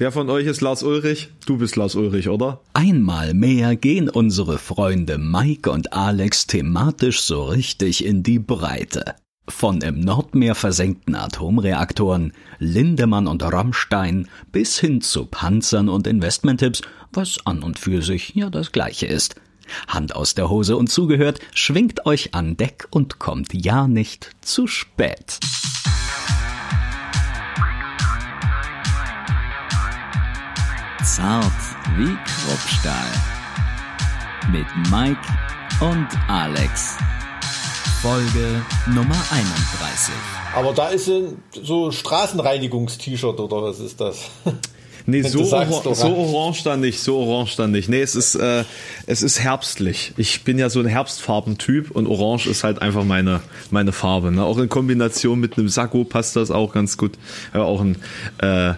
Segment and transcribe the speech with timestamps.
[0.00, 1.30] Wer von euch ist Lars Ulrich?
[1.44, 2.60] Du bist Lars Ulrich, oder?
[2.72, 9.16] Einmal mehr gehen unsere Freunde Mike und Alex thematisch so richtig in die Breite.
[9.48, 17.44] Von im Nordmeer versenkten Atomreaktoren, Lindemann und Rammstein bis hin zu Panzern und Investmenttipps, was
[17.44, 19.34] an und für sich ja das gleiche ist.
[19.88, 24.68] Hand aus der Hose und zugehört, schwingt euch an Deck und kommt ja nicht zu
[24.68, 25.40] spät.
[31.16, 31.52] Zart
[31.96, 33.10] wie Kruppstahl.
[34.52, 35.18] Mit Mike
[35.80, 36.98] und Alex.
[38.02, 40.12] Folge Nummer 31.
[40.54, 44.18] Aber da ist ein so Straßenreinigungs-T-Shirt oder was ist das?
[45.10, 47.88] Nee, so, sagst, or so orange dann nicht, so orange dann nicht.
[47.88, 48.64] Nee, es ist, äh,
[49.06, 50.12] es ist herbstlich.
[50.18, 53.40] Ich bin ja so ein Herbstfarbentyp und orange ist halt einfach meine,
[53.70, 54.30] meine Farbe.
[54.30, 54.44] Ne?
[54.44, 57.12] Auch in Kombination mit einem Sakko passt das auch ganz gut.
[57.54, 57.96] Aber auch ein,
[58.42, 58.74] äh,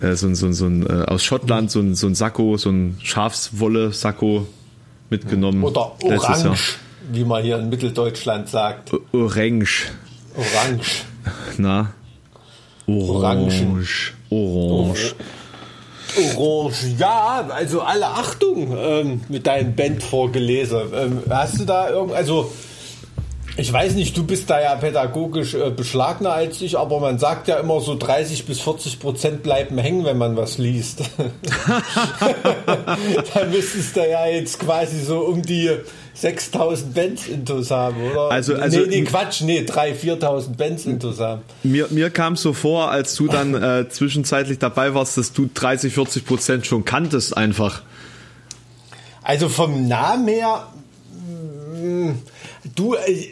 [0.00, 2.98] äh, so, so, so ein äh, aus Schottland so ein, so ein Sakko, so ein
[3.02, 4.46] Schafswolle-Sakko
[5.10, 5.62] mitgenommen.
[5.62, 6.76] Oder Orange,
[7.10, 8.92] wie man hier in Mitteldeutschland sagt.
[8.92, 9.90] O Orange.
[10.34, 11.04] Orange.
[11.58, 11.92] Na?
[12.86, 14.12] Orange.
[14.30, 15.14] Orange.
[16.36, 16.84] Orange.
[16.98, 20.80] Ja, also alle Achtung ähm, mit deinem Band vorgelesen.
[20.94, 22.52] Ähm, hast du da irgend, also
[23.56, 27.46] ich weiß nicht, du bist da ja pädagogisch äh, beschlagener als ich, aber man sagt
[27.46, 31.02] ja immer so 30 bis 40 Prozent bleiben hängen, wenn man was liest.
[33.34, 35.70] da müsstest du ja jetzt quasi so um die
[36.14, 38.30] 6000 Bands intus haben, oder?
[38.30, 41.42] Also, also nee, nee, Quatsch, nee, 3.000, 4.000 Bands intus haben.
[41.62, 45.94] Mir, mir kam so vor, als du dann äh, zwischenzeitlich dabei warst, dass du 30,
[45.94, 47.82] 40 Prozent schon kanntest einfach.
[49.22, 50.66] Also vom Namen her,
[51.80, 52.18] mh, mm,
[52.74, 53.28] Du, äh,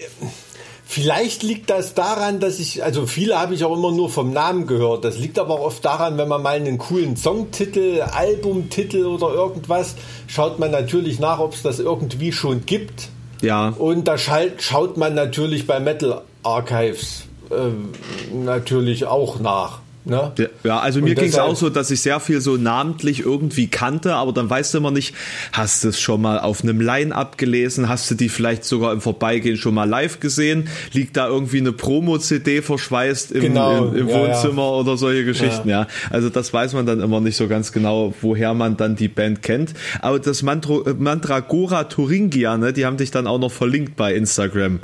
[0.84, 4.66] vielleicht liegt das daran, dass ich, also viele habe ich auch immer nur vom Namen
[4.66, 5.04] gehört.
[5.04, 9.94] Das liegt aber auch oft daran, wenn man mal einen coolen Songtitel, Albumtitel oder irgendwas,
[10.26, 13.08] schaut man natürlich nach, ob es das irgendwie schon gibt.
[13.40, 13.70] Ja.
[13.70, 19.80] Und da schaut man natürlich bei Metal Archives äh, natürlich auch nach.
[20.04, 20.32] Ne?
[20.64, 24.14] Ja, also mir ging es auch so, dass ich sehr viel so namentlich irgendwie kannte,
[24.14, 25.14] aber dann weißt du immer nicht,
[25.52, 29.00] hast du es schon mal auf einem Line-Up gelesen, hast du die vielleicht sogar im
[29.00, 33.86] Vorbeigehen schon mal live gesehen, liegt da irgendwie eine Promo-CD verschweißt im, genau.
[33.86, 34.70] im, im ja, Wohnzimmer ja.
[34.70, 35.82] oder solche Geschichten, ja.
[35.82, 35.86] ja.
[36.10, 39.42] Also das weiß man dann immer nicht so ganz genau, woher man dann die Band
[39.42, 39.72] kennt.
[40.00, 44.80] Aber das Mantro, Mandragora Thuringia, ne, die haben dich dann auch noch verlinkt bei Instagram.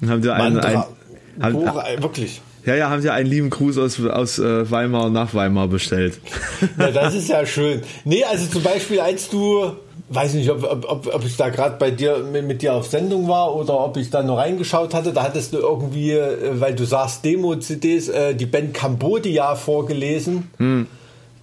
[0.00, 0.88] Und haben dir einen, Mantra
[1.38, 2.40] ein, Gora, wirklich.
[2.66, 6.20] Ja, ja, haben sie einen lieben Gruß aus, aus äh, Weimar nach Weimar bestellt.
[6.78, 7.82] Ja, das ist ja schön.
[8.04, 9.72] Nee, also zum Beispiel, als du,
[10.08, 13.28] weiß nicht, ob, ob, ob ich da gerade bei dir mit, mit, dir auf Sendung
[13.28, 16.84] war oder ob ich da noch reingeschaut hatte, da hattest du irgendwie, äh, weil du
[16.84, 20.50] sagst Demo-CDs, äh, die Band Cambodia vorgelesen.
[20.58, 20.86] Hm.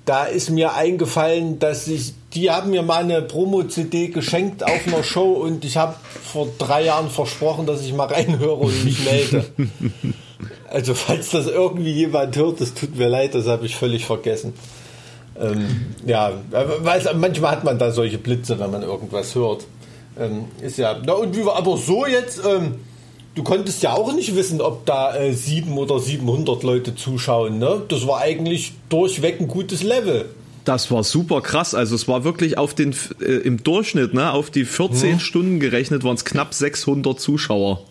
[0.06, 5.04] Da ist mir eingefallen, dass ich, die haben mir mal eine Promo-CD geschenkt auf einer
[5.04, 9.46] Show und ich habe vor drei Jahren versprochen, dass ich mal reinhöre und mich melde.
[10.74, 14.54] Also falls das irgendwie jemand hört, das tut mir leid, das habe ich völlig vergessen.
[15.40, 19.66] Ähm, ja, weiß, manchmal hat man da solche Blitze, wenn man irgendwas hört.
[20.20, 22.76] Ähm, ist ja, na und wie war aber so jetzt, ähm,
[23.36, 27.84] du konntest ja auch nicht wissen, ob da äh, 7 oder 700 Leute zuschauen, ne?
[27.88, 30.26] Das war eigentlich durchweg ein gutes Level.
[30.66, 31.76] Das war super krass.
[31.76, 35.20] Also es war wirklich auf den äh, im Durchschnitt, ne, auf die 14 hm.
[35.20, 37.82] Stunden gerechnet, waren es knapp 600 Zuschauer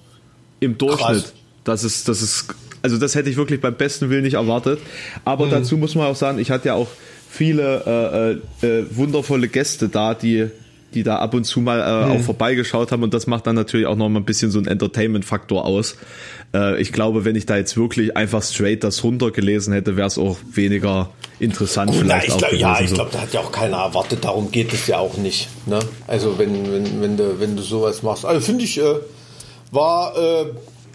[0.59, 1.22] im Durchschnitt.
[1.22, 1.32] Krass.
[1.64, 4.81] Das ist das ist also das hätte ich wirklich beim besten Willen nicht erwartet.
[5.25, 5.50] Aber mhm.
[5.50, 6.88] dazu muss man auch sagen, ich hatte ja auch
[7.31, 10.50] viele äh, äh, äh, wundervolle Gäste da, die
[10.94, 12.12] die da ab und zu mal äh, mhm.
[12.12, 14.66] auch vorbeigeschaut haben und das macht dann natürlich auch noch mal ein bisschen so ein
[14.66, 15.97] Entertainment-Faktor aus.
[16.54, 20.19] Äh, ich glaube, wenn ich da jetzt wirklich einfach straight das runtergelesen hätte, wäre es
[20.19, 22.53] auch weniger interessant Gut, vielleicht na, auch glaub.
[22.53, 24.25] Ja, ich glaube, da hat ja auch keiner erwartet.
[24.25, 25.49] Darum geht es ja auch nicht.
[25.66, 25.78] Ne?
[26.06, 28.25] Also wenn, wenn, wenn, du, wenn du sowas machst.
[28.25, 28.97] Also finde ich, äh,
[29.70, 30.44] war, äh,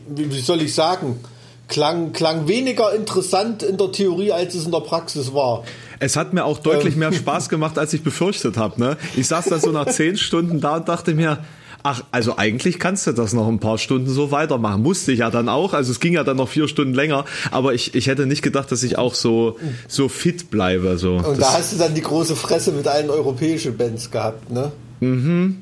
[0.09, 1.19] wie, wie soll ich sagen,
[1.68, 5.64] klang, klang weniger interessant in der Theorie, als es in der Praxis war.
[6.00, 7.00] Es hat mir auch deutlich ähm.
[7.00, 8.80] mehr Spaß gemacht, als ich befürchtet habe.
[8.80, 8.98] Ne?
[9.16, 11.40] Ich saß da so nach zehn Stunden da und dachte mir,
[11.84, 14.81] ach, also eigentlich kannst du das noch ein paar Stunden so weitermachen.
[14.81, 15.74] Musste ich ja dann auch.
[15.74, 17.25] Also es ging ja dann noch vier Stunden länger.
[17.52, 20.98] Aber ich, ich hätte nicht gedacht, dass ich auch so, so fit bleibe.
[20.98, 21.16] So.
[21.16, 24.72] Und das da hast du dann die große Fresse mit allen europäischen Bands gehabt, ne?
[25.00, 25.62] Mhm.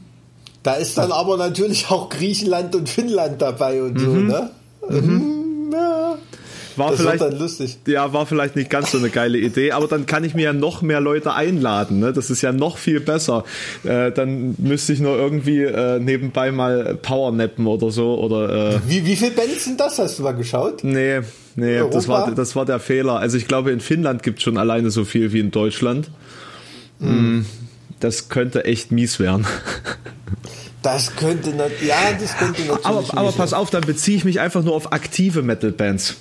[0.63, 3.99] Da ist dann aber natürlich auch Griechenland und Finnland dabei und mhm.
[3.99, 4.49] so, ne?
[4.89, 5.44] Mhm.
[5.71, 7.77] War das vielleicht, dann lustig.
[7.87, 10.53] Ja, war vielleicht nicht ganz so eine geile Idee, aber dann kann ich mir ja
[10.53, 11.99] noch mehr Leute einladen.
[11.99, 12.13] Ne?
[12.13, 13.43] Das ist ja noch viel besser.
[13.83, 18.15] Äh, dann müsste ich nur irgendwie äh, nebenbei mal Powernappen oder so.
[18.19, 19.99] Oder, äh, wie, wie viele Bands sind das?
[19.99, 20.83] Hast du mal geschaut?
[20.83, 21.21] Nee,
[21.55, 23.19] nee, das war, das war der Fehler.
[23.19, 26.09] Also ich glaube, in Finnland gibt es schon alleine so viel wie in Deutschland.
[26.99, 27.45] Mhm.
[27.99, 29.45] Das könnte echt mies werden.
[30.85, 31.49] Das könnte,
[31.83, 32.85] ja, das könnte natürlich.
[32.85, 36.17] Aber, aber pass auf, dann beziehe ich mich einfach nur auf aktive Metal-Bands.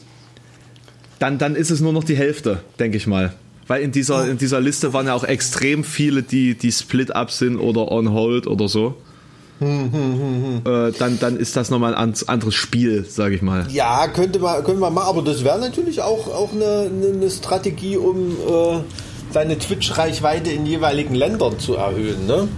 [1.18, 3.34] Dann, dann ist es nur noch die Hälfte, denke ich mal.
[3.66, 7.58] Weil in dieser, in dieser Liste waren ja auch extrem viele, die, die Split-Up sind
[7.58, 8.94] oder on hold oder so.
[9.58, 13.66] Hm, hm, hm, äh, dann, dann ist das nochmal ein anderes Spiel, sage ich mal.
[13.70, 17.98] Ja, könnte man, können wir machen, aber das wäre natürlich auch, auch eine, eine Strategie,
[17.98, 18.80] um äh,
[19.30, 22.26] seine Twitch-Reichweite in jeweiligen Ländern zu erhöhen.
[22.26, 22.48] Ne?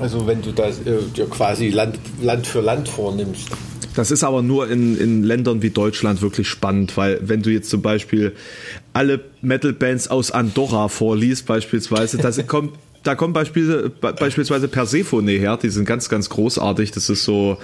[0.00, 3.48] Also wenn du das äh, quasi Land, Land für Land vornimmst.
[3.94, 7.70] Das ist aber nur in, in Ländern wie Deutschland wirklich spannend, weil wenn du jetzt
[7.70, 8.34] zum Beispiel
[8.92, 15.70] alle Metal-Bands aus Andorra vorliest, beispielsweise, das kommt, da kommt Beispiel, beispielsweise Persephone her, die
[15.70, 16.92] sind ganz, ganz großartig.
[16.92, 17.58] Das ist so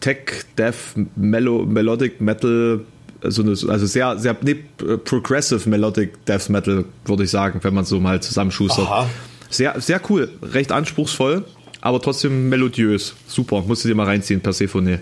[0.00, 0.74] Tech, Death,
[1.16, 2.80] Melo, Melodic Metal,
[3.22, 4.56] so eine, also sehr, sehr nee,
[5.04, 8.86] Progressive Melodic Death Metal, würde ich sagen, wenn man so mal zusammenschustert.
[8.86, 9.08] Aha.
[9.48, 11.44] Sehr, sehr cool, recht anspruchsvoll
[11.82, 13.14] aber trotzdem melodiös.
[13.26, 15.00] Super, musst du dir mal reinziehen, Persephone.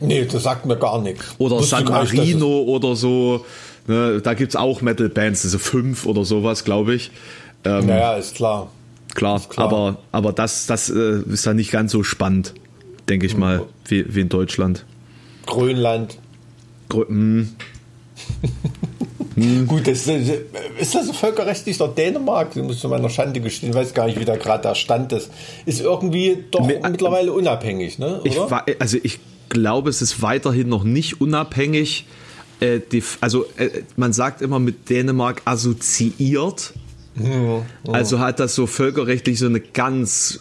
[0.00, 1.34] Nee, das sagt mir gar nichts.
[1.38, 3.44] Oder Wusste San Marino oder so.
[3.86, 7.10] Ne, da gibt es auch Metal-Bands, also fünf oder sowas, glaube ich.
[7.64, 8.70] Ähm, naja, ist klar.
[9.14, 9.66] Klar, ist klar.
[9.66, 12.54] aber, aber das, das äh, ist dann nicht ganz so spannend,
[13.08, 14.84] denke ich mal, wie, wie in Deutschland.
[15.46, 16.18] Grönland.
[16.88, 17.48] Grö mm.
[19.36, 19.66] Hm.
[19.66, 22.54] Gut, das, ist das völkerrechtlich der Dänemark?
[22.54, 25.12] Das muss zu meiner Schande gestehen, ich weiß gar nicht, wie da gerade der Stand
[25.12, 25.30] ist.
[25.66, 28.20] Ist irgendwie doch Mit, mittlerweile unabhängig, ne?
[28.24, 32.06] Ich also ich glaube, es ist weiterhin noch nicht unabhängig.
[32.60, 36.72] Äh, die, also äh, man sagt immer mit Dänemark assoziiert.
[37.16, 37.62] Ja, ja.
[37.92, 40.40] Also hat das so völkerrechtlich so eine ganz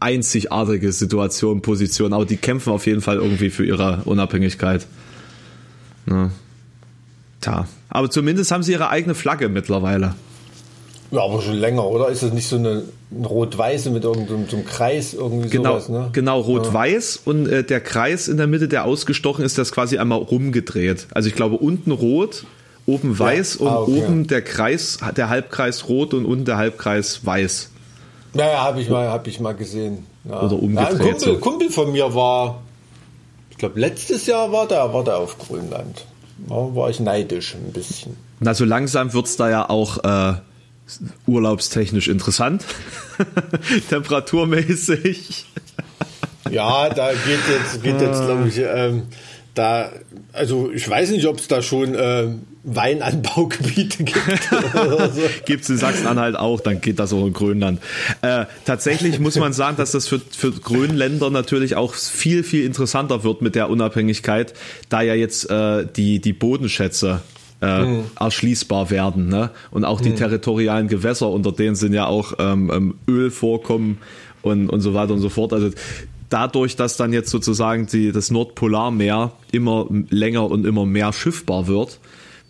[0.00, 4.86] einzigartige Situation, Position, aber die kämpfen auf jeden Fall irgendwie für ihre Unabhängigkeit.
[6.06, 6.32] Ne?
[7.42, 10.14] Tja, aber zumindest haben sie ihre eigene Flagge mittlerweile.
[11.10, 12.08] Ja, aber schon länger, oder?
[12.08, 12.84] Ist das nicht so eine,
[13.22, 16.08] rot-weiße mit irgendeinem so Kreis irgendwie genau, sowas, ne?
[16.12, 17.30] Genau, rot-weiß ja.
[17.30, 21.08] und äh, der Kreis in der Mitte, der ausgestochen ist, das quasi einmal rumgedreht.
[21.12, 22.46] Also ich glaube unten rot,
[22.86, 23.66] oben weiß ja.
[23.66, 24.04] ah, und okay.
[24.04, 27.70] oben der Kreis, der Halbkreis rot und unten der Halbkreis weiß.
[28.34, 30.06] Ja, ja, habe ich mal, habe ich mal gesehen.
[30.24, 30.40] Ja.
[30.40, 30.92] Oder umgedreht.
[30.92, 31.38] Ja, ein Kumpel, so.
[31.38, 32.62] Kumpel von mir war,
[33.50, 36.06] ich glaube letztes Jahr war der, war der auf Grönland
[36.48, 38.16] war ich neidisch ein bisschen.
[38.40, 40.34] Na, so langsam wird es da ja auch äh,
[41.26, 42.64] urlaubstechnisch interessant.
[43.88, 45.46] Temperaturmäßig.
[46.50, 49.04] ja, da geht jetzt, geht jetzt glaube ich, ähm,
[49.54, 49.90] da,
[50.32, 52.28] also ich weiß nicht, ob es da schon äh,
[52.64, 54.50] Weinanbaugebiete gibt.
[54.72, 55.22] so.
[55.44, 57.80] gibt es in Sachsen-Anhalt auch, dann geht das auch in Grönland.
[58.22, 63.24] Äh, tatsächlich muss man sagen, dass das für, für Grönländer natürlich auch viel, viel interessanter
[63.24, 64.54] wird mit der Unabhängigkeit,
[64.88, 67.20] da ja jetzt äh, die, die Bodenschätze
[67.60, 68.04] äh, mhm.
[68.18, 69.28] erschließbar werden.
[69.28, 69.50] Ne?
[69.70, 70.16] Und auch die mhm.
[70.16, 73.98] territorialen Gewässer, unter denen sind ja auch ähm, ähm Ölvorkommen
[74.42, 75.52] und, und so weiter und so fort.
[75.52, 75.70] Also
[76.28, 81.98] dadurch, dass dann jetzt sozusagen die, das Nordpolarmeer immer länger und immer mehr schiffbar wird,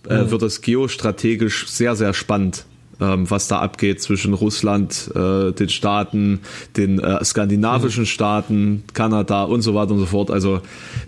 [0.09, 0.31] äh, mhm.
[0.31, 2.65] wird es geostrategisch sehr, sehr spannend
[3.03, 6.41] ähm, was da abgeht zwischen Russland, äh, den Staaten,
[6.77, 8.07] den äh, skandinavischen mhm.
[8.07, 10.31] Staaten, Kanada und so weiter und so fort.
[10.31, 10.61] Also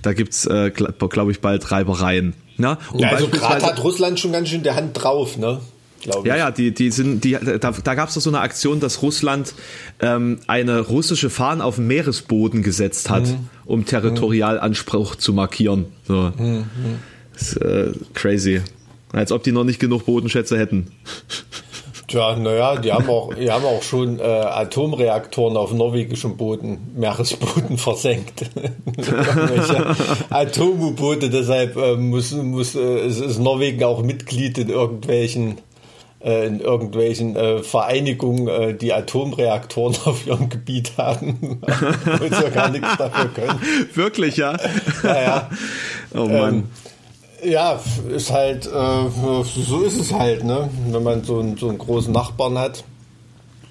[0.02, 2.34] da gibt's, äh, glaube glaub ich, bald Reibereien.
[2.58, 5.60] Ja, ja also gerade hat Russland schon ganz schön der Hand drauf, ne?
[6.24, 9.00] Ja, ja, die, die sind, die, da, da gab es doch so eine Aktion, dass
[9.00, 9.54] Russland
[10.00, 13.48] ähm, eine russische Fahne auf den Meeresboden gesetzt hat, mhm.
[13.64, 15.18] um Territorialanspruch mhm.
[15.18, 15.86] zu markieren.
[16.06, 16.30] So.
[16.36, 16.66] Mhm.
[17.32, 18.60] Das ist, äh, crazy.
[19.14, 20.92] Als ob die noch nicht genug Bodenschätze hätten.
[22.08, 27.78] Tja, naja, die haben auch, die haben auch schon äh, Atomreaktoren auf norwegischem Boden, Meeresboden
[27.78, 28.44] versenkt.
[30.30, 35.58] Atom-U-Boote, deshalb äh, muss, muss, äh, ist Norwegen auch Mitglied in irgendwelchen
[36.24, 42.70] äh, in irgendwelchen äh, Vereinigungen, äh, die Atomreaktoren auf ihrem Gebiet haben, und ja gar
[42.70, 43.60] nichts dafür können.
[43.94, 44.56] Wirklich, ja?
[45.02, 45.50] Ja, ja.
[46.14, 46.54] Oh Mann.
[46.54, 46.64] Ähm,
[47.44, 50.68] ja, ist halt, äh, so ist es halt, ne?
[50.88, 52.84] wenn man so einen, so einen großen Nachbarn hat.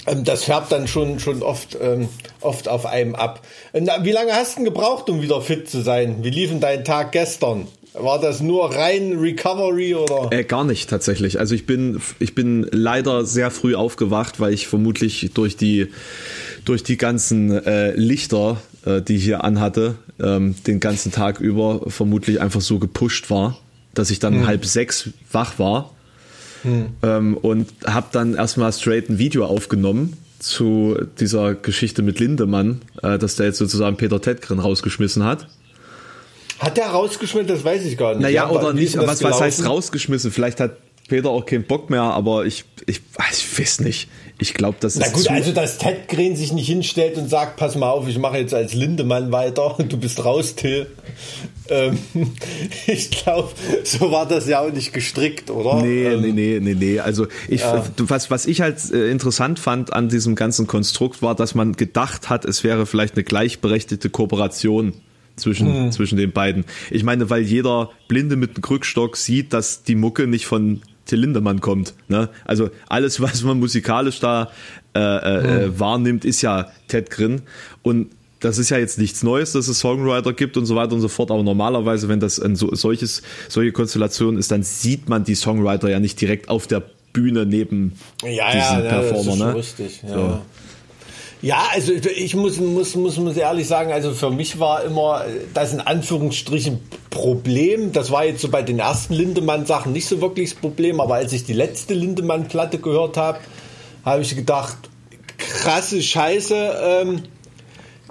[0.06, 2.10] Ähm, das färbt dann schon, schon oft, ähm,
[2.42, 3.42] oft auf einem ab.
[3.74, 6.24] wie lange hast du gebraucht, um wieder fit zu sein?
[6.24, 7.68] Wie lief denn dein Tag gestern?
[7.94, 10.32] War das nur rein Recovery oder?
[10.32, 11.40] Äh, gar nicht tatsächlich.
[11.40, 15.90] Also ich bin, ich bin leider sehr früh aufgewacht, weil ich vermutlich durch die,
[16.66, 21.82] durch die ganzen äh, Lichter, äh, die ich hier anhatte, ähm, den ganzen Tag über
[21.88, 23.60] vermutlich einfach so gepusht war
[23.94, 24.48] dass ich dann hm.
[24.48, 25.92] halb sechs wach war
[26.64, 26.88] hm.
[27.04, 33.18] ähm, und habe dann erstmal straight ein Video aufgenommen zu dieser Geschichte mit Lindemann, äh,
[33.18, 35.48] dass der jetzt sozusagen Peter Tedgren rausgeschmissen hat.
[36.60, 37.48] Hat der rausgeschmissen?
[37.48, 38.22] Das weiß ich gar nicht.
[38.22, 38.98] Naja, oder nicht.
[38.98, 40.32] Was, was heißt rausgeschmissen?
[40.32, 40.78] Vielleicht hat
[41.14, 43.00] Peter auch keinen Bock mehr, aber ich, ich,
[43.32, 44.10] ich weiß nicht.
[44.40, 45.02] Ich glaube, das ist.
[45.06, 48.18] Na gut, also dass Ted Green sich nicht hinstellt und sagt, pass mal auf, ich
[48.18, 50.88] mache jetzt als Lindemann weiter, du bist raus, Till.
[51.70, 52.00] Ähm,
[52.88, 53.50] ich glaube,
[53.84, 55.84] so war das ja auch nicht gestrickt, oder?
[55.84, 57.00] Nee, ähm, nee, nee, nee, nee.
[57.00, 57.86] Also ich, ja.
[57.98, 62.32] was, was ich halt äh, interessant fand an diesem ganzen Konstrukt war, dass man gedacht
[62.32, 64.94] hat, es wäre vielleicht eine gleichberechtigte Kooperation
[65.36, 65.92] zwischen, hm.
[65.92, 66.66] zwischen den beiden.
[66.90, 71.20] Ich meine, weil jeder Blinde mit einem Krückstock sieht, dass die Mucke nicht von Till
[71.20, 71.94] Lindemann kommt.
[72.08, 72.30] Ne?
[72.46, 74.52] Also alles, was man musikalisch da
[74.96, 75.80] äh, äh, hm.
[75.80, 77.42] wahrnimmt, ist ja Ted Grin.
[77.82, 81.02] Und das ist ja jetzt nichts Neues, dass es Songwriter gibt und so weiter und
[81.02, 81.32] so fort.
[81.32, 85.90] Aber normalerweise, wenn das ein so, solches, solche Konstellation ist, dann sieht man die Songwriter
[85.90, 86.84] ja nicht direkt auf der
[87.14, 87.94] Bühne neben
[88.24, 89.36] ja, diesen ja, Performer.
[89.38, 89.86] Ja, das ist ne?
[89.86, 90.04] richtig.
[90.04, 90.14] Ja.
[90.14, 90.42] So.
[91.44, 95.74] Ja, also ich muss, muss, muss, muss ehrlich sagen, also für mich war immer das
[95.74, 97.92] in Anführungsstrichen Problem.
[97.92, 101.34] Das war jetzt so bei den ersten Lindemann-Sachen nicht so wirklich das Problem, aber als
[101.34, 103.40] ich die letzte Lindemann-Platte gehört habe,
[104.06, 104.78] habe ich gedacht,
[105.38, 106.78] krasse Scheiße.
[106.82, 107.24] Ähm,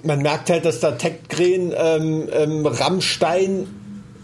[0.03, 3.65] man merkt halt, dass der Tech-Gren ähm, ähm, Rammstein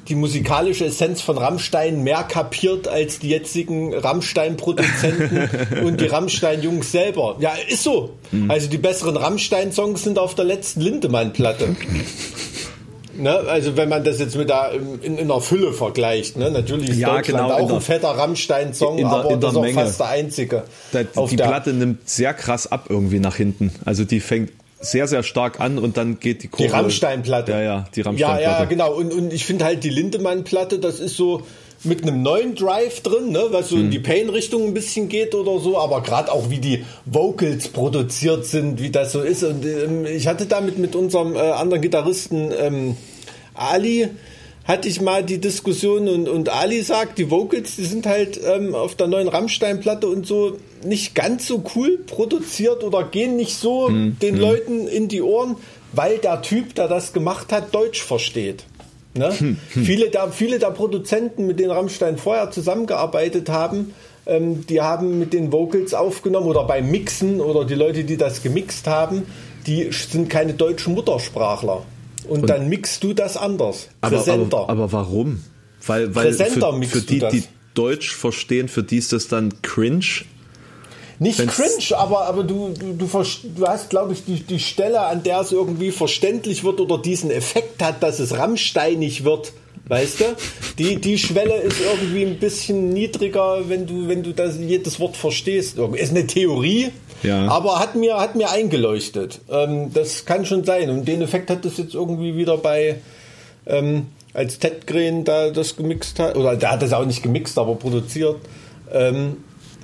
[0.09, 7.37] die musikalische Essenz von Rammstein mehr kapiert als die jetzigen Rammstein-Produzenten und die Rammstein-Jungs selber.
[7.39, 8.15] Ja, ist so.
[8.31, 8.49] Mhm.
[8.49, 11.75] Also die besseren Rammstein-Songs sind auf der letzten Lindemann-Platte.
[13.19, 13.31] Ne?
[13.31, 16.49] Also wenn man das jetzt mit der in, in der Fülle vergleicht, ne?
[16.49, 19.73] natürlich ist ja, Deutschland genau, auch der, ein fetter Rammstein-Song, aber das ist auch Menge.
[19.73, 20.63] fast der einzige.
[20.93, 23.73] Da, die Platte nimmt sehr krass ab irgendwie nach hinten.
[23.83, 26.63] Also die fängt sehr, sehr stark an und dann geht die Kurve.
[26.63, 27.51] Die Rammstein-Platte.
[27.51, 28.43] Ja, ja, die Rammstein-Platte.
[28.43, 28.93] Ja, ja, genau.
[28.93, 31.43] Und, und ich finde halt die Lindemann-Platte, das ist so
[31.83, 33.85] mit einem neuen Drive drin, ne, was so hm.
[33.85, 38.45] in die Pain-Richtung ein bisschen geht oder so, aber gerade auch wie die Vocals produziert
[38.45, 39.43] sind, wie das so ist.
[39.43, 42.97] Und ähm, ich hatte damit mit unserem äh, anderen Gitarristen ähm,
[43.53, 44.09] Ali
[44.69, 48.75] hatte ich mal die Diskussion und, und Ali sagt, die Vocals, die sind halt ähm,
[48.75, 53.87] auf der neuen Rammstein-Platte und so nicht ganz so cool produziert oder gehen nicht so
[53.87, 54.41] hm, den hm.
[54.41, 55.55] Leuten in die Ohren,
[55.93, 58.65] weil der Typ, der das gemacht hat, Deutsch versteht.
[59.15, 59.31] Ne?
[59.35, 59.83] Hm, hm.
[59.85, 63.95] viele, der, viele der Produzenten, mit denen Rammstein vorher zusammengearbeitet haben,
[64.27, 68.43] ähm, die haben mit den Vocals aufgenommen oder beim Mixen oder die Leute, die das
[68.43, 69.25] gemixt haben,
[69.65, 71.87] die sind keine deutschen Muttersprachler.
[72.29, 73.89] Und, und, dann mixt du das anders.
[74.01, 75.43] Aber, aber, aber, warum?
[75.85, 77.43] Weil, weil für, für die, die
[77.73, 80.25] Deutsch verstehen, für die ist das dann cringe.
[81.19, 85.01] Nicht Wenn's cringe, aber, aber du, du, du, du hast, glaube ich, die, die Stelle,
[85.01, 89.53] an der es irgendwie verständlich wird oder diesen Effekt hat, dass es rammsteinig wird.
[89.87, 90.25] Weißt du?
[90.77, 95.17] Die, die Schwelle ist irgendwie ein bisschen niedriger, wenn du, wenn du das, jedes Wort
[95.17, 95.77] verstehst.
[95.77, 96.91] Ist eine Theorie,
[97.23, 97.47] ja.
[97.47, 99.41] aber hat mir, hat mir eingeleuchtet.
[99.49, 100.89] Ähm, das kann schon sein.
[100.89, 102.95] Und den Effekt hat das jetzt irgendwie wieder bei,
[103.65, 107.57] ähm, als Ted Green da das gemixt hat, oder der hat das auch nicht gemixt,
[107.57, 108.37] aber produziert,
[108.91, 109.37] ähm,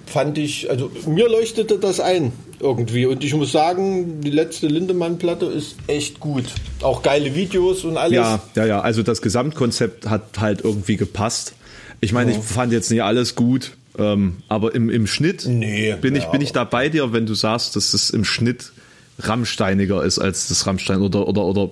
[0.06, 3.06] fand ich, also mir leuchtete das ein irgendwie.
[3.06, 6.46] Und ich muss sagen, die letzte Lindemann-Platte ist echt gut.
[6.82, 8.16] Auch geile Videos und alles.
[8.16, 8.82] Ja, ja, ja.
[8.82, 11.54] Also das Gesamtkonzept hat halt irgendwie gepasst.
[12.02, 12.38] Ich meine, ja.
[12.38, 16.30] ich fand jetzt nicht alles gut, ähm, aber im, im Schnitt nee, bin, ich, ja,
[16.30, 18.72] bin ich da bei dir, wenn du sagst, dass es im Schnitt
[19.20, 21.72] rammsteiniger ist als das Rammstein oder, oder, oder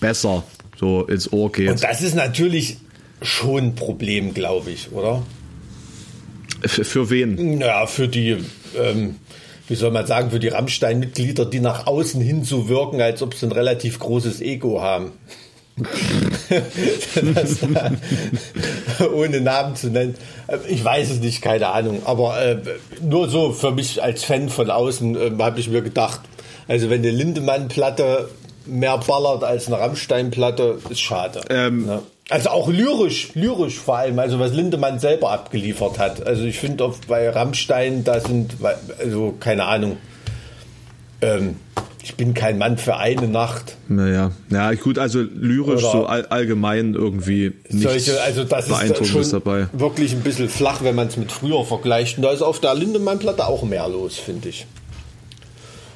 [0.00, 0.44] besser
[0.78, 1.70] so ins Ohr geht.
[1.70, 2.78] Und das ist natürlich
[3.22, 5.22] schon ein Problem, glaube ich, oder?
[6.64, 7.60] Für, für wen?
[7.60, 8.36] Ja, für die
[8.78, 9.16] ähm,
[9.68, 13.34] wie soll man sagen, für die Rammstein-Mitglieder, die nach außen hin so wirken, als ob
[13.34, 15.12] sie ein relativ großes Ego haben.
[15.76, 17.58] Das,
[19.14, 20.14] ohne Namen zu nennen.
[20.68, 22.02] Ich weiß es nicht, keine Ahnung.
[22.04, 22.56] Aber äh,
[23.02, 26.20] nur so für mich als Fan von außen äh, habe ich mir gedacht,
[26.66, 28.30] also wenn eine Lindemann-Platte
[28.64, 31.42] mehr ballert als eine Rammstein-Platte, ist schade.
[31.50, 32.02] Ähm, ja.
[32.28, 36.26] Also auch lyrisch, lyrisch vor allem, also was Lindemann selber abgeliefert hat.
[36.26, 38.54] Also ich finde bei Rammstein, da sind,
[38.98, 39.98] also keine Ahnung,
[41.20, 41.56] ähm,
[42.06, 43.76] ich bin kein Mann für eine Nacht.
[43.88, 49.28] Naja, ja, gut, also lyrisch Oder so all, allgemein irgendwie nicht also das ist schon
[49.28, 49.66] dabei.
[49.72, 52.18] wirklich ein bisschen flach, wenn man es mit früher vergleicht.
[52.18, 54.68] Und da ist auf der Lindemann-Platte auch mehr los, finde ich.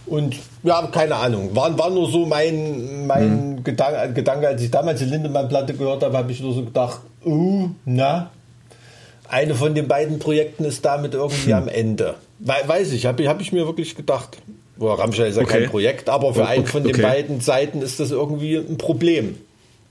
[0.06, 1.54] Und ja, keine Ahnung.
[1.54, 3.62] War, war nur so mein, mein hm.
[3.62, 7.70] Gedanke, Gedanke, als ich damals die Lindemann-Platte gehört habe, habe ich nur so gedacht, uh,
[7.84, 8.30] na,
[9.28, 11.62] eine von den beiden Projekten ist damit irgendwie hm.
[11.62, 12.16] am Ende.
[12.40, 14.38] We weiß ich, habe hab ich mir wirklich gedacht.
[14.80, 15.60] Boah, Rammstein ist ja okay.
[15.60, 16.50] kein Projekt, aber für okay.
[16.50, 17.02] einen von den okay.
[17.02, 19.36] beiden Seiten ist das irgendwie ein Problem.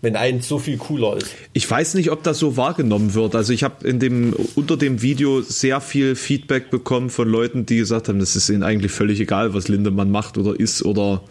[0.01, 1.27] wenn eins so viel cooler ist.
[1.53, 3.35] Ich weiß nicht, ob das so wahrgenommen wird.
[3.35, 7.77] Also ich habe in dem unter dem Video sehr viel Feedback bekommen von Leuten, die
[7.77, 11.21] gesagt haben, das ist ihnen eigentlich völlig egal, was Lindemann macht oder ist oder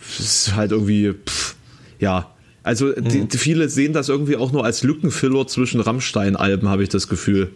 [0.00, 1.56] es ist halt irgendwie pff,
[1.98, 2.30] ja.
[2.62, 6.88] Also die, die viele sehen das irgendwie auch nur als Lückenfiller zwischen Rammstein-Alben, habe ich
[6.88, 7.50] das Gefühl.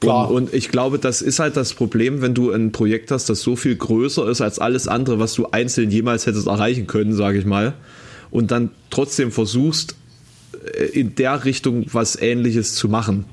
[0.00, 0.30] Klar.
[0.30, 3.42] Und, und ich glaube, das ist halt das Problem, wenn du ein Projekt hast, das
[3.42, 7.38] so viel größer ist als alles andere, was du einzeln jemals hättest erreichen können, sage
[7.38, 7.74] ich mal,
[8.30, 9.94] und dann trotzdem versuchst,
[10.74, 13.26] äh, in der Richtung was Ähnliches zu machen.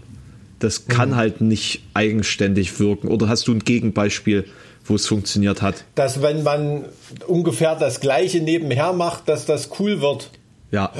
[0.59, 3.09] Das kann halt nicht eigenständig wirken.
[3.09, 4.45] Oder hast du ein Gegenbeispiel,
[4.85, 5.83] wo es funktioniert hat?
[5.93, 6.85] Dass wenn man
[7.27, 10.31] ungefähr das gleiche nebenher macht, dass das cool wird.
[10.71, 10.91] Ja.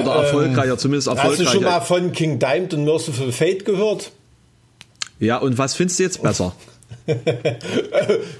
[0.00, 1.52] Oder erfolgreicher, zumindest Hast du erfolgreicher.
[1.52, 4.12] schon mal von King Diamond und Merciful Fate gehört?
[5.20, 6.54] Ja, und was findest du jetzt besser?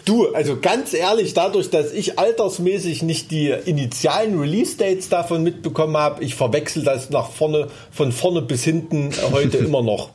[0.05, 6.25] Du, also ganz ehrlich, dadurch, dass ich altersmäßig nicht die initialen Release-Dates davon mitbekommen habe,
[6.25, 10.11] ich verwechsel das nach vorne, von vorne bis hinten heute immer noch.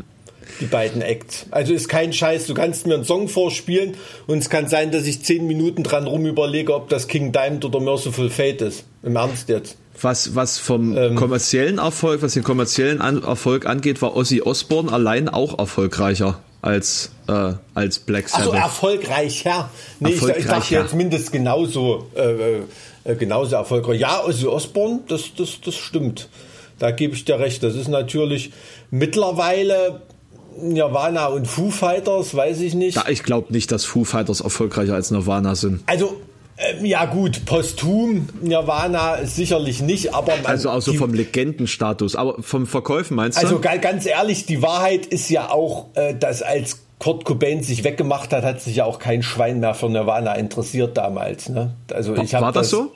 [0.62, 1.48] Die beiden Acts.
[1.52, 2.48] Also ist kein Scheiß.
[2.48, 3.96] Du kannst mir einen Song vorspielen
[4.26, 7.66] und es kann sein, dass ich zehn Minuten dran rum überlege, ob das King Diamond
[7.66, 8.86] oder Merciful Fate ist.
[9.04, 9.78] Im Ernst jetzt.
[10.02, 15.28] Was, was vom kommerziellen Erfolg, was den kommerziellen An Erfolg angeht, war Ozzy Osbourne allein
[15.28, 18.64] auch erfolgreicher als, äh, als Black Also Sabbath.
[18.64, 19.70] erfolgreicher.
[20.00, 20.82] Nee, ich, ich dachte Erfolgreicher.
[20.82, 22.62] jetzt mindestens genauso, äh,
[23.04, 24.00] äh, genauso erfolgreich.
[24.02, 26.28] Ja, Ozzy Osbourne, das, das, das stimmt.
[26.80, 27.62] Da gebe ich dir recht.
[27.64, 28.52] Das ist natürlich
[28.92, 30.02] mittlerweile
[30.60, 32.96] Nirvana und Foo Fighters, weiß ich nicht.
[32.96, 35.84] ja, ich glaube nicht, dass Foo Fighters erfolgreicher als Nirvana sind.
[35.86, 36.20] Also,
[36.58, 42.16] ähm, ja gut, posthum Nirvana sicherlich nicht, aber man, Also auch so die, vom Legendenstatus.
[42.16, 43.44] Aber vom Verkäufen meinst du?
[43.46, 47.84] Also ga- ganz ehrlich, die Wahrheit ist ja auch, äh, dass als Kurt Cobain sich
[47.84, 51.50] weggemacht hat, hat sich ja auch kein Schwein mehr für Nirvana interessiert damals.
[51.50, 51.74] Ne?
[51.94, 52.94] Also ich hab war das so?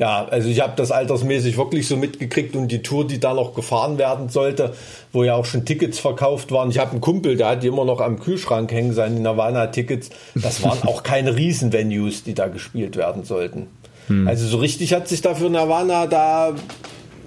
[0.00, 3.54] Ja, also ich habe das altersmäßig wirklich so mitgekriegt und die Tour, die da noch
[3.54, 4.72] gefahren werden sollte,
[5.12, 6.70] wo ja auch schon Tickets verkauft waren.
[6.70, 10.08] Ich habe einen Kumpel, der hat die immer noch am Kühlschrank hängen, seine Nirvana-Tickets.
[10.34, 13.66] Das waren auch keine Riesen-Venues, die da gespielt werden sollten.
[14.06, 14.26] Hm.
[14.26, 16.54] Also so richtig hat sich dafür Nirvana da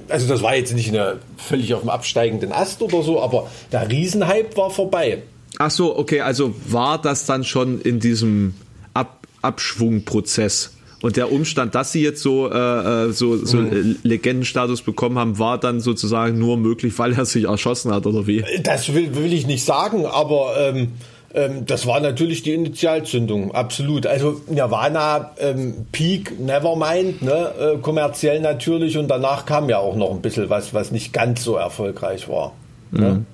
[0.10, 3.90] also das war jetzt nicht eine völlig auf dem absteigenden Ast oder so, aber der
[3.90, 5.22] Riesenhype war vorbei.
[5.60, 8.56] Ach so, okay, also war das dann schon in diesem
[8.96, 10.72] Ab Abschwungprozess?
[11.04, 13.98] Und der Umstand, dass sie jetzt so, äh, äh, so, so Mhm.
[14.04, 18.46] Legendenstatus bekommen haben, war dann sozusagen nur möglich, weil er sich erschossen hat, oder wie?
[18.64, 20.94] Das will, will ich nicht sagen, aber ähm,
[21.34, 24.08] ähm, das war natürlich die Initialzündung, absolut.
[24.08, 30.12] Also Nirvana, ähm, Peak, Nevermind, ne, äh, kommerziell natürlich und danach kam ja auch noch
[30.12, 32.54] ein bisschen was, was nicht ganz so erfolgreich war.
[32.92, 33.26] Ne?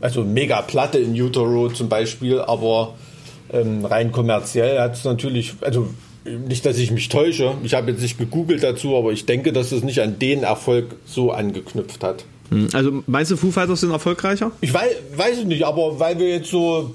[0.00, 2.94] Also mega Platte in Utero zum Beispiel, aber
[3.52, 5.88] ähm, rein kommerziell hat es natürlich, also
[6.24, 9.72] nicht, dass ich mich täusche, ich habe jetzt nicht gegoogelt dazu, aber ich denke, dass
[9.72, 12.24] es nicht an den Erfolg so angeknüpft hat.
[12.50, 14.52] Hm, Also meinst du, Foo Fighters sind erfolgreicher?
[14.60, 16.94] Ich weiß, weiß es nicht, aber weil wir jetzt so.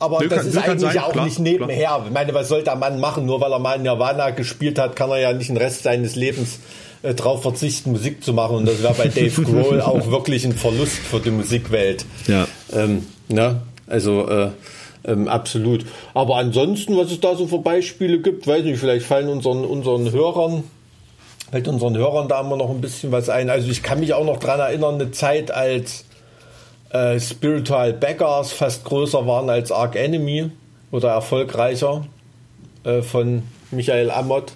[0.00, 2.02] Aber Nö, das kann- ist eigentlich sein, ja auch klar, nicht nebenher.
[2.06, 3.26] Ich meine, was soll der Mann machen?
[3.26, 6.14] Nur weil er mal in Nirvana gespielt hat, kann er ja nicht den Rest seines
[6.14, 6.60] Lebens
[7.02, 8.58] äh, drauf verzichten, Musik zu machen.
[8.58, 12.04] Und das wäre bei Dave Grohl auch wirklich ein Verlust für die Musikwelt.
[12.28, 12.46] Ja.
[12.72, 13.62] Ähm, ne?
[13.88, 14.50] Also äh,
[15.04, 15.84] ähm, absolut.
[16.14, 20.10] Aber ansonsten, was es da so für Beispiele gibt, weiß nicht, vielleicht fallen unseren, unseren
[20.12, 20.64] Hörern,
[21.50, 23.48] fällt unseren Hörern da immer noch ein bisschen was ein.
[23.50, 26.04] Also ich kann mich auch noch dran erinnern, eine Zeit, als
[26.90, 30.50] äh, Spiritual Beggars fast größer waren als Arc Enemy
[30.90, 32.06] oder erfolgreicher
[32.84, 34.52] äh, von Michael Amott.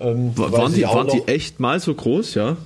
[0.00, 2.56] Ähm, Wa- weiß Waren, die, waren die echt mal so groß, ja?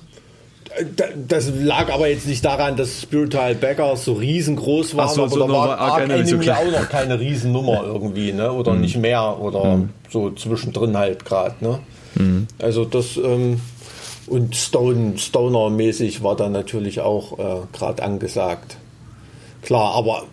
[0.95, 5.29] Da- Das lag aber jetzt nicht daran, dass Spiritual Beggars so riesengroß waren, so, aber
[5.31, 8.51] so da war Arc Enemy so auch noch keine Riesennummer irgendwie, ne?
[8.51, 11.79] Oder nicht mehr oder so zwischendrin halt gerade, ne?
[12.59, 13.59] Also das ähm,
[14.27, 18.77] und Stone, Stoner-mäßig war da natürlich auch äh, gerade angesagt.
[19.61, 20.23] Klar, aber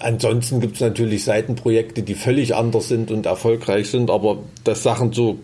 [0.00, 5.12] ansonsten gibt es natürlich Seitenprojekte, die völlig anders sind und erfolgreich sind, aber dass Sachen
[5.12, 5.38] so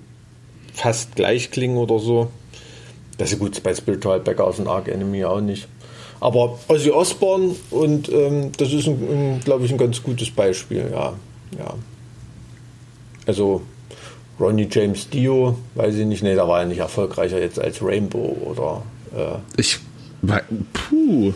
[0.73, 2.29] fast gleich klingen oder so,
[3.18, 5.68] das ist gut bei Spiritual Beggars und Arc Enemy auch nicht.
[6.20, 8.88] Aber Ozzy Osbourne und ähm, das ist,
[9.44, 11.14] glaube ich, ein ganz gutes Beispiel, ja.
[11.59, 11.74] ja.
[13.26, 13.62] Also
[14.40, 18.37] Ronnie James Dio, weiß ich nicht, nee, da war er nicht erfolgreicher jetzt als Rainbow
[18.44, 18.83] oder
[19.16, 19.78] äh, Ich.
[20.72, 21.33] Puh.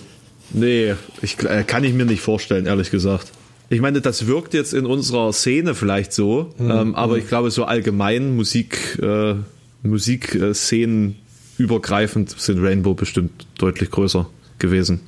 [0.51, 3.31] Nee, ich, äh, kann ich mir nicht vorstellen, ehrlich gesagt.
[3.71, 7.65] Ich meine, das wirkt jetzt in unserer Szene vielleicht so, ähm, aber ich glaube, so
[7.65, 9.35] allgemein Musik, äh,
[9.83, 11.17] Musikszenen
[11.59, 15.01] übergreifend sind Rainbow bestimmt deutlich größer gewesen.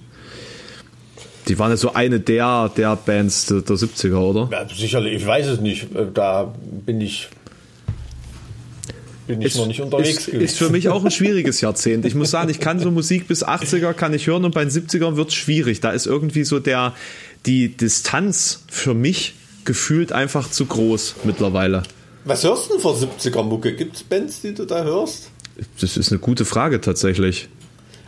[1.49, 4.49] Die waren ja so eine der, der Bands der, der 70er, oder?
[4.51, 6.55] ja, sicherlich, ich weiß es nicht, äh, da
[6.87, 7.29] bin ich
[9.27, 10.45] bin ich ist, noch nicht unterwegs ist, gewesen.
[10.45, 12.05] Ist für mich auch ein schwieriges Jahrzehnt.
[12.05, 14.71] Ich muss sagen, ich kann so Musik bis 80er kann ich hören und bei den
[14.71, 15.81] 70ern wird es schwierig.
[15.81, 16.95] Da ist irgendwie so der,
[17.47, 21.85] die Distanz für mich gefühlt einfach zu groß mittlerweile.
[22.25, 23.75] Was hörst du denn für 70er Mucke?
[23.75, 25.31] Gibt es Bands, die du da hörst?
[25.81, 27.49] Das ist eine gute Frage tatsächlich.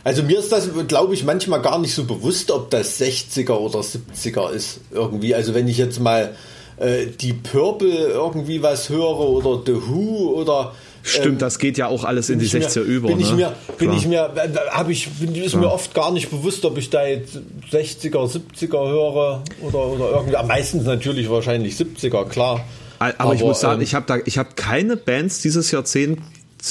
[0.03, 3.79] Also mir ist das, glaube ich, manchmal gar nicht so bewusst, ob das 60er oder
[3.79, 5.35] 70er ist irgendwie.
[5.35, 6.33] Also wenn ich jetzt mal
[6.77, 11.87] äh, die Purple irgendwie was höre oder The Who oder Stimmt, ähm, das geht ja
[11.87, 13.07] auch alles in die 60er mir, über.
[13.07, 13.23] Bin ne?
[13.23, 14.29] ich mir, bin ich mir,
[14.71, 15.63] habe ich, bin, ist Klar.
[15.63, 17.39] mir oft gar nicht bewusst, ob ich da jetzt
[17.71, 20.35] 60er, 70er höre oder, oder irgendwie.
[20.45, 22.65] Meistens natürlich wahrscheinlich 70er, klar.
[22.99, 26.19] Aber, aber ich muss sagen, ähm, ich habe habe keine Bands dieses Jahrzehnt,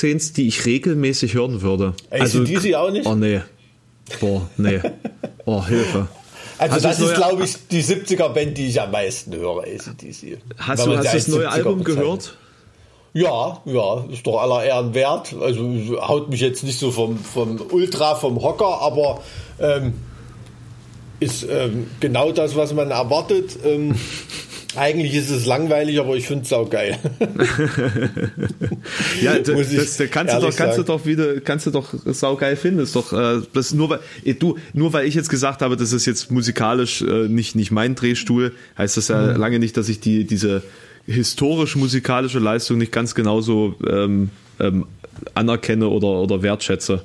[0.00, 1.94] die ich regelmäßig hören würde.
[2.10, 3.06] Also DC auch nicht?
[3.06, 3.40] Oh nee.
[4.20, 4.80] Boah, nee.
[5.48, 6.08] Oh, Hilfe.
[6.58, 10.38] Also hast das ist, glaube ich, die 70er-Band, die ich am meisten höre, ACDC.
[10.58, 12.02] Hast du hast das neue Album bezeichnet.
[12.02, 12.36] gehört?
[13.12, 15.34] Ja, ja, ist doch aller Ehren wert.
[15.40, 15.62] Also
[16.00, 19.22] haut mich jetzt nicht so vom, vom Ultra vom Hocker, aber
[19.58, 19.94] ähm,
[21.20, 23.56] ist ähm, genau das, was man erwartet.
[23.64, 23.94] Ähm,
[24.76, 26.98] eigentlich ist es langweilig, aber ich finde es auch geil.
[29.22, 32.56] ja, das, das, das kannst du doch, kannst du doch wieder, kannst du doch saugeil
[32.56, 32.80] finden.
[32.80, 34.00] Ist doch, äh, das nur weil
[34.34, 37.94] du, nur weil ich jetzt gesagt habe, das ist jetzt musikalisch äh, nicht nicht mein
[37.94, 39.36] Drehstuhl, heißt das ja mhm.
[39.40, 40.62] lange nicht, dass ich die diese
[41.06, 44.86] historisch-musikalische Leistung nicht ganz genauso ähm, ähm,
[45.34, 47.04] anerkenne oder, oder wertschätze,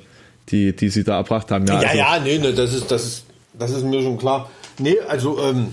[0.49, 1.65] die, die sie da erbracht haben.
[1.67, 4.49] Ja, ja, also, ja nee, nee, das ist, das ist, das ist mir schon klar.
[4.79, 5.67] Nee, also ähm,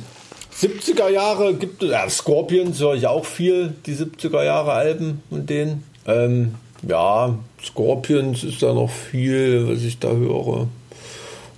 [0.61, 5.49] 70er Jahre gibt es, ja, Scorpions höre ich auch viel, die 70er Jahre Alben und
[5.49, 5.85] denen.
[6.07, 10.69] Ähm, ja, Scorpions ist da noch viel, was ich da höre.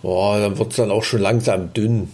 [0.03, 2.11] Boah, dann wird es dann auch schon langsam dünn.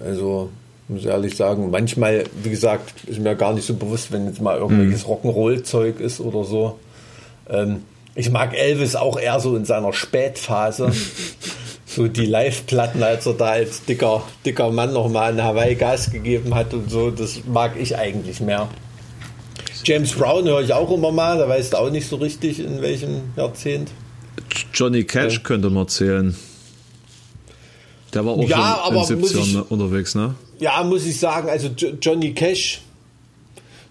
[0.00, 0.50] Also
[0.88, 1.70] muss ehrlich sagen.
[1.70, 5.12] Manchmal, wie gesagt, ist mir gar nicht so bewusst, wenn jetzt mal irgendwelches mhm.
[5.12, 6.78] Rock'n'Roll-Zeug ist oder so.
[7.48, 7.82] Ähm,
[8.14, 10.92] ich mag Elvis auch eher so in seiner Spätphase.
[11.94, 16.54] so die Live-Platten, als er da als dicker, dicker Mann nochmal in Hawaii Gas gegeben
[16.54, 18.68] hat und so, das mag ich eigentlich mehr.
[19.84, 22.80] James Brown höre ich auch immer mal, da weißt du auch nicht so richtig, in
[22.80, 23.90] welchem Jahrzehnt.
[24.72, 26.36] Johnny Cash äh, könnte man zählen.
[28.12, 30.34] Der war auch ja, schon in den 70ern unterwegs, ne?
[30.58, 31.68] ja, muss ich sagen, also
[32.00, 32.80] Johnny Cash,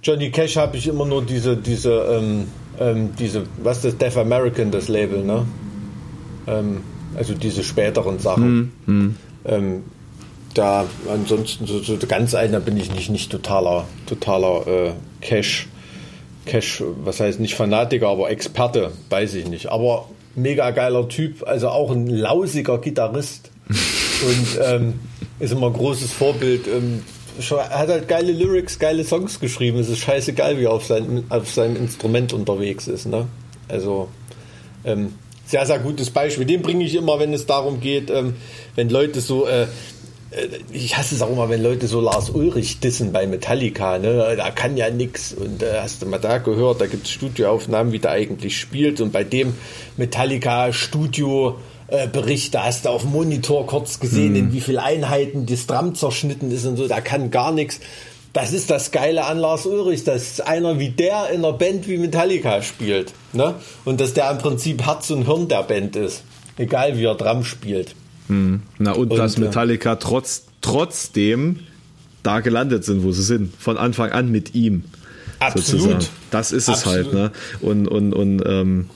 [0.02, 2.48] Johnny Cash habe ich immer nur diese, diese, ähm,
[2.80, 5.46] ähm, diese, was ist das, Deaf American, das Label, ne?
[6.48, 6.82] Ähm,
[7.16, 8.72] also diese späteren Sachen.
[8.86, 9.84] Mm, mm.
[10.54, 15.68] da ansonsten so, so ganz alter bin ich nicht, nicht totaler, totaler äh, Cash,
[16.46, 19.68] Cash, was heißt nicht Fanatiker, aber Experte, weiß ich nicht.
[19.68, 23.52] Aber mega geiler Typ, also auch ein lausiger Gitarrist.
[23.70, 24.94] Und ähm,
[25.40, 26.68] ist immer ein großes Vorbild.
[26.68, 27.02] Ähm,
[27.50, 29.80] er hat halt geile Lyrics, geile Songs geschrieben.
[29.80, 33.06] Es ist scheißegal, wie er auf, sein, auf seinem Instrument unterwegs ist.
[33.08, 33.28] Ne?
[33.68, 34.10] Also
[34.86, 35.14] ähm,
[35.46, 36.46] sehr, sehr gutes Beispiel.
[36.46, 38.36] Den bringe ich immer, wenn es darum geht, ähm,
[38.76, 39.68] wenn Leute so, äh, äh,
[40.72, 44.36] ich hasse es auch immer, wenn Leute so Lars Ulrich dissen bei Metallica, ne?
[44.38, 45.34] da kann ja nix.
[45.34, 49.02] Und äh, hast du mal da gehört, da gibt es Studioaufnahmen, wie der eigentlich spielt.
[49.02, 49.54] Und bei dem
[49.98, 54.38] Metallica-Studio äh, Bericht, da hast du auf dem Monitor kurz gesehen, mhm.
[54.38, 57.80] in wie viel Einheiten das Drum zerschnitten ist und so, da kann gar nichts.
[58.34, 61.98] Das ist das Geile an Lars Ulrich, dass einer wie der in einer Band wie
[61.98, 63.14] Metallica spielt.
[63.32, 63.54] Ne?
[63.86, 66.24] Und dass der im Prinzip Herz und Hirn der Band ist.
[66.58, 67.96] Egal wie er Drum spielt.
[68.28, 68.64] Mhm.
[68.80, 71.60] Na und, und dass äh, Metallica trotz, trotzdem
[72.24, 73.54] da gelandet sind, wo sie sind.
[73.58, 74.84] Von Anfang an mit ihm.
[75.38, 75.82] Absolut.
[75.82, 76.06] Sozusagen.
[76.32, 77.22] Das ist es halt, Absolut.
[77.22, 77.34] halt.
[77.62, 77.70] Ne?
[77.70, 78.90] Und, und, und ähm,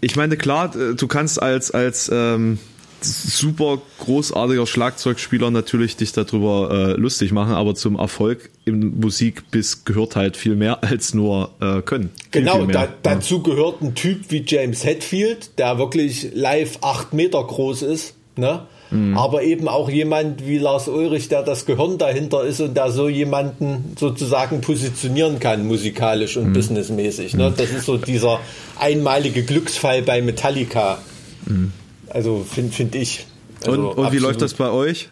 [0.00, 2.58] ich meine, klar, äh, du kannst als, als ähm,
[3.00, 10.16] super großartiger Schlagzeugspieler natürlich dich darüber äh, lustig machen, aber zum Erfolg im Musikbiss gehört
[10.16, 12.10] halt viel mehr als nur äh, können.
[12.32, 17.12] Viel, genau, viel da, dazu gehört ein Typ wie James Hetfield, der wirklich live acht
[17.12, 18.66] Meter groß ist, ne?
[18.90, 19.16] Mhm.
[19.16, 23.08] Aber eben auch jemand wie Lars Ulrich, der das Gehirn dahinter ist und der so
[23.08, 26.52] jemanden sozusagen positionieren kann, musikalisch und mhm.
[26.52, 27.34] businessmäßig.
[27.34, 27.52] Ne?
[27.56, 28.38] Das ist so dieser
[28.78, 30.98] einmalige Glücksfall bei Metallica.
[31.46, 31.72] Mhm.
[32.16, 33.26] Also finde find ich.
[33.60, 35.10] Also und, und wie läuft das bei euch?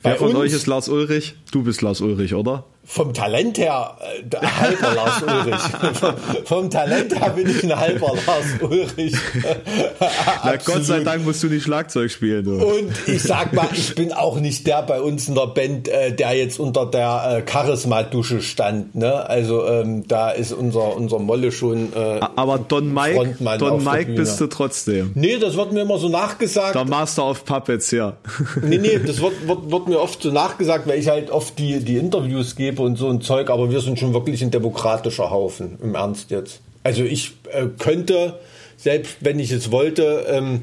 [0.00, 0.38] Wer bei von uns?
[0.38, 1.34] euch ist Lars Ulrich?
[1.50, 2.64] Du bist Lars Ulrich, oder?
[2.88, 5.60] vom Talent her äh, halber Lars Ulrich.
[5.92, 9.14] vom, vom, Talent her bin ich ein halber Lars Ulrich.
[10.44, 12.44] Na Gott sei Dank musst du nicht Schlagzeug spielen.
[12.46, 12.52] Du.
[12.54, 16.14] Und ich sag mal, ich bin auch nicht der bei uns in der Band, äh,
[16.14, 18.94] der jetzt unter der äh, Charisma-Dusche stand.
[18.94, 19.28] Ne?
[19.28, 24.12] Also ähm, da ist unser, unser Molle schon äh, Aber Don Mike, Frontmann Don Mike
[24.12, 25.12] bist du trotzdem.
[25.14, 26.74] Nee, das wird mir immer so nachgesagt.
[26.74, 28.16] Der Master of Puppets, ja.
[28.62, 31.78] nee, nee, das wird, wird, wird mir oft so nachgesagt, weil ich halt oft die,
[31.84, 35.78] die Interviews gebe und so ein Zeug, aber wir sind schon wirklich ein demokratischer Haufen,
[35.80, 36.60] im Ernst jetzt.
[36.82, 38.40] Also ich äh, könnte,
[38.76, 40.62] selbst wenn ich es wollte, ähm,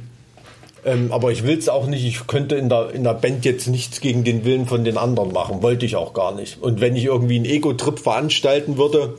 [0.83, 2.05] ähm, aber ich will es auch nicht.
[2.05, 5.31] Ich könnte in der, in der Band jetzt nichts gegen den Willen von den anderen
[5.31, 5.63] machen.
[5.63, 6.61] Wollte ich auch gar nicht.
[6.61, 9.17] Und wenn ich irgendwie einen Ego-Trip veranstalten würde,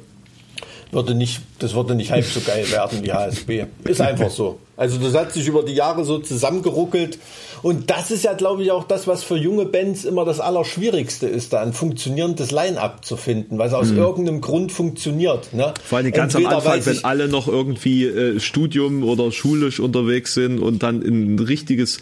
[0.92, 3.66] würde nicht, das würde nicht halb so geil werden wie HSB.
[3.84, 4.58] Ist einfach so.
[4.76, 7.18] Also das hat sich über die Jahre so zusammengeruckelt.
[7.62, 11.26] Und das ist ja, glaube ich, auch das, was für junge Bands immer das Allerschwierigste
[11.26, 13.98] ist, da ein funktionierendes Line-up zu finden, weil es aus mhm.
[13.98, 15.54] irgendeinem Grund funktioniert.
[15.54, 15.72] Ne?
[15.82, 20.34] Vor allem ganz Entweder am Anfang, wenn alle noch irgendwie äh, Studium oder schulisch unterwegs
[20.34, 22.00] sind und dann in ein richtiges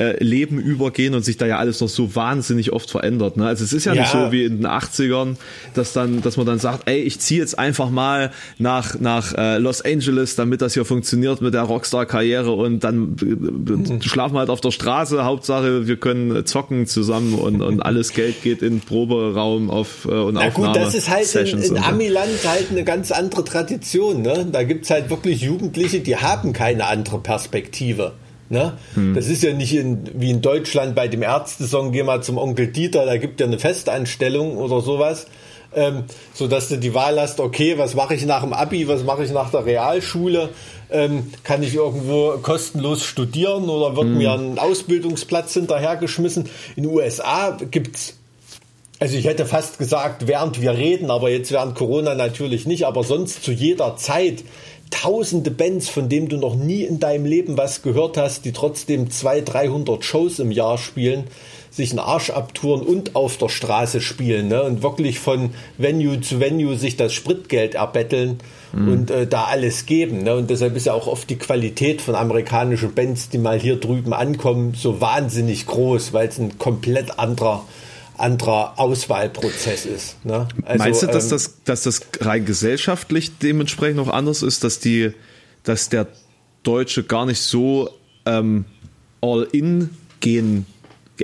[0.00, 3.36] äh, Leben übergehen und sich da ja alles noch so wahnsinnig oft verändert.
[3.36, 3.46] Ne?
[3.46, 5.36] Also es ist ja, ja, nicht so wie in den 80ern,
[5.74, 9.58] dass dann, dass man dann sagt, ey, ich ziehe jetzt einfach mal nach, nach äh,
[9.58, 14.00] Los Angeles, damit das hier funktioniert mit der Rockstar-Karriere und dann mhm.
[14.00, 15.22] schlafen wir halt auf der Straße.
[15.24, 20.34] Hauptsache, wir können zocken zusammen und, und alles Geld geht in Proberaum auf äh, und
[20.34, 24.22] Na Aufnahme gut, das ist halt Sessions in, in Amiland halt eine ganz andere Tradition.
[24.22, 24.46] Ne?
[24.50, 28.12] Da gibt's halt wirklich Jugendliche, die haben keine andere Perspektive.
[28.50, 28.72] Ne?
[28.94, 29.14] Hm.
[29.14, 32.66] Das ist ja nicht in, wie in Deutschland bei dem Ärztesong, geh mal zum Onkel
[32.66, 35.26] Dieter, da gibt ja eine Festanstellung oder sowas.
[35.72, 36.02] Ähm,
[36.34, 39.22] so dass du die Wahl hast, okay, was mache ich nach dem Abi, was mache
[39.22, 40.48] ich nach der Realschule,
[40.90, 44.18] ähm, kann ich irgendwo kostenlos studieren oder wird hm.
[44.18, 46.48] mir ein Ausbildungsplatz hinterhergeschmissen.
[46.74, 48.16] In den USA gibt's
[48.98, 53.02] also ich hätte fast gesagt, während wir reden, aber jetzt während Corona natürlich nicht, aber
[53.02, 54.44] sonst zu jeder Zeit
[54.90, 59.10] tausende Bands, von denen du noch nie in deinem Leben was gehört hast, die trotzdem
[59.10, 61.24] 200, 300 Shows im Jahr spielen,
[61.70, 64.62] sich einen Arsch abtouren und auf der Straße spielen ne?
[64.64, 68.40] und wirklich von Venue zu Venue sich das Spritgeld erbetteln
[68.72, 68.92] mhm.
[68.92, 70.24] und äh, da alles geben.
[70.24, 70.34] Ne?
[70.34, 74.12] Und deshalb ist ja auch oft die Qualität von amerikanischen Bands, die mal hier drüben
[74.12, 77.64] ankommen, so wahnsinnig groß, weil es ein komplett anderer
[78.20, 80.24] anderer Auswahlprozess ist.
[80.24, 80.48] Ne?
[80.64, 84.78] Also, Meinst du, dass, ähm, das, dass das rein gesellschaftlich dementsprechend noch anders ist, dass
[84.78, 85.12] die,
[85.62, 86.06] dass der
[86.62, 87.90] Deutsche gar nicht so
[88.26, 88.64] ähm,
[89.20, 90.66] all in gehen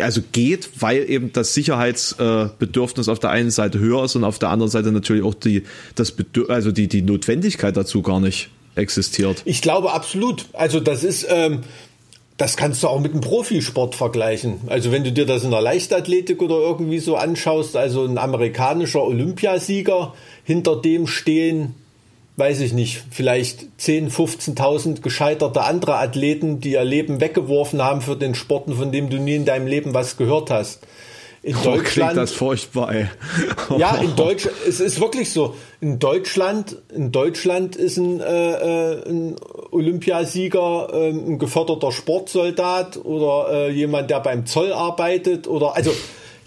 [0.01, 4.51] also geht, weil eben das Sicherheitsbedürfnis auf der einen Seite höher ist und auf der
[4.51, 5.63] anderen Seite natürlich auch die,
[5.95, 9.43] das Bedür also die, die Notwendigkeit dazu gar nicht existiert.
[9.45, 10.47] Ich glaube absolut.
[10.53, 11.61] Also das ist, ähm,
[12.37, 14.61] das kannst du auch mit einem Profisport vergleichen.
[14.67, 19.03] Also wenn du dir das in der Leichtathletik oder irgendwie so anschaust, also ein amerikanischer
[19.03, 20.13] Olympiasieger,
[20.45, 21.75] hinter dem stehen,
[22.37, 28.17] weiß ich nicht, vielleicht 10, 15.000 gescheiterte andere Athleten, die ihr Leben weggeworfen haben für
[28.17, 30.87] den Sporten, von dem du nie in deinem Leben was gehört hast.
[31.47, 32.17] In oh, Deutschland.
[32.17, 33.07] das furchtbar, ey.
[33.79, 35.55] ja, in Deutschland, es ist wirklich so.
[35.81, 39.37] In Deutschland, in Deutschland ist ein, äh, äh, ein
[39.71, 45.93] Olympiasieger äh, ein geförderter Sportsoldat oder äh, jemand, der beim Zoll arbeitet oder, also,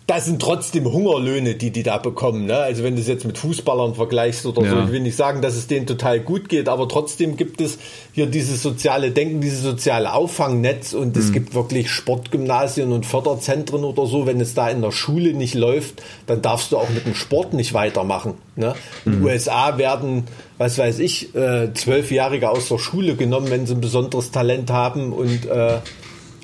[0.09, 2.47] das sind trotzdem Hungerlöhne, die die da bekommen.
[2.47, 2.57] Ne?
[2.57, 4.71] Also wenn du es jetzt mit Fußballern vergleichst oder ja.
[4.71, 7.77] so, ich will nicht sagen, dass es denen total gut geht, aber trotzdem gibt es
[8.11, 11.21] hier dieses soziale Denken, dieses soziale Auffangnetz und mhm.
[11.21, 14.25] es gibt wirklich Sportgymnasien und Förderzentren oder so.
[14.25, 17.53] Wenn es da in der Schule nicht läuft, dann darfst du auch mit dem Sport
[17.53, 18.33] nicht weitermachen.
[18.55, 18.73] Ne?
[19.05, 19.27] In den mhm.
[19.27, 20.23] USA werden,
[20.57, 25.13] was weiß ich, äh, Zwölfjährige aus der Schule genommen, wenn sie ein besonderes Talent haben
[25.13, 25.77] und äh,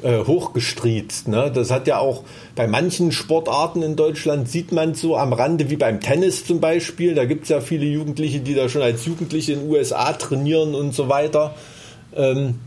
[0.06, 1.28] äh, hochgestriezt.
[1.28, 1.52] Ne?
[1.52, 2.24] Das hat ja auch
[2.56, 7.16] bei manchen Sportarten in Deutschland sieht man so am Rande, wie beim Tennis zum Beispiel.
[7.16, 10.76] Da gibt es ja viele Jugendliche, die da schon als Jugendliche in den USA trainieren
[10.76, 11.56] und so weiter.
[12.16, 12.60] Ähm,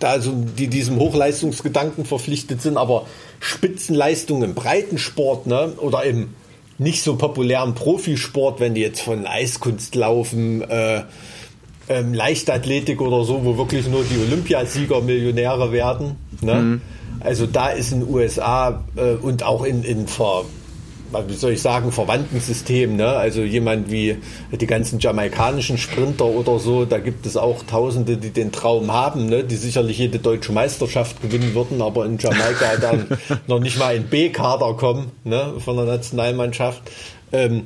[0.00, 3.04] da also die diesem Hochleistungsgedanken verpflichtet sind, aber
[3.40, 6.30] Spitzenleistung im Breitensport ne, oder im
[6.78, 11.02] nicht so populären Profisport, wenn die jetzt von Eiskunst laufen, äh,
[11.88, 16.16] ähm, Leichtathletik oder so, wo wirklich nur die Olympiasieger Millionäre werden.
[16.40, 16.54] Ne?
[16.54, 16.80] Mhm.
[17.20, 20.44] Also da ist in den USA äh, und auch in, in ver,
[21.26, 23.08] wie soll ich sagen, verwandten Systemen, ne?
[23.08, 24.18] also jemand wie
[24.52, 29.26] die ganzen jamaikanischen Sprinter oder so, da gibt es auch Tausende, die den Traum haben,
[29.26, 29.42] ne?
[29.42, 33.06] die sicherlich jede deutsche Meisterschaft gewinnen würden, aber in Jamaika dann
[33.46, 35.54] noch nicht mal in B-Kader kommen ne?
[35.58, 36.82] von der Nationalmannschaft.
[37.32, 37.64] Ähm,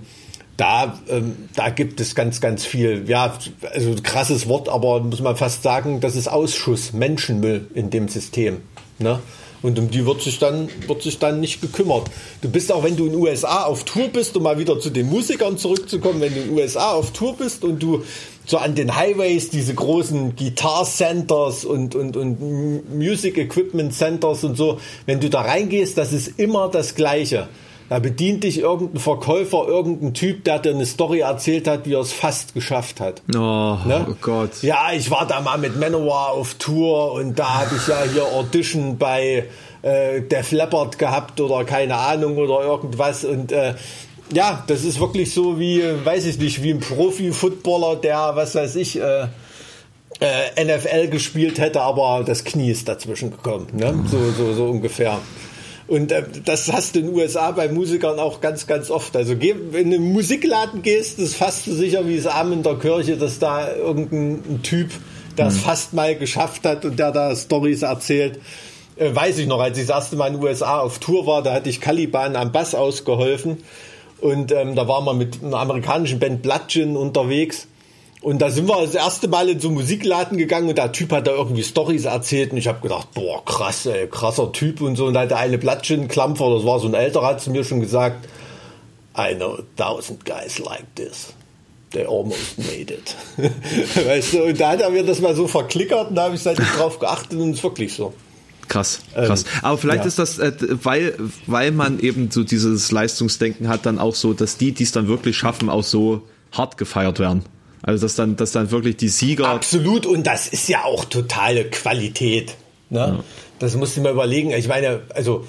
[0.57, 3.37] da, ähm, da gibt es ganz, ganz viel, ja,
[3.73, 8.59] also krasses Wort, aber muss man fast sagen, das ist Ausschuss, Menschenmüll in dem System.
[8.99, 9.21] Ne?
[9.63, 12.11] Und um die wird sich dann, wird sich dann nicht gekümmert.
[12.41, 14.91] Du bist auch, wenn du in den USA auf Tour bist, um mal wieder zu
[14.91, 18.03] den Musikern zurückzukommen, wenn du in den USA auf Tour bist und du
[18.45, 24.57] so an den Highways diese großen Guitar Centers und, und, und Music Equipment Centers und
[24.57, 27.49] so, wenn du da reingehst, das ist immer das Gleiche.
[27.93, 32.01] Da bedient dich irgendein Verkäufer, irgendein Typ, der dir eine Story erzählt hat, wie er
[32.01, 33.21] es fast geschafft hat.
[33.35, 34.07] Oh, ne?
[34.09, 34.63] oh Gott.
[34.63, 38.25] Ja, ich war da mal mit Manowar auf Tour und da habe ich ja hier
[38.25, 39.45] Audition bei
[39.83, 43.75] äh, Def Leppard gehabt oder keine Ahnung oder irgendwas und äh,
[44.33, 48.77] ja, das ist wirklich so wie, weiß ich nicht, wie ein Profi-Footballer, der, was weiß
[48.77, 49.27] ich, äh,
[50.19, 53.67] äh, NFL gespielt hätte, aber das Knie ist dazwischen gekommen.
[53.75, 54.03] Ne?
[54.11, 55.19] So, so, so ungefähr.
[55.87, 59.17] Und äh, das hast du in den USA bei Musikern auch ganz, ganz oft.
[59.17, 62.53] Also geh, wenn du in einen Musikladen gehst, ist fast so sicher wie es Arm
[62.53, 64.91] in der Kirche, dass da irgendein Typ,
[65.37, 65.61] der es mhm.
[65.61, 68.41] fast mal geschafft hat und der da Stories erzählt.
[68.97, 71.43] Äh, weiß ich noch, als ich das erste Mal in den USA auf Tour war,
[71.43, 73.59] da hatte ich Caliban am Bass ausgeholfen.
[74.21, 77.67] Und ähm, da waren wir mit einer amerikanischen Band Bludgeon unterwegs.
[78.23, 81.11] Und da sind wir das erste Mal in so einen Musikladen gegangen und der Typ
[81.11, 84.95] hat da irgendwie Stories erzählt und ich habe gedacht, boah, krass, ey, krasser Typ und
[84.95, 85.07] so.
[85.07, 87.81] Und da hat der eine Platschenklampfer, das war so ein älterer, hat zu mir schon
[87.81, 88.29] gesagt,
[89.19, 91.35] I know a thousand guys like this.
[91.91, 93.17] They almost made it.
[94.07, 96.43] weißt du, und da hat er mir das mal so verklickert und da habe ich
[96.43, 98.15] seitdem drauf geachtet und es ist wirklich so.
[98.69, 99.43] Krass, krass.
[99.43, 100.07] Ähm, Aber vielleicht ja.
[100.07, 104.57] ist das, äh, weil, weil man eben so dieses Leistungsdenken hat, dann auch so, dass
[104.57, 107.45] die, die es dann wirklich schaffen, auch so hart gefeiert werden.
[107.83, 109.49] Also dass dann, dass dann wirklich die Sieger.
[109.49, 112.55] Absolut, und das ist ja auch totale Qualität.
[112.91, 112.99] Ne?
[112.99, 113.25] Ja.
[113.59, 114.53] Das musst du mal überlegen.
[114.53, 115.45] Ich meine, also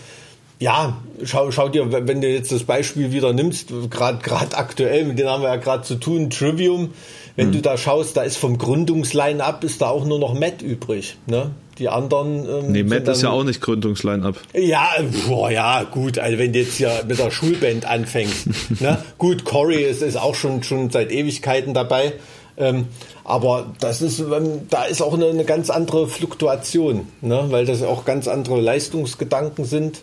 [0.60, 5.20] ja, schau, schau dir, wenn du jetzt das Beispiel wieder nimmst, gerade gerade aktuell, mit
[5.20, 6.94] denen haben wir ja gerade zu tun, Trivium,
[7.36, 7.54] wenn mhm.
[7.54, 11.18] du da schaust, da ist vom Gründungsline-up ist da auch nur noch Matt übrig.
[11.26, 11.52] Ne?
[11.80, 12.48] Die anderen.
[12.48, 14.36] Ähm, nee, Matt ist ja auch nicht Gründungsline-up.
[14.54, 14.90] Ja,
[15.28, 16.20] boah, ja, gut.
[16.20, 18.48] Also wenn du jetzt ja mit der Schulband anfängst.
[18.80, 19.04] ne?
[19.18, 22.14] Gut, Corey ist, ist auch schon, schon seit Ewigkeiten dabei.
[22.56, 22.86] Ähm,
[23.24, 27.46] aber das ist, ähm, da ist auch eine, eine ganz andere Fluktuation, ne?
[27.50, 30.02] weil das auch ganz andere Leistungsgedanken sind.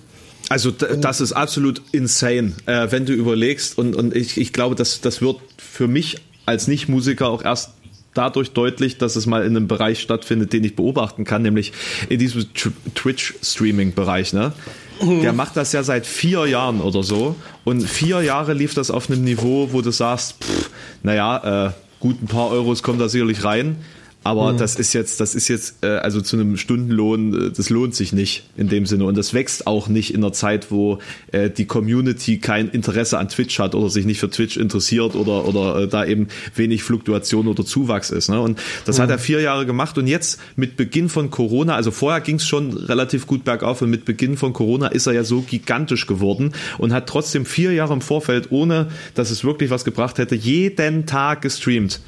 [0.48, 5.00] Also das ist absolut insane, äh, wenn du überlegst und, und ich, ich glaube, das,
[5.00, 7.70] das wird für mich als Nicht-Musiker auch erst
[8.14, 11.72] dadurch deutlich, dass es mal in einem Bereich stattfindet, den ich beobachten kann, nämlich
[12.08, 12.46] in diesem
[12.94, 14.32] Twitch-Streaming-Bereich.
[14.32, 14.52] Ne?
[15.00, 19.10] Der macht das ja seit vier Jahren oder so und vier Jahre lief das auf
[19.10, 20.70] einem Niveau, wo du sagst, pff,
[21.02, 21.70] naja, äh,
[22.00, 23.76] gut ein paar Euros kommen da sicherlich rein,
[24.22, 24.58] aber mhm.
[24.58, 28.12] das ist jetzt, das ist jetzt, äh, also zu einem Stundenlohn, äh, das lohnt sich
[28.12, 29.04] nicht in dem Sinne.
[29.04, 30.98] Und das wächst auch nicht in einer Zeit, wo
[31.32, 35.46] äh, die Community kein Interesse an Twitch hat oder sich nicht für Twitch interessiert oder,
[35.46, 38.28] oder äh, da eben wenig Fluktuation oder Zuwachs ist.
[38.28, 38.40] Ne?
[38.40, 39.02] Und das mhm.
[39.02, 39.96] hat er vier Jahre gemacht.
[39.96, 43.88] Und jetzt mit Beginn von Corona, also vorher ging es schon relativ gut bergauf und
[43.88, 47.94] mit Beginn von Corona ist er ja so gigantisch geworden und hat trotzdem vier Jahre
[47.94, 52.00] im Vorfeld, ohne dass es wirklich was gebracht hätte, jeden Tag gestreamt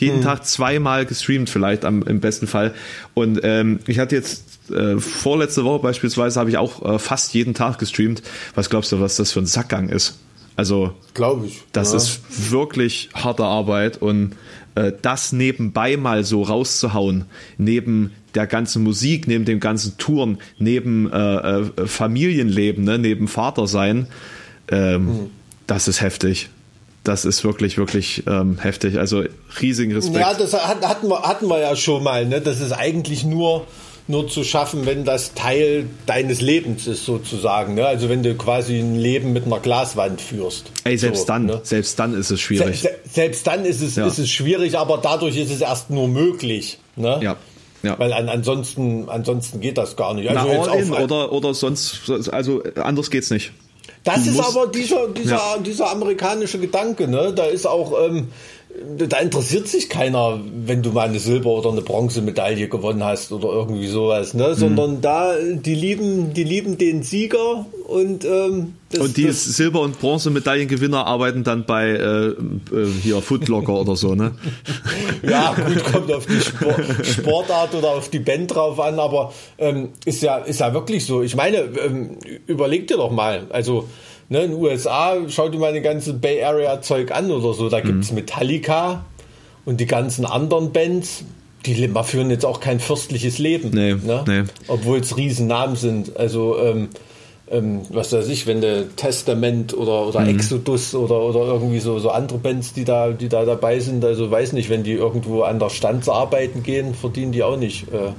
[0.00, 0.24] jeden mhm.
[0.24, 2.74] Tag zweimal gestreamt vielleicht am, im besten Fall.
[3.14, 7.54] Und ähm, ich hatte jetzt äh, vorletzte Woche beispielsweise habe ich auch äh, fast jeden
[7.54, 8.22] Tag gestreamt.
[8.54, 10.18] Was glaubst du, was das für ein Sackgang ist?
[10.56, 11.62] Also, glaube ich.
[11.72, 11.96] Das ja.
[11.96, 14.36] ist wirklich harte Arbeit und
[14.74, 17.24] äh, das nebenbei mal so rauszuhauen,
[17.56, 24.06] neben der ganzen Musik, neben dem ganzen Touren, neben äh, äh, Familienleben, ne, neben Vatersein,
[24.68, 25.30] ähm, mhm.
[25.66, 26.50] das ist heftig
[27.04, 28.98] das ist wirklich, wirklich ähm, heftig.
[28.98, 29.24] Also
[29.60, 30.18] riesigen Respekt.
[30.18, 32.26] Ja, das hatten wir, hatten wir ja schon mal.
[32.26, 32.40] Ne?
[32.40, 33.66] Das ist eigentlich nur,
[34.06, 37.74] nur zu schaffen, wenn das Teil deines Lebens ist, sozusagen.
[37.74, 37.86] Ne?
[37.86, 40.70] Also wenn du quasi ein Leben mit einer Glaswand führst.
[40.84, 41.60] Ey, selbst so, dann, ne?
[41.62, 42.80] selbst dann ist es schwierig.
[42.80, 44.06] Se selbst dann ist es, ja.
[44.06, 46.78] ist es schwierig, aber dadurch ist es erst nur möglich.
[46.96, 47.18] Ne?
[47.22, 47.36] Ja.
[47.82, 47.98] Ja.
[47.98, 50.28] Weil an, ansonsten, ansonsten geht das gar nicht.
[50.28, 53.52] Also Na, all in, oder, oder sonst, also anders geht's nicht.
[54.04, 55.58] Das ist aber dieser, dieser, ja.
[55.58, 57.32] dieser amerikanische Gedanke, ne?
[57.34, 58.28] Da ist auch, ähm,
[58.96, 63.48] da interessiert sich keiner, wenn du mal eine Silber- oder eine Bronzemedaille gewonnen hast oder
[63.48, 64.48] irgendwie sowas, ne?
[64.48, 64.54] Mhm.
[64.54, 70.00] Sondern da, die lieben, die lieben den Sieger und ähm, das, Und die Silber- und
[70.00, 72.34] Bronzemedaillengewinner arbeiten dann bei äh, äh,
[73.02, 74.32] hier Footlocker oder so, ne?
[75.28, 79.90] Ja, gut, kommt auf die Sport, Sportart oder auf die Band drauf an, aber ähm,
[80.04, 81.22] ist ja, ist ja wirklich so.
[81.22, 83.88] Ich meine, ähm, überleg dir doch mal, also
[84.30, 87.68] ne, in den USA, schau dir mal den ganzen Bay Area Zeug an oder so,
[87.68, 88.02] da mhm.
[88.14, 89.04] Metallica
[89.66, 91.24] und die ganzen anderen Bands,
[91.66, 93.70] die führen jetzt auch kein fürstliches Leben.
[93.74, 94.24] Nee, ne?
[94.26, 94.42] nee.
[94.68, 96.16] Obwohl es Riesennamen sind.
[96.16, 96.88] Also, ähm,
[97.50, 100.28] ähm, was weiß ich, wenn der Testament oder, oder mhm.
[100.28, 104.30] Exodus oder, oder irgendwie so, so andere Bands, die da, die da dabei sind, also
[104.30, 108.12] weiß nicht, wenn die irgendwo an der Standsarbeiten gehen, verdienen die auch nicht äh,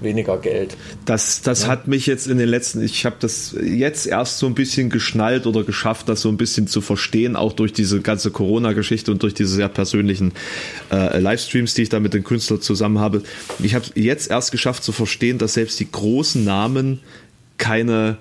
[0.00, 0.76] weniger Geld.
[1.04, 1.68] Das, das ja.
[1.68, 5.46] hat mich jetzt in den letzten, ich habe das jetzt erst so ein bisschen geschnallt
[5.46, 9.34] oder geschafft, das so ein bisschen zu verstehen, auch durch diese ganze Corona-Geschichte und durch
[9.34, 10.32] diese sehr persönlichen
[10.92, 13.22] äh, Livestreams, die ich da mit den Künstlern zusammen habe.
[13.58, 17.00] Ich habe jetzt erst geschafft zu verstehen, dass selbst die großen Namen
[17.58, 18.18] keine,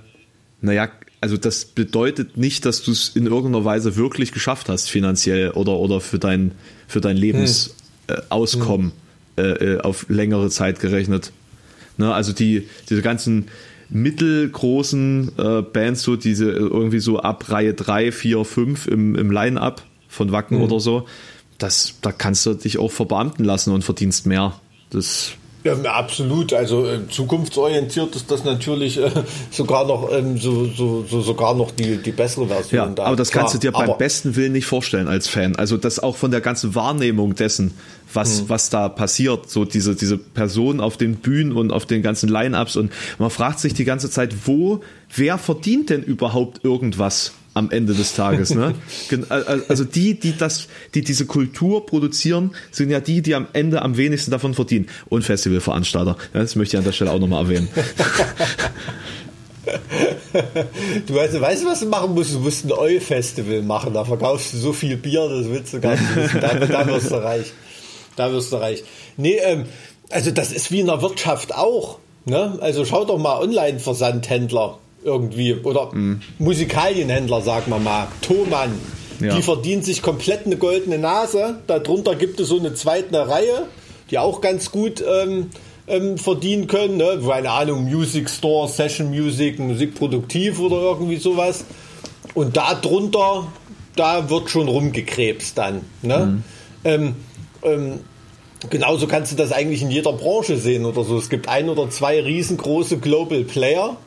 [0.61, 0.89] naja,
[1.21, 5.73] also das bedeutet nicht, dass du es in irgendeiner Weise wirklich geschafft hast, finanziell oder,
[5.73, 6.51] oder für dein,
[6.87, 8.91] für dein Lebensauskommen
[9.37, 9.43] hm.
[9.43, 11.31] äh, äh, auf längere Zeit gerechnet.
[11.97, 13.47] Ne, also die, diese ganzen
[13.89, 19.83] mittelgroßen äh, Bands, so diese irgendwie so ab Reihe 3, 4, 5 im, im Line-Up
[20.07, 20.63] von Wacken mhm.
[20.63, 21.07] oder so,
[21.57, 24.59] das, da kannst du dich auch verbeamten lassen und verdienst mehr.
[24.89, 25.33] Das
[25.65, 26.53] ja, absolut.
[26.53, 29.09] Also äh, zukunftsorientiert ist das natürlich äh,
[29.49, 32.89] sogar noch ähm, so, so, so, sogar noch die, die bessere Version.
[32.89, 33.05] Ja, da.
[33.05, 35.55] aber das Klar, kannst du dir beim besten Willen nicht vorstellen als Fan.
[35.55, 37.73] Also das auch von der ganzen Wahrnehmung dessen,
[38.13, 38.49] was, mhm.
[38.49, 42.75] was da passiert, so diese, diese Personen auf den Bühnen und auf den ganzen Line-Ups
[42.75, 44.81] und man fragt sich die ganze Zeit, wo,
[45.15, 47.33] wer verdient denn überhaupt irgendwas?
[47.55, 48.53] Am Ende des Tages.
[48.53, 48.75] Ne?
[49.67, 53.97] Also die, die das, die diese Kultur produzieren, sind ja die, die am Ende am
[53.97, 54.87] wenigsten davon verdienen.
[55.07, 56.17] Und Festivalveranstalter.
[56.33, 57.67] Das möchte ich an der Stelle auch nochmal erwähnen.
[61.07, 62.35] Du weißt, weißt du, was du machen musst?
[62.35, 63.93] Du musst ein Eu-Festival machen.
[63.93, 66.39] Da verkaufst du so viel Bier, das willst du gar nicht wissen.
[66.39, 67.51] Da, da wirst du reich.
[68.15, 68.83] Da wirst du reich.
[69.17, 69.65] Nee, ähm,
[70.11, 71.97] also das ist wie in der Wirtschaft auch.
[72.25, 72.59] Ne?
[72.61, 76.21] Also schau doch mal Online-Versandhändler irgendwie oder mhm.
[76.39, 78.71] Musikalienhändler, sagen wir mal, Thomann.
[79.21, 79.35] Ja.
[79.35, 81.59] Die verdient sich komplett eine goldene Nase.
[81.67, 83.67] Darunter gibt es so eine zweite Reihe,
[84.11, 85.51] die auch ganz gut ähm,
[85.87, 86.97] ähm, verdienen können.
[86.97, 87.21] Ne?
[87.25, 91.63] Keine Ahnung, Music Store, Session Music, Musikproduktiv oder irgendwie sowas.
[92.33, 93.47] Und darunter,
[93.95, 95.81] da wird schon rumgekrebst dann.
[96.01, 96.25] Ne?
[96.25, 96.43] Mhm.
[96.83, 97.15] Ähm,
[97.63, 97.99] ähm,
[98.69, 101.17] genauso kannst du das eigentlich in jeder Branche sehen oder so.
[101.17, 103.97] Es gibt ein oder zwei riesengroße Global Player,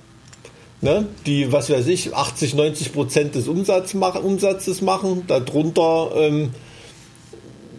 [0.81, 5.24] ne, die, was weiß ich, 80, 90 Prozent des Umsatz machen, Umsatzes machen.
[5.26, 6.51] Darunter ähm,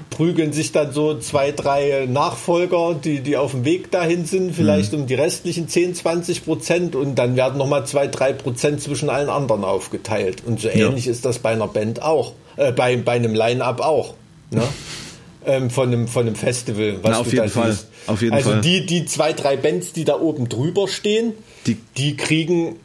[0.10, 4.92] prügeln sich dann so zwei, drei Nachfolger, die, die auf dem Weg dahin sind, vielleicht
[4.92, 5.02] mhm.
[5.02, 9.30] um die restlichen 10, 20 Prozent und dann werden nochmal zwei, drei Prozent zwischen allen
[9.30, 10.44] anderen aufgeteilt.
[10.46, 11.12] Und so ähnlich ja.
[11.12, 14.16] ist das bei einer Band auch, äh, bei, bei einem Line-Up auch.
[14.52, 14.64] Ne?
[15.46, 17.78] ähm, von, einem, von einem Festival, was Na, auf jeden Fall.
[18.08, 18.62] Auf jeden also Fall.
[18.62, 21.34] die, die zwei, drei Bands, die da oben drüber stehen,
[21.66, 22.76] die, die kriegen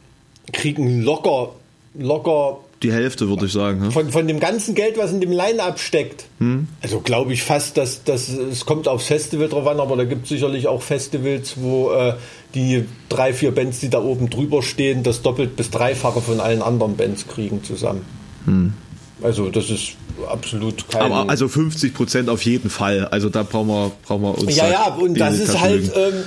[0.53, 1.51] kriegen locker,
[1.93, 3.91] locker die Hälfte, würde ich sagen.
[3.91, 6.25] Von, von dem ganzen Geld, was in dem Line-Up steckt.
[6.39, 6.67] Hm.
[6.81, 10.23] Also glaube ich fast, dass, dass es kommt aufs Festival drauf an, aber da gibt
[10.23, 12.13] es sicherlich auch Festivals, wo äh,
[12.53, 16.61] die drei, vier Bands, die da oben drüber stehen, das doppelt bis dreifache von allen
[16.61, 18.05] anderen Bands kriegen zusammen.
[18.45, 18.73] Hm.
[19.21, 19.93] Also das ist
[20.29, 21.01] absolut kein...
[21.01, 23.07] Aber also 50 Prozent auf jeden Fall.
[23.07, 24.55] Also da brauchen wir, brauchen wir uns...
[24.55, 25.91] Ja, ja, und das ist halt...
[25.95, 26.23] Ähm,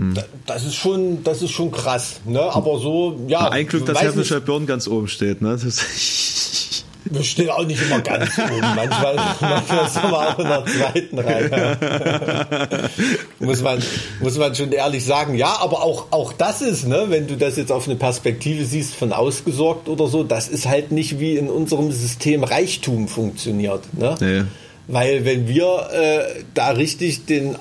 [0.00, 0.14] hm.
[0.46, 2.40] Das ist schon, das ist schon krass, ne?
[2.40, 3.50] Aber so, ja.
[3.50, 5.58] Ein Glück, dass Herrenscheid Birn ganz oben steht, ne?
[5.62, 5.64] Das
[7.04, 8.60] wir stehen auch nicht immer ganz oben.
[8.76, 12.90] Manchmal, manchmal sind wir auch in der zweiten Reihe.
[13.40, 13.82] muss, man,
[14.20, 15.34] muss man schon ehrlich sagen.
[15.34, 18.94] Ja, aber auch, auch das ist, ne, wenn du das jetzt auf eine Perspektive siehst
[18.94, 23.82] von ausgesorgt oder so, das ist halt nicht wie in unserem System Reichtum funktioniert.
[23.92, 24.14] Ne?
[24.20, 24.42] Nee.
[24.86, 27.56] Weil wenn wir äh, da richtig den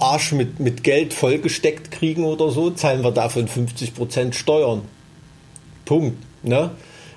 [0.00, 4.82] Arsch mit, mit Geld vollgesteckt kriegen oder so, zahlen wir davon 50% Steuern.
[5.84, 6.16] Punkt.
[6.42, 6.70] Ne?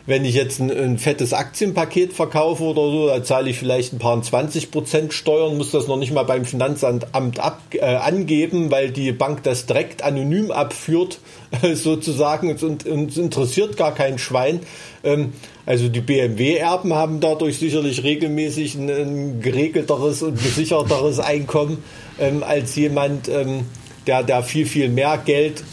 [0.06, 4.00] Wenn ich jetzt ein, ein, fettes Aktienpaket verkaufe oder so, da zahle ich vielleicht ein
[4.00, 9.14] paar 20% Steuern, muss das noch nicht mal beim Finanzamt ab, äh, angeben, weil die
[9.14, 11.20] Bank das direkt anonym abführt,
[11.74, 14.60] sozusagen, und uns interessiert gar kein Schwein.
[15.06, 15.32] Ähm,
[15.66, 21.82] also die BMW-Erben haben dadurch sicherlich regelmäßig ein, ein geregelteres und gesicherteres Einkommen
[22.20, 23.62] ähm, als jemand, ähm,
[24.06, 25.64] der da viel, viel mehr Geld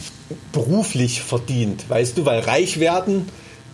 [0.53, 1.89] beruflich verdient.
[1.89, 3.27] Weißt du, weil reich werden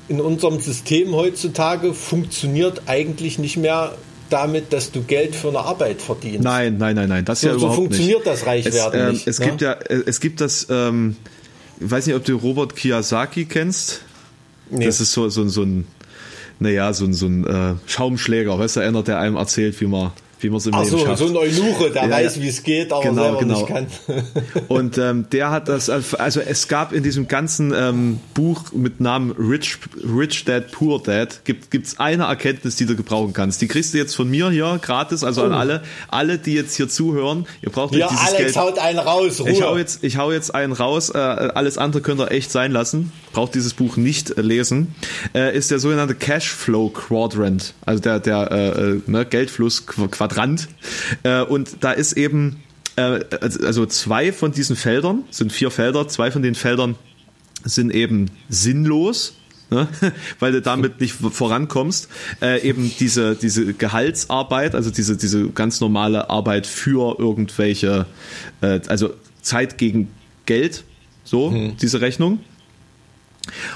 [0.08, 3.96] in unserem System heutzutage funktioniert eigentlich nicht mehr
[4.30, 6.44] damit, dass du Geld für eine Arbeit verdienst.
[6.44, 8.28] Nein, nein, nein, nein, das so, ja überhaupt so funktioniert nicht.
[8.28, 9.28] das Reichwerden es, äh, nicht.
[9.28, 9.46] Es ne?
[9.46, 11.16] gibt ja, äh, es gibt das, ähm,
[11.80, 14.02] ich weiß nicht, ob du Robert Kiyosaki kennst.
[14.70, 14.86] Nee.
[14.86, 15.88] Das ist so, so, so ein,
[16.60, 20.12] naja, so ein, so ein äh, Schaumschläger, weißt du, einer, der einem erzählt, wie man
[20.40, 21.20] wie man es im Ach Leben so, schafft.
[21.20, 23.56] so ein Eunuche, der ja, weiß, wie es geht, aber genau, selber genau.
[23.56, 23.88] nicht kann.
[24.68, 29.32] und ähm, der hat das, also es gab in diesem ganzen ähm, Buch mit Namen
[29.32, 33.62] Rich, Rich Dad, Poor Dad, gibt es eine Erkenntnis, die du gebrauchen kannst.
[33.62, 35.46] Die kriegst du jetzt von mir hier gratis, also oh.
[35.46, 37.48] an alle, alle, die jetzt hier zuhören.
[37.62, 38.56] Ihr braucht ja, dieses Alex Geld.
[38.58, 39.50] haut einen raus, Ruhe.
[39.50, 42.72] Ich hau jetzt, ich hau jetzt einen raus, äh, alles andere könnt ihr echt sein
[42.72, 43.12] lassen.
[43.38, 44.96] Braucht dieses Buch nicht äh, lesen.
[45.36, 50.68] Äh, ist der sogenannte Cashflow Quadrant, also der, der äh, ne, Geldfluss Quadrant.
[51.22, 52.64] Äh, und da ist eben,
[52.96, 56.96] also zwei von diesen Feldern, sind vier Felder, zwei von den Feldern
[57.64, 59.36] sind eben sinnlos.
[59.70, 59.88] Ne?
[60.40, 62.10] weil du damit nicht vorankommst,
[62.42, 68.08] äh, eben diese, diese Gehaltsarbeit, also diese, diese ganz normale Arbeit für irgendwelche,
[68.62, 69.14] äh, also
[69.44, 70.10] Zeit gegen
[70.48, 70.86] Geld,
[71.24, 71.78] so, hm.
[71.78, 72.40] diese Rechnung.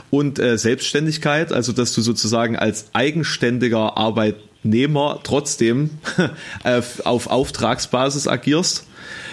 [0.09, 5.89] Und äh, Selbstständigkeit, also dass du sozusagen als eigenständiger Arbeit, Unternehmer trotzdem
[7.03, 8.85] auf Auftragsbasis agierst.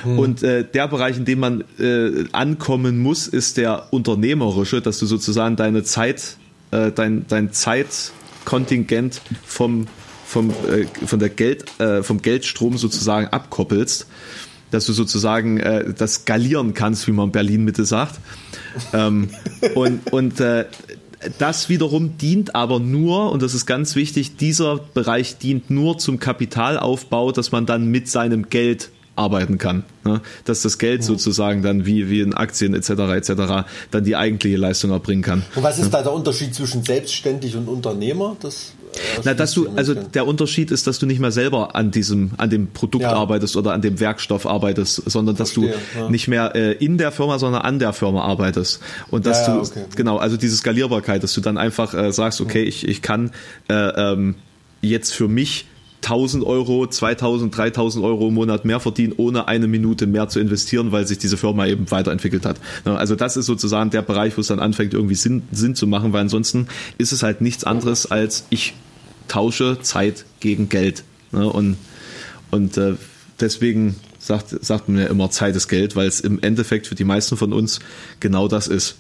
[0.03, 0.19] Hm.
[0.19, 5.07] Und äh, der Bereich, in dem man äh, ankommen muss, ist der unternehmerische, dass du
[5.07, 6.37] sozusagen deine Zeit,
[6.71, 9.87] äh, dein, dein Zeitkontingent vom,
[10.25, 14.07] vom, äh, von der Geld, äh, vom Geldstrom sozusagen abkoppelst
[14.71, 18.21] dass du sozusagen äh, das skalieren kannst, wie man Berlin Mitte sagt.
[18.93, 19.31] ähm,
[19.75, 20.67] und und äh,
[21.39, 26.21] das wiederum dient aber nur, und das ist ganz wichtig, dieser Bereich dient nur zum
[26.21, 29.85] Kapitalaufbau, dass man dann mit seinem Geld arbeiten kann.
[30.05, 30.21] Ne?
[30.45, 32.91] Dass das Geld sozusagen dann wie, wie in Aktien etc.
[32.91, 33.33] etc.
[33.91, 35.43] dann die eigentliche Leistung erbringen kann.
[35.57, 38.37] Und was ist da der Unterschied zwischen selbstständig und Unternehmer?
[38.41, 38.75] Das
[39.25, 42.51] Na, dass du, also der Unterschied ist, dass du nicht mehr selber an diesem, an
[42.51, 43.13] dem Produkt ja.
[43.13, 46.11] arbeitest oder an dem Werkstoff arbeitest, sondern dass Verstehe, du ja.
[46.11, 48.81] nicht mehr äh, in der Firma, sondern an der Firma arbeitest.
[49.11, 49.85] Und dass ja, du, okay.
[49.97, 53.31] genau, also diese Skalierbarkeit, dass du dann einfach äh, sagst, okay, ich, ich kann
[53.69, 54.37] äh, ähm,
[54.81, 55.67] jetzt für mich
[56.03, 60.93] 1000 Euro, 2000, 3000 Euro im Monat mehr verdienen, ohne eine Minute mehr zu investieren,
[60.93, 62.59] weil sich diese Firma eben weiterentwickelt hat.
[62.85, 66.13] Also das ist sozusagen der Bereich, wo es dann anfängt, irgendwie Sinn, Sinn zu machen,
[66.13, 66.69] weil ansonsten
[66.99, 68.75] ist es halt nichts anderes als ich
[69.29, 71.05] tausche Zeit gegen Geld.
[71.33, 71.77] Und,
[72.51, 72.95] und äh,
[73.41, 77.05] deswegen sagt, sagt man ja immer Zeit ist Geld, weil es im Endeffekt für die
[77.05, 77.81] meisten von uns
[78.21, 78.97] genau das ist.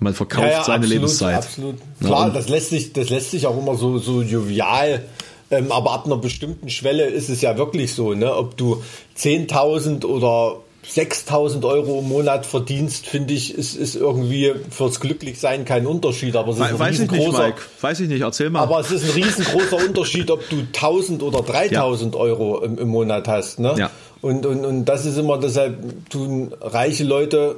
[0.00, 1.36] Man verkauft ja, ja, seine absolut, Lebenszeit.
[1.36, 1.76] Absolut.
[2.00, 5.04] Klar, das lässt sich, das lässt sich auch immer so, so jovial
[5.50, 8.34] ähm, aber ab einer bestimmten Schwelle ist es ja wirklich so, ne?
[8.34, 8.82] ob du
[9.16, 15.86] 10.000 oder 6.000 Euro im Monat verdienst, finde ich, ist, ist irgendwie fürs Glücklichsein kein
[15.86, 16.34] Unterschied.
[16.36, 17.60] Aber es ist ein Weiß ich nicht, Mike.
[17.80, 18.62] Weiß ich nicht, erzähl mal.
[18.62, 21.72] Aber es ist ein riesengroßer Unterschied, ob du 1.000 oder 3.000
[22.12, 22.18] ja.
[22.18, 23.58] Euro im, im, Monat hast.
[23.58, 23.74] Ne?
[23.76, 23.90] Ja.
[24.22, 27.56] Und, und, und das ist immer, deshalb tun reiche Leute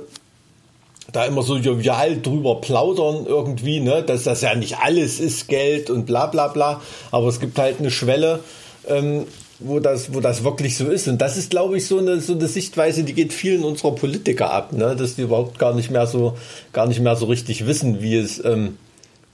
[1.12, 5.90] da immer so jovial drüber plaudern irgendwie, ne, dass das ja nicht alles ist Geld
[5.90, 8.40] und bla bla bla, aber es gibt halt eine Schwelle,
[8.86, 9.26] ähm,
[9.60, 11.08] wo das, wo das wirklich so ist.
[11.08, 14.50] Und das ist, glaube ich, so eine, so eine Sichtweise, die geht vielen unserer Politiker
[14.50, 16.36] ab, ne, dass die überhaupt gar nicht mehr so,
[16.72, 18.76] gar nicht mehr so richtig wissen, wie es, ähm,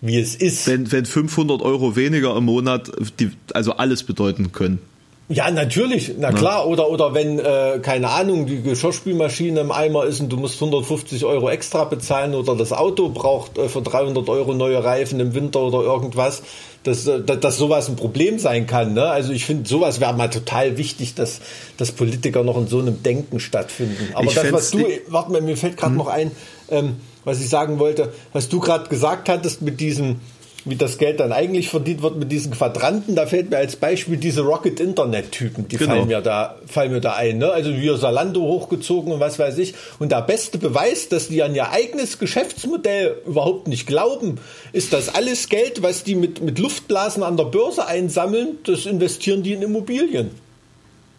[0.01, 0.66] wie es ist.
[0.66, 4.81] Wenn, wenn 500 Euro weniger im Monat, die, also alles bedeuten können.
[5.29, 6.68] Ja, natürlich, na klar.
[6.68, 11.24] Oder, oder wenn, äh, keine Ahnung, die Geschirrspülmaschine im Eimer ist und du musst 150
[11.24, 15.62] Euro extra bezahlen oder das Auto braucht äh, für 300 Euro neue Reifen im Winter
[15.62, 16.43] oder irgendwas,
[16.85, 18.95] dass, äh, dass, dass sowas ein Problem sein kann.
[18.95, 19.03] Ne?
[19.03, 21.41] Also ich finde, sowas wäre mal total wichtig, dass,
[21.77, 24.11] dass Politiker noch in so einem Denken stattfinden.
[24.14, 25.99] Aber ich das, was du, warte mal, mir fällt gerade hm.
[25.99, 26.31] noch ein,
[26.70, 30.20] ähm, was ich sagen wollte, was du gerade gesagt hattest mit diesem
[30.67, 33.14] wie das Geld dann eigentlich verdient wird mit diesen Quadranten.
[33.14, 35.95] Da fällt mir als Beispiel diese Rocket Internet Typen, die genau.
[35.95, 37.39] fallen mir da fallen mir da ein.
[37.39, 37.51] Ne?
[37.51, 39.75] Also wie Salando hochgezogen und was weiß ich.
[40.01, 44.39] Und der beste Beweis, dass die an ihr eigenes Geschäftsmodell überhaupt nicht glauben,
[44.73, 49.45] ist, dass alles Geld, was die mit mit Luftblasen an der Börse einsammeln, das investieren
[49.45, 50.31] die in Immobilien.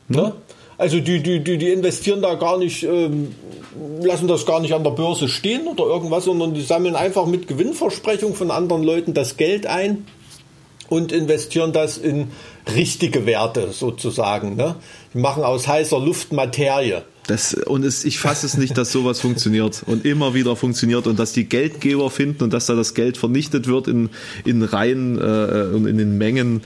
[0.10, 0.26] Ne?
[0.26, 0.32] Hm.
[0.78, 3.34] Also die, die, die, die investieren da gar nicht, ähm,
[4.02, 7.48] lassen das gar nicht an der Börse stehen oder irgendwas, sondern die sammeln einfach mit
[7.48, 10.06] Gewinnversprechung von anderen Leuten das Geld ein
[10.90, 12.30] und investieren das in
[12.76, 14.56] richtige Werte sozusagen.
[14.56, 14.76] Ne?
[15.14, 17.04] Die machen aus heißer Luft Materie.
[17.28, 21.20] Das, und es, ich fasse es nicht, dass sowas funktioniert und immer wieder funktioniert und
[21.20, 24.10] dass die Geldgeber finden und dass da das Geld vernichtet wird in,
[24.46, 26.62] in Reihen äh, und in den Mengen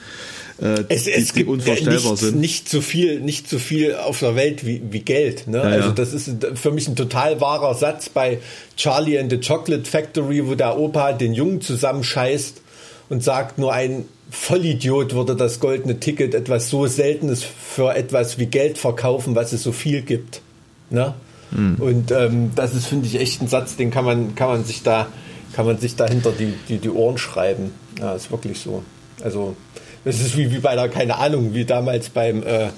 [0.62, 2.39] äh, es, die, es gibt unvorstellbar nicht, sind.
[2.39, 5.47] Nicht so viel, nicht so viel auf der Welt wie, wie Geld.
[5.47, 5.57] Ne?
[5.57, 5.93] Ja, also ja.
[5.93, 8.39] das ist für mich ein total wahrer Satz bei
[8.78, 12.62] Charlie and the Chocolate Factory, wo der Opa den Jungen zusammenscheißt
[13.09, 18.45] und sagt, nur ein Vollidiot würde das goldene Ticket etwas so Seltenes für etwas wie
[18.45, 20.41] Geld verkaufen, was es so viel gibt.
[20.89, 21.16] Ne?
[21.49, 21.76] Mhm.
[21.80, 24.84] Und ähm, das ist, finde ich, echt ein Satz, den kann man, kann man sich
[24.84, 25.07] da,
[25.53, 27.72] kann man sich dahinter die, die, die Ohren schreiben.
[27.99, 28.84] Ja, ist wirklich so.
[29.22, 29.55] Also
[30.04, 32.70] das ist wie, wie bei der, keine Ahnung, wie damals beim, äh,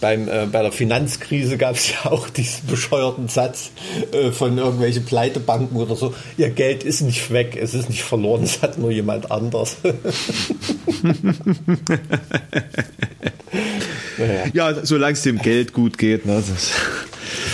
[0.00, 3.70] beim, äh, bei der Finanzkrise gab es ja auch diesen bescheuerten Satz
[4.12, 6.14] äh, von irgendwelchen Pleitebanken oder so.
[6.36, 9.76] Ihr Geld ist nicht weg, es ist nicht verloren, es hat nur jemand anders.
[14.18, 14.44] naja.
[14.52, 16.26] Ja, solange es dem Geld gut geht.
[16.26, 16.42] Ne,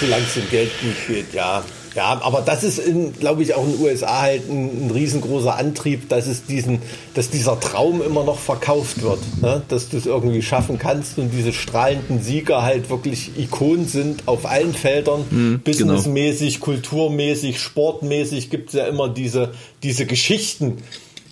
[0.00, 1.62] solange es dem Geld gut geht, ja.
[1.97, 2.82] Ja, aber das ist,
[3.18, 6.82] glaube ich, auch in den USA halt ein, ein, riesengroßer Antrieb, dass es diesen,
[7.14, 9.62] dass dieser Traum immer noch verkauft wird, ne?
[9.68, 14.44] dass du es irgendwie schaffen kannst und diese strahlenden Sieger halt wirklich Ikonen sind auf
[14.44, 16.64] allen Feldern, mhm, businessmäßig, genau.
[16.66, 20.82] kulturmäßig, sportmäßig gibt es ja immer diese, diese Geschichten,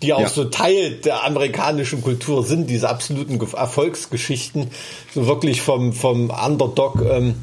[0.00, 0.28] die auch ja.
[0.30, 4.68] so Teil der amerikanischen Kultur sind, diese absoluten Erfolgsgeschichten,
[5.14, 7.02] so wirklich vom, vom Underdog.
[7.06, 7.34] Ähm,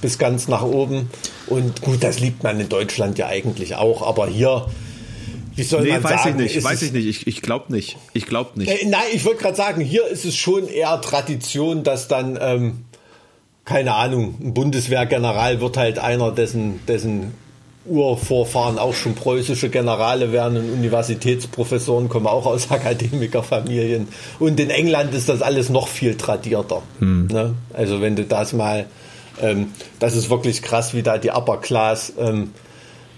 [0.00, 1.10] bis ganz nach oben.
[1.46, 4.66] Und gut, das liebt man in Deutschland ja eigentlich auch, aber hier
[5.58, 7.06] wie soll nee, man weiß sagen, ich nicht, weiß ich nicht.
[7.08, 7.96] Ich, ich glaube nicht.
[8.12, 8.70] Ich glaube nicht.
[8.70, 12.84] Äh, Nein, ich wollte gerade sagen, hier ist es schon eher Tradition, dass dann, ähm,
[13.64, 17.34] keine Ahnung, ein Bundeswehrgeneral wird halt einer, dessen, dessen
[17.86, 24.06] Urvorfahren auch schon preußische Generale wären und Universitätsprofessoren kommen auch aus Akademikerfamilien.
[24.38, 26.82] Und in England ist das alles noch viel tradierter.
[27.32, 27.54] Ne?
[27.72, 28.86] Also wenn du das mal,
[29.40, 32.52] ähm, das ist wirklich krass, wie da die Upper Class ähm,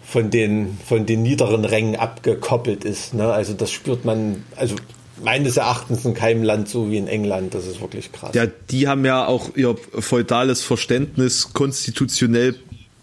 [0.05, 3.15] von den, von den niederen Rängen abgekoppelt ist.
[3.15, 3.33] Ne?
[3.33, 4.75] Also das spürt man, also
[5.23, 7.55] meines Erachtens in keinem Land so wie in England.
[7.55, 8.35] Das ist wirklich krass.
[8.35, 12.57] Ja, die haben ja auch ihr feudales Verständnis konstitutionell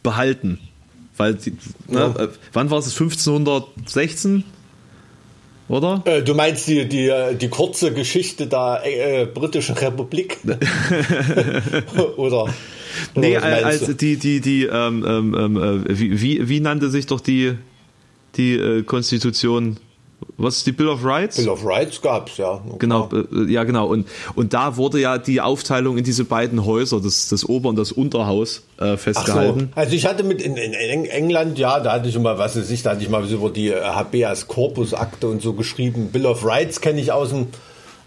[0.04, 0.60] behalten.
[1.16, 1.52] Weil, die,
[1.88, 2.24] ne, Ja.
[2.24, 2.88] äh, wann war es?
[2.88, 4.44] 1516?
[5.70, 6.02] Oder?
[6.06, 10.38] Äh, du meinst die, die, die kurze Geschichte der äh, britischen Republik?
[11.96, 12.54] oder, oder
[13.16, 13.94] Nee, was meinst also du?
[13.94, 17.54] die, die, die, ähm, ähm, ähm, äh, wie, wie, wie nannte sich doch die,
[18.36, 19.78] die äh, Konstitution?
[20.38, 21.38] Was ist die Bill of Rights?
[21.38, 22.60] Bill of Rights gab's ja.
[22.80, 23.88] Genau, äh, ja genau.
[23.88, 27.76] Und, und da wurde ja die Aufteilung in diese beiden Häuser, das, das Ober- und
[27.76, 29.72] das Unterhaus, äh, festgehalten.
[29.76, 29.80] so.
[29.80, 32.70] Also ich hatte mit in, in Eng- England, ja, da hatte ich immer, was weiß
[32.72, 36.10] ich, da hatte ich mal über die äh, Habeas Corpus Akte und so geschrieben.
[36.12, 37.48] Bill of Rights kenne ich aus dem,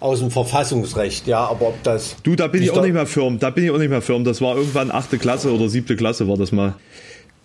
[0.01, 2.17] aus dem Verfassungsrecht, ja, aber ob das.
[2.23, 3.39] Du, da bin ich auch nicht mehr firm.
[3.39, 4.25] Da bin ich auch nicht mehr firm.
[4.25, 6.75] Das war irgendwann achte Klasse oder siebte Klasse war das mal.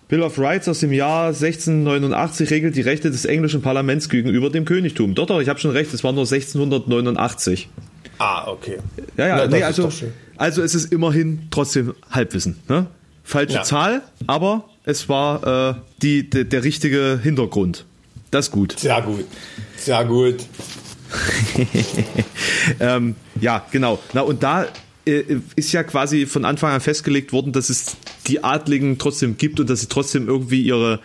[0.08, 4.64] Bill of Rights aus dem Jahr 1689 regelt die Rechte des englischen Parlaments gegenüber dem
[4.64, 5.14] Königtum.
[5.14, 7.68] Doch, doch, ich habe schon recht, es war nur 1689.
[8.18, 8.78] Ah, okay.
[9.16, 9.90] Ja, ja, Na, nee, also,
[10.36, 12.56] also es ist immerhin trotzdem Halbwissen.
[12.68, 12.86] Ne?
[13.24, 13.62] Falsche Ja.
[13.64, 17.84] Zahl, aber es war äh, die, de, der richtige Hintergrund.
[18.30, 18.78] Das ist gut.
[18.78, 19.24] Sehr gut.
[19.76, 20.36] Sehr gut.
[22.80, 23.98] ähm, ja, genau.
[24.12, 24.66] Na und da
[25.06, 25.22] äh,
[25.54, 27.96] ist ja quasi von Anfang an festgelegt worden, dass es
[28.26, 31.00] die Adligen trotzdem gibt und dass sie trotzdem irgendwie ihre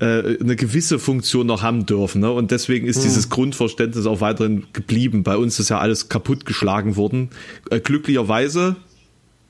[0.00, 2.22] äh, eine gewisse Funktion noch haben dürfen.
[2.22, 2.30] Ne?
[2.30, 5.22] Und deswegen ist dieses Grundverständnis auch weiterhin geblieben.
[5.22, 7.30] Bei uns ist ja alles kaputtgeschlagen worden.
[7.70, 8.76] Äh, glücklicherweise,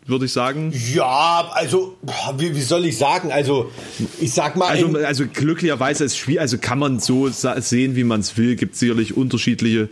[0.06, 0.72] würde ich sagen.
[0.92, 1.96] Ja, also,
[2.36, 3.32] wie, wie soll ich sagen?
[3.32, 3.70] Also,
[4.20, 8.20] ich sag mal, Also, also glücklicherweise ist schwierig, also kann man so sehen, wie man
[8.20, 8.56] es will.
[8.56, 9.88] Gibt sicherlich unterschiedliche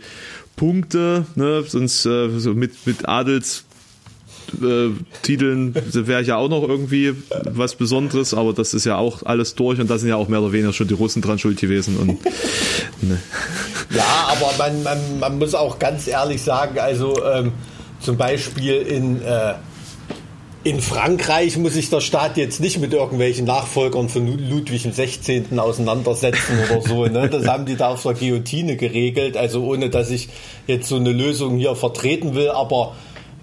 [0.55, 1.63] Punkte, ne?
[1.67, 3.63] Sonst äh, so mit, mit Adels
[4.61, 4.89] äh,
[5.21, 7.13] Titeln wäre ja auch noch irgendwie
[7.45, 10.41] was Besonderes, aber das ist ja auch alles durch und da sind ja auch mehr
[10.41, 11.97] oder weniger schon die Russen dran schuld gewesen.
[11.97, 12.07] Und,
[13.01, 13.19] ne.
[13.91, 17.53] Ja, aber man, man, man muss auch ganz ehrlich sagen, also ähm,
[18.01, 19.53] zum Beispiel in, äh,
[20.63, 25.43] in Frankreich muss sich der Staat jetzt nicht mit irgendwelchen Nachfolgern von Lu- Ludwig XVI.
[25.57, 27.05] auseinandersetzen oder so.
[27.05, 27.29] Ne?
[27.29, 30.27] Das haben die da auf der Guillotine geregelt, also ohne dass ich
[30.67, 32.93] jetzt so eine Lösung hier vertreten will, aber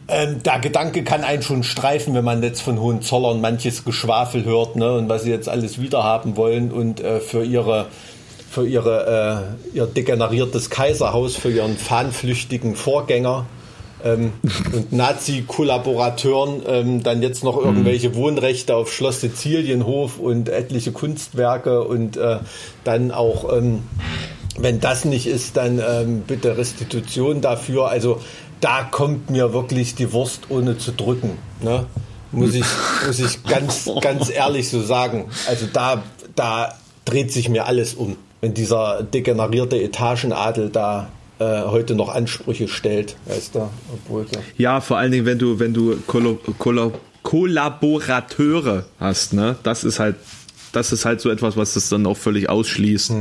[0.09, 4.77] ähm, der Gedanke kann einen schon streifen, wenn man jetzt von Hohenzollern manches Geschwafel hört
[4.77, 4.93] ne?
[4.93, 7.87] und was sie jetzt alles wiederhaben wollen und äh, für ihre
[8.49, 13.45] für ihre, äh, ihr degeneriertes Kaiserhaus, für ihren fahnenflüchtigen Vorgänger
[14.07, 14.33] ähm,
[14.73, 22.17] und Nazi-Kollaborateuren ähm, dann jetzt noch irgendwelche Wohnrechte auf Schloss Sizilienhof und etliche Kunstwerke und
[22.17, 22.39] äh,
[22.85, 23.83] dann auch, ähm,
[24.59, 27.89] wenn das nicht ist, dann ähm, bitte Restitution dafür.
[27.89, 28.21] Also
[28.61, 31.39] da kommt mir wirklich die Wurst ohne zu drücken.
[31.61, 31.87] Ne?
[32.33, 32.65] Muss ich,
[33.07, 35.27] muss ich ganz, ganz ehrlich so sagen.
[35.49, 36.03] Also da,
[36.35, 42.69] da dreht sich mir alles um, wenn dieser degenerierte Etagenadel da äh, heute noch Ansprüche
[42.69, 44.27] stellt, weißt du, obwohl
[44.57, 49.57] Ja, vor allen Dingen, wenn du, wenn du Kollo, Kollo, Kollaborateure hast, ne?
[49.63, 50.17] Das ist halt,
[50.73, 53.13] das ist halt so etwas, was das dann auch völlig ausschließt.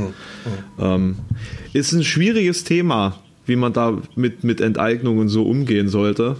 [0.78, 1.16] Ähm,
[1.72, 6.36] ist ein schwieriges Thema, wie man da mit, mit Enteignung und so umgehen sollte.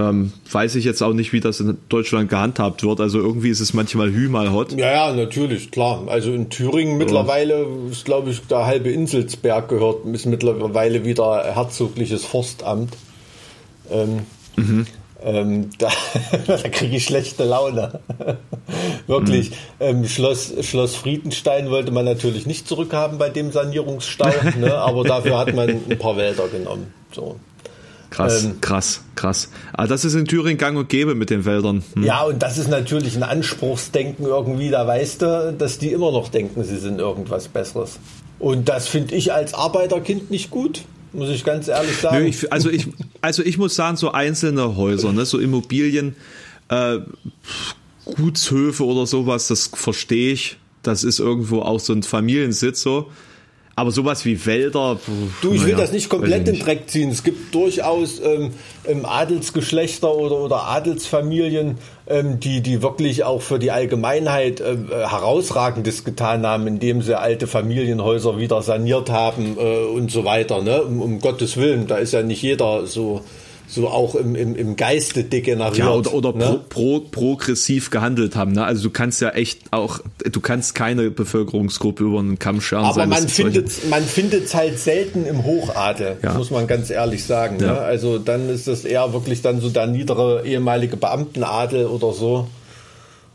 [0.00, 3.00] Ähm, weiß ich jetzt auch nicht, wie das in Deutschland gehandhabt wird.
[3.00, 4.72] Also irgendwie ist es manchmal Hü, mal Hot.
[4.72, 6.04] Ja, ja, natürlich, klar.
[6.06, 12.24] Also in Thüringen mittlerweile ist, glaube ich, der halbe Inselsberg gehört, ist mittlerweile wieder herzogliches
[12.24, 12.96] Forstamt.
[13.90, 14.20] Ähm,
[15.22, 15.90] ähm, da
[16.46, 18.00] da kriege ich schlechte Laune.
[19.06, 19.50] Wirklich.
[19.80, 24.74] Ähm, Schloss, Schloss Friedenstein wollte man natürlich nicht zurückhaben bei dem Sanierungsstau, ne?
[24.76, 26.94] aber dafür hat man ein paar Wälder genommen.
[27.12, 27.36] So.
[28.10, 28.60] Krass, Ähm.
[28.60, 29.50] krass, krass.
[29.72, 31.82] Aber das ist in Thüringen gang und gäbe mit den Wäldern.
[31.94, 32.02] Hm.
[32.02, 36.28] Ja, und das ist natürlich ein Anspruchsdenken irgendwie, da weißt du, dass die immer noch
[36.28, 37.98] denken, sie sind irgendwas Besseres.
[38.40, 40.82] Und das finde ich als Arbeiterkind nicht gut,
[41.12, 42.18] muss ich ganz ehrlich sagen.
[42.18, 42.88] Nö, ich, also, ich,
[43.20, 46.16] also ich muss sagen, so einzelne Häuser, ne, so Immobilien,
[46.68, 46.98] äh,
[48.04, 50.56] Gutshöfe oder sowas, das verstehe ich.
[50.82, 53.10] Das ist irgendwo auch so ein Familiensitz so.
[53.76, 54.98] Aber sowas wie Wälder.
[55.40, 57.10] Du, ich will das nicht komplett in Dreck ziehen.
[57.10, 58.50] Es gibt durchaus ähm,
[58.86, 66.04] ähm, Adelsgeschlechter oder, oder Adelsfamilien, ähm, die, die wirklich auch für die Allgemeinheit äh, herausragendes
[66.04, 70.60] getan haben, indem sie alte Familienhäuser wieder saniert haben äh, und so weiter.
[70.60, 70.82] Ne?
[70.82, 73.22] Um, um Gottes Willen, da ist ja nicht jeder so
[73.70, 75.78] so auch im, im, im Geiste degeneriert.
[75.78, 76.60] Ja, oder, oder ne?
[76.68, 78.52] pro, pro, progressiv gehandelt haben.
[78.52, 78.64] Ne?
[78.64, 80.00] Also du kannst ja echt auch,
[80.30, 82.84] du kannst keine Bevölkerungsgruppe über einen Kamm scheren.
[82.84, 86.34] Aber man findet man findet es halt selten im Hochadel, ja.
[86.34, 87.58] muss man ganz ehrlich sagen.
[87.60, 87.74] Ja.
[87.74, 87.78] Ne?
[87.78, 92.48] Also dann ist das eher wirklich dann so der niedere ehemalige Beamtenadel oder so.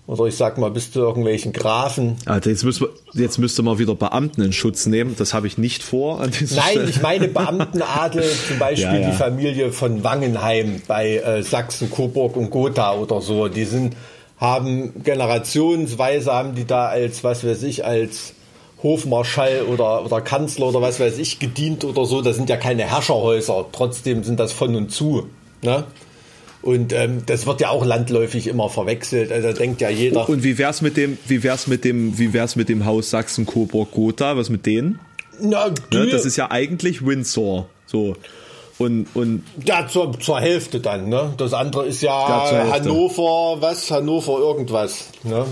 [0.08, 2.18] Oder ich sag mal, bis zu irgendwelchen Grafen.
[2.26, 5.16] Also jetzt, müssen wir, jetzt müsste man wieder Beamten in Schutz nehmen.
[5.18, 6.90] Das habe ich nicht vor an Nein, Stelle.
[6.90, 9.10] ich meine Beamtenadel, zum Beispiel ja, ja.
[9.10, 13.48] die Familie von Wangenheim bei äh, Sachsen, Coburg und Gotha oder so.
[13.48, 13.96] Die sind,
[14.38, 18.34] haben generationsweise haben die da als, was weiß ich, als
[18.84, 22.22] Hofmarschall oder, oder Kanzler oder was weiß ich gedient oder so.
[22.22, 23.66] Das sind ja keine Herrscherhäuser.
[23.72, 25.28] Trotzdem sind das von und zu.
[25.64, 25.86] Ne?
[26.66, 29.32] Und ähm, das wird ja auch landläufig immer verwechselt.
[29.32, 30.28] Also denkt ja jeder.
[30.28, 33.46] Und wie wär's mit dem, wie wär's mit dem, wie wär's mit dem Haus Sachsen
[33.46, 34.36] Coburg Gotha?
[34.36, 35.00] Was mit denen?
[35.40, 37.68] Na, ne, das ist ja eigentlich Windsor.
[37.86, 38.16] So.
[38.80, 41.36] Und, und ja, zur, zur Hälfte dann, ne?
[41.38, 43.92] Das andere ist ja, ja Hannover, was?
[43.92, 45.10] Hannover irgendwas.
[45.24, 45.46] Ne?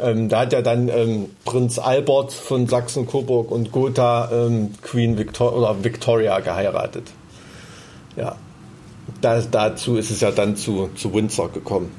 [0.00, 5.16] Ähm, da hat ja dann ähm, Prinz Albert von Sachsen, Coburg und Gotha ähm, Queen
[5.16, 7.04] Victor oder Victoria geheiratet.
[8.16, 8.36] Ja
[9.20, 11.90] da, dazu ist es ja dann zu, zu Windsor gekommen.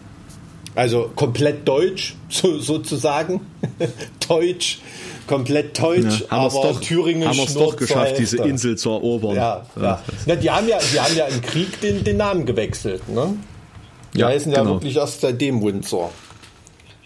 [0.76, 3.42] Also komplett deutsch, so, sozusagen.
[4.28, 4.80] deutsch,
[5.26, 9.36] komplett deutsch, ja, aber doch, Thüringen haben es doch geschafft, diese Insel zu erobern.
[9.36, 9.84] Ja, ja.
[9.84, 10.04] ja.
[10.26, 13.10] Na, die, haben ja, die haben ja im Krieg den, den Namen gewechselt.
[13.10, 13.36] Ne?
[14.14, 14.76] Die ja, heißen ja genau.
[14.76, 16.12] wirklich erst seitdem Windsor.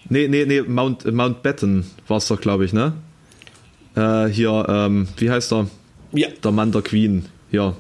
[0.09, 2.93] Nee, nee, nee, Mount, Mountbatten war es doch, glaube ich, ne?
[3.95, 5.67] Äh, hier, ähm, wie heißt er?
[6.11, 6.27] Ja.
[6.43, 7.27] Der Mann der Queen.
[7.51, 7.75] Ja,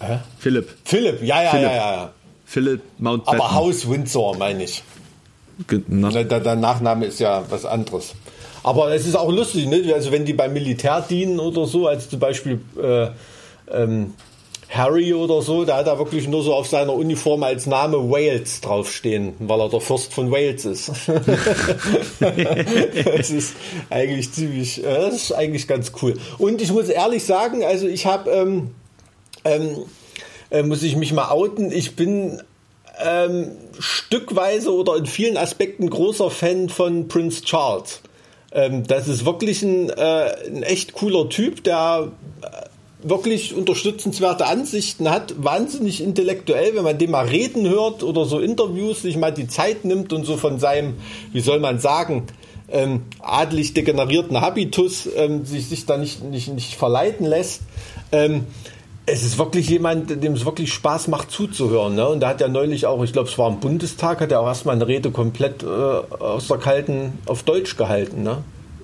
[0.00, 0.18] Hä?
[0.38, 0.70] Philipp.
[0.84, 1.66] Philipp, ja, ja, Philipp.
[1.66, 2.12] ja, ja.
[2.44, 3.40] Philipp Mountbatten.
[3.40, 4.82] Aber Haus Windsor, meine ich.
[5.88, 6.10] Na.
[6.10, 8.14] Der, der, Nachname ist ja was anderes.
[8.62, 9.92] Aber es ist auch lustig, ne?
[9.94, 13.08] also wenn die beim Militär dienen oder so, als zum Beispiel äh,
[13.70, 14.14] ähm,
[14.68, 18.60] Harry oder so, da hat er wirklich nur so auf seiner Uniform als Name Wales
[18.60, 20.90] draufstehen, weil er der Fürst von Wales ist.
[22.20, 23.54] das ist
[23.88, 26.14] eigentlich ziemlich, äh, das ist eigentlich ganz cool.
[26.38, 28.72] Und ich muss ehrlich sagen, also ich habe ähm,
[29.46, 29.84] ähm,
[30.50, 31.70] äh, muss ich mich mal outen.
[31.70, 32.42] Ich bin
[33.04, 38.00] ähm, stückweise oder in vielen Aspekten großer Fan von Prince Charles.
[38.52, 45.10] Ähm, das ist wirklich ein, äh, ein echt cooler Typ, der äh, wirklich unterstützenswerte Ansichten
[45.10, 49.46] hat, wahnsinnig intellektuell, wenn man dem mal reden hört oder so Interviews, sich mal die
[49.46, 50.94] Zeit nimmt und so von seinem,
[51.32, 52.26] wie soll man sagen,
[52.68, 57.60] ähm, adelig degenerierten Habitus ähm, sich, sich da nicht, nicht, nicht verleiten lässt.
[58.10, 58.46] Ähm,
[59.08, 61.94] es ist wirklich jemand, dem es wirklich Spaß macht zuzuhören.
[61.94, 62.08] Ne?
[62.08, 64.46] Und da hat ja neulich auch, ich glaube, es war im Bundestag, hat er auch
[64.46, 68.24] erstmal eine Rede komplett äh, aus der Kalten auf Deutsch gehalten.
[68.24, 68.38] Ne?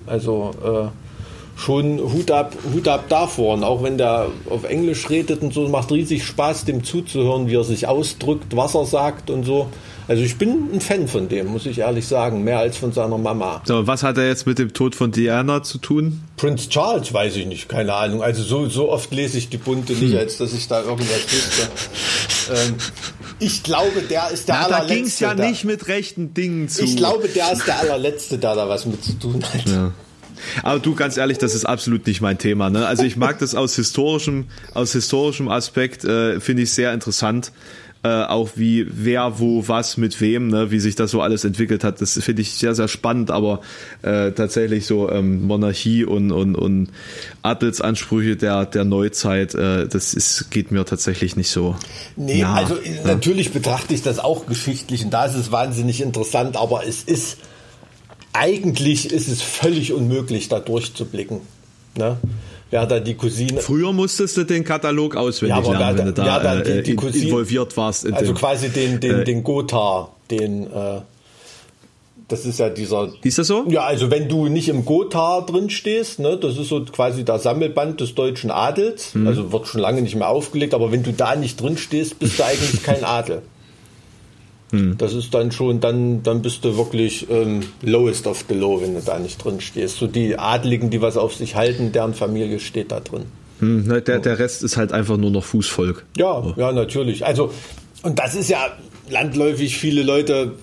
[0.07, 3.55] Also äh, schon Hut ab, Hut ab davor.
[3.55, 7.55] Und auch wenn der auf Englisch redet und so, macht riesig Spaß, dem zuzuhören, wie
[7.55, 9.67] er sich ausdrückt, was er sagt und so.
[10.07, 13.17] Also ich bin ein Fan von dem, muss ich ehrlich sagen, mehr als von seiner
[13.17, 13.61] Mama.
[13.65, 16.21] So, was hat er jetzt mit dem Tod von Diana zu tun?
[16.37, 18.21] Prince Charles, weiß ich nicht, keine Ahnung.
[18.21, 20.17] Also so, so oft lese ich die Bunte nicht, hm.
[20.17, 21.67] als dass ich da irgendwas wüsste.
[22.53, 22.75] ähm,
[23.39, 24.87] ich glaube, der ist der Na, allerletzte.
[24.87, 26.83] Da ging es ja nicht mit rechten Dingen zu.
[26.83, 29.67] Ich glaube, der ist der allerletzte, der da was mit zu tun hat.
[29.67, 29.91] Ja.
[30.61, 32.69] Aber du, ganz ehrlich, das ist absolut nicht mein Thema.
[32.69, 32.85] Ne?
[32.85, 37.51] Also ich mag das aus historischem, aus historischem Aspekt, äh, finde ich sehr interessant
[38.03, 41.83] äh, auch wie wer, wo, was, mit wem, ne, wie sich das so alles entwickelt
[41.83, 42.01] hat.
[42.01, 43.61] Das finde ich sehr, sehr spannend, aber
[44.01, 46.89] äh, tatsächlich so ähm, Monarchie und, und, und
[47.43, 51.75] Adelsansprüche der, der Neuzeit, äh, das ist, geht mir tatsächlich nicht so.
[52.17, 52.81] Nee, nah, also ne?
[53.05, 57.37] natürlich betrachte ich das auch geschichtlich und da ist es wahnsinnig interessant, aber es ist
[58.33, 61.41] eigentlich ist es völlig unmöglich, da durchzublicken.
[61.95, 62.17] Ne?
[62.73, 63.61] Wer da die Cousine.
[63.61, 66.95] Früher musstest du den Katalog auswendig ja, lernen, wenn du da, da die, die äh,
[66.95, 68.05] Cousine, involviert warst.
[68.05, 71.01] In also dem, quasi den, den, äh, den Gotha, den, äh,
[72.27, 73.11] das ist ja dieser.
[73.21, 73.65] Ist das so?
[73.67, 77.37] Ja, also wenn du nicht im Gotha drin stehst, ne, das ist so quasi der
[77.37, 79.27] Sammelband des deutschen Adels, mhm.
[79.27, 82.39] also wird schon lange nicht mehr aufgelegt, aber wenn du da nicht drin stehst, bist
[82.39, 83.43] du eigentlich kein Adel.
[84.73, 84.97] Hm.
[84.97, 88.95] Das ist dann schon, dann, dann bist du wirklich ähm, lowest of the low, wenn
[88.95, 89.97] du da nicht drin stehst.
[89.97, 93.25] So die Adligen, die was auf sich halten, deren Familie steht da drin.
[93.59, 96.03] Hm, ne, der, der Rest ist halt einfach nur noch Fußvolk.
[96.17, 97.23] Ja, ja, natürlich.
[97.23, 97.51] Also,
[98.01, 98.65] und das ist ja
[99.09, 100.53] landläufig, viele Leute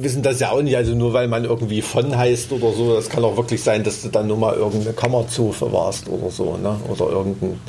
[0.00, 0.76] wissen das ja auch nicht.
[0.76, 4.00] Also nur weil man irgendwie von heißt oder so, das kann auch wirklich sein, dass
[4.00, 6.80] du dann nur mal irgendeine Kammerzofe warst oder so, ne?
[6.88, 7.60] Oder irgendein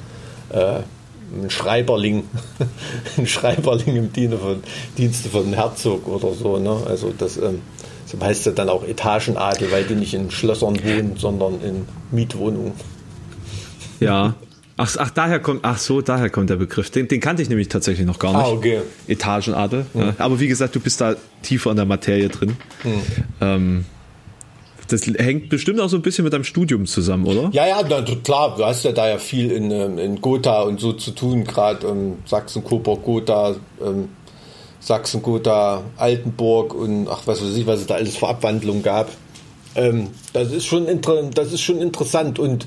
[0.52, 0.80] äh,
[1.32, 2.24] ein Schreiberling,
[3.18, 4.64] ein Schreiberling im Dienste von,
[4.98, 6.78] Dienste von Herzog oder so, ne?
[6.88, 7.62] Also das, ähm,
[8.20, 12.74] heißt ja dann auch Etagenadel, weil die nicht in Schlössern wohnen, sondern in Mietwohnungen.
[14.00, 14.34] Ja,
[14.82, 16.90] Ach, ach, daher kommt, ach so, daher kommt der Begriff.
[16.90, 18.46] Den, den kannte ich nämlich tatsächlich noch gar nicht.
[18.46, 18.80] Ah, okay.
[19.10, 19.86] Etagenadel.
[19.94, 20.02] Mhm.
[20.02, 20.14] Ja.
[20.20, 22.56] Aber wie gesagt, du bist da tiefer in der Materie drin.
[22.86, 23.02] Mhm.
[23.42, 23.86] Ähm,
[24.92, 27.50] das hängt bestimmt auch so ein bisschen mit deinem Studium zusammen, oder?
[27.54, 28.56] Ja, ja, na, klar.
[28.58, 31.88] Du hast ja da ja viel in, ähm, in Gotha und so zu tun, gerade
[31.88, 34.10] ähm, Sachsen-Coburg, Gotha, ähm,
[34.80, 39.10] Sachsen-Gotha, Altenburg und ach, was weiß ich, was es da alles für Abwandlungen gab.
[39.76, 40.88] Ähm, das, ist schon
[41.34, 42.66] das ist schon interessant und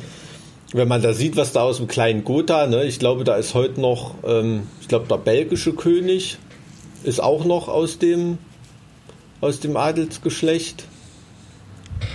[0.73, 3.55] wenn man da sieht, was da aus dem kleinen Gotha, ne, ich glaube, da ist
[3.55, 6.39] heute noch, ähm, ich glaube, der belgische König
[7.05, 8.39] ist auch noch aus dem,
[9.41, 10.87] aus dem Adelsgeschlecht.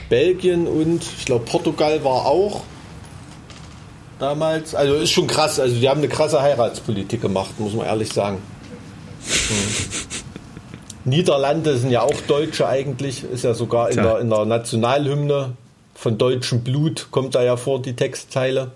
[0.09, 2.63] Belgien und ich glaube, Portugal war auch
[4.19, 4.75] damals.
[4.75, 5.59] Also ist schon krass.
[5.59, 8.37] Also die haben eine krasse Heiratspolitik gemacht, muss man ehrlich sagen.
[9.47, 10.07] Hm.
[11.05, 15.53] Niederlande sind ja auch Deutsche eigentlich, ist ja sogar in der, in der Nationalhymne
[15.95, 18.71] von deutschem Blut kommt da ja vor, die Textzeile.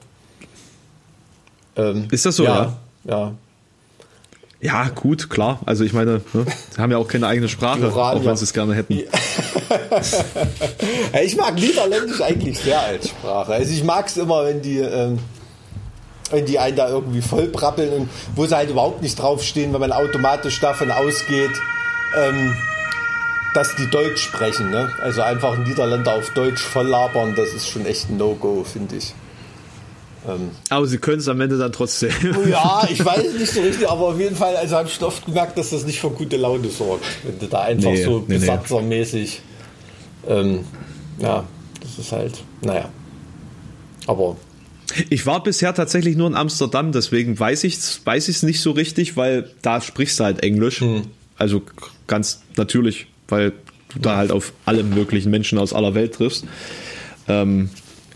[1.75, 2.77] Ähm, ist das so, ja?
[3.03, 3.13] Ja.
[3.13, 3.33] Ja,
[4.93, 5.59] gut, klar.
[5.65, 8.43] Also ich meine, ne, sie haben ja auch keine eigene Sprache, Uran, auch wenn sie
[8.43, 8.93] es gerne hätten.
[11.23, 13.53] ich mag Niederländisch eigentlich sehr als Sprache.
[13.53, 15.17] Also ich mag es immer, wenn die, ähm,
[16.29, 19.81] wenn die einen da irgendwie voll brabbeln und wo sie halt überhaupt nicht draufstehen, wenn
[19.81, 21.51] man automatisch davon ausgeht,
[22.15, 22.55] ähm,
[23.55, 24.69] dass die Deutsch sprechen.
[24.69, 24.91] Ne?
[25.01, 29.15] Also einfach Niederländer auf Deutsch voll labern, das ist schon echt ein No-Go, finde ich.
[30.27, 32.11] Ähm, aber sie können es am Ende dann trotzdem.
[32.47, 35.57] Ja, ich weiß nicht so richtig, aber auf jeden Fall, also habe ich oft gemerkt,
[35.57, 39.41] dass das nicht für gute Laune sorgt, wenn du da einfach nee, so nee, besatzermäßig.
[40.27, 40.65] Ähm,
[41.19, 41.43] ja,
[41.79, 42.89] das ist halt, naja.
[44.07, 44.37] Aber.
[45.09, 49.15] Ich war bisher tatsächlich nur in Amsterdam, deswegen weiß ich es weiß nicht so richtig,
[49.15, 50.81] weil da sprichst du halt Englisch.
[50.81, 51.03] Hm.
[51.37, 51.61] Also
[52.07, 53.53] ganz natürlich weil
[53.93, 56.45] du da halt auf alle möglichen Menschen aus aller Welt triffst.
[57.27, 57.69] Ähm,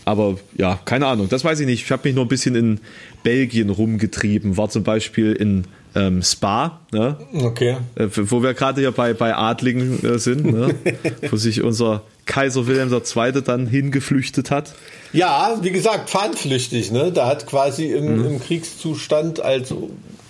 [0.06, 1.82] aber ja, keine Ahnung, das weiß ich nicht.
[1.84, 2.80] Ich habe mich nur ein bisschen in
[3.24, 5.64] Belgien rumgetrieben, war zum Beispiel in
[5.96, 7.16] ähm, Spa, ne?
[7.42, 7.78] okay.
[7.96, 10.76] Äh, wo wir gerade ja bei, bei Adligen äh, sind, ne?
[11.30, 13.42] wo sich unser Kaiser Wilhelm II.
[13.42, 14.74] dann hingeflüchtet hat.
[15.12, 16.92] Ja, wie gesagt, fahnenflüchtig.
[16.92, 17.10] Ne?
[17.10, 18.26] Da hat quasi im, mhm.
[18.26, 19.74] im Kriegszustand als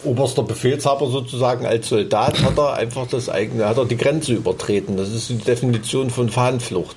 [0.05, 4.97] oberster Befehlshaber sozusagen, als Soldat, hat er einfach das eigene, hat er die Grenze übertreten.
[4.97, 6.97] Das ist die Definition von Fahnenflucht.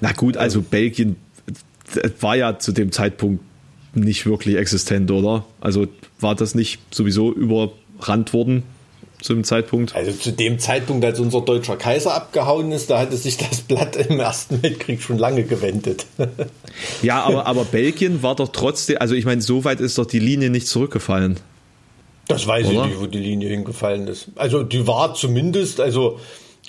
[0.00, 1.16] Na gut, also Belgien
[2.20, 3.42] war ja zu dem Zeitpunkt
[3.94, 5.44] nicht wirklich existent, oder?
[5.60, 5.86] Also
[6.20, 8.62] war das nicht sowieso überrannt worden
[9.20, 9.94] zu dem Zeitpunkt?
[9.94, 13.96] Also zu dem Zeitpunkt, als unser deutscher Kaiser abgehauen ist, da hatte sich das Blatt
[13.96, 16.06] im Ersten Weltkrieg schon lange gewendet.
[17.02, 20.20] ja, aber, aber Belgien war doch trotzdem, also ich meine, so weit ist doch die
[20.20, 21.38] Linie nicht zurückgefallen.
[22.28, 22.84] Das weiß Oder?
[22.84, 24.28] ich nicht, wo die Linie hingefallen ist.
[24.36, 26.20] Also die war zumindest, also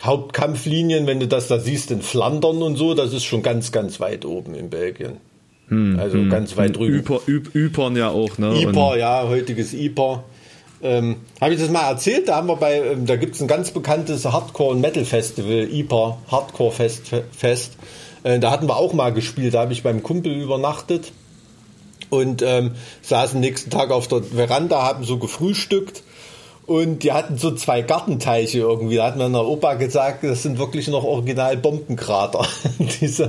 [0.04, 4.00] Hauptkampflinien, wenn du das da siehst in Flandern und so, das ist schon ganz, ganz
[4.00, 5.18] weit oben in Belgien.
[5.68, 7.00] Hm, also hm, ganz weit drüben.
[7.00, 7.22] Yper,
[7.56, 8.62] Ypern ja auch, ne?
[8.62, 10.24] Yper, ja, heutiges Yper.
[10.84, 12.28] Ähm, Habe ich das mal erzählt?
[12.28, 16.18] Da haben wir bei, ähm, da gibt es ein ganz bekanntes Hardcore- und Metal-Festival, Yper
[16.30, 17.12] Hardcore Fest.
[17.32, 17.78] Fest.
[18.24, 21.12] Äh, da hatten wir auch mal gespielt, da habe ich beim Kumpel übernachtet
[22.10, 22.72] und ähm,
[23.04, 26.04] saßen nächsten Tag auf der Veranda, haben so gefrühstückt
[26.72, 28.96] und die hatten so zwei Gartenteiche irgendwie.
[28.96, 32.48] Da hat mir der Opa gesagt, das sind wirklich noch original Bombenkrater.
[33.02, 33.26] Diese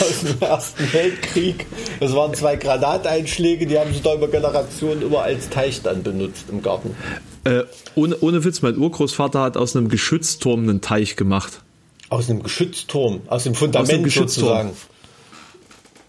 [0.00, 1.66] aus dem Ersten Weltkrieg.
[1.98, 6.44] Das waren zwei Granateinschläge, die haben sie da über Generationen immer als Teich dann benutzt
[6.50, 6.94] im Garten.
[7.42, 7.64] Äh,
[7.96, 11.62] ohne, ohne Witz, mein Urgroßvater hat aus einem Geschützturm einen Teich gemacht.
[12.10, 14.68] Aus einem Geschützturm, aus dem Fundament aus dem Geschützturm.
[14.68, 14.70] sozusagen.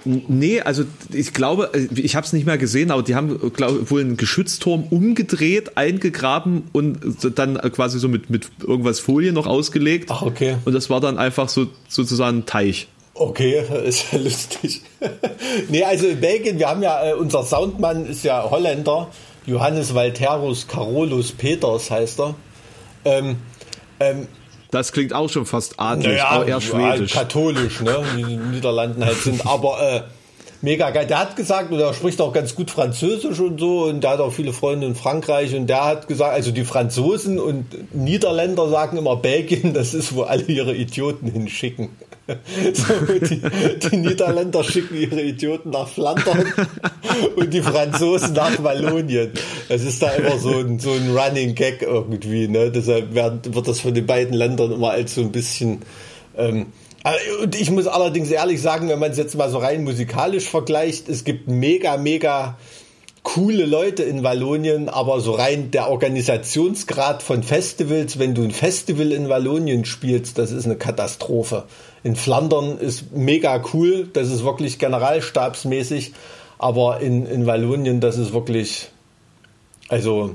[0.06, 3.92] Nee, also ich glaube, äh, ich habe es nicht mehr gesehen, aber die haben glaub,
[3.92, 7.00] wohl einen Geschützturm umgedreht, eingegraben und
[7.36, 10.10] dann quasi so mit, mit irgendwas Folie noch ausgelegt.
[10.10, 10.56] Ach, okay.
[10.64, 12.88] Und das war dann einfach so sozusagen ein Teich.
[13.14, 14.82] Okay, ist ja lustig.
[15.70, 19.10] nee, also in Belgien, wir haben ja, äh, unser Soundmann ist ja Holländer,
[19.46, 22.36] Johannes Walterus Carolus Peters heißt er.
[23.04, 23.38] Ähm,
[24.00, 24.28] ähm,
[24.72, 27.14] das klingt auch schon fast adlig, naja, aber eher schwedisch.
[27.14, 28.04] Katholisch, ne?
[28.16, 29.46] Wie die Niederlanden halt sind.
[29.46, 30.02] Aber äh,
[30.62, 31.08] mega geil.
[31.08, 34.20] Der hat gesagt, und er spricht auch ganz gut Französisch und so, und der hat
[34.20, 38.98] auch viele Freunde in Frankreich, und der hat gesagt, also die Franzosen und Niederländer sagen
[38.98, 41.90] immer Belgien, das ist, wo alle ihre Idioten hinschicken.
[43.30, 43.42] Die,
[43.90, 46.46] die Niederländer schicken ihre Idioten nach Flandern
[47.36, 49.32] und die Franzosen nach Wallonien.
[49.68, 52.48] Das ist da immer so ein, so ein Running Gag irgendwie.
[52.48, 52.72] Ne?
[52.72, 55.82] Deshalb wird, wird das von den beiden Ländern immer als so ein bisschen
[56.38, 56.68] ähm,
[57.04, 60.50] äh, und ich muss allerdings ehrlich sagen, wenn man es jetzt mal so rein musikalisch
[60.50, 62.58] vergleicht, es gibt mega, mega
[63.34, 69.12] coole Leute in Wallonien, aber so rein der Organisationsgrad von Festivals, wenn du ein Festival
[69.12, 71.66] in Wallonien spielst, das ist eine Katastrophe.
[72.02, 76.14] In Flandern ist mega cool, das ist wirklich generalstabsmäßig,
[76.58, 78.90] aber in, in Wallonien, das ist wirklich,
[79.90, 80.34] also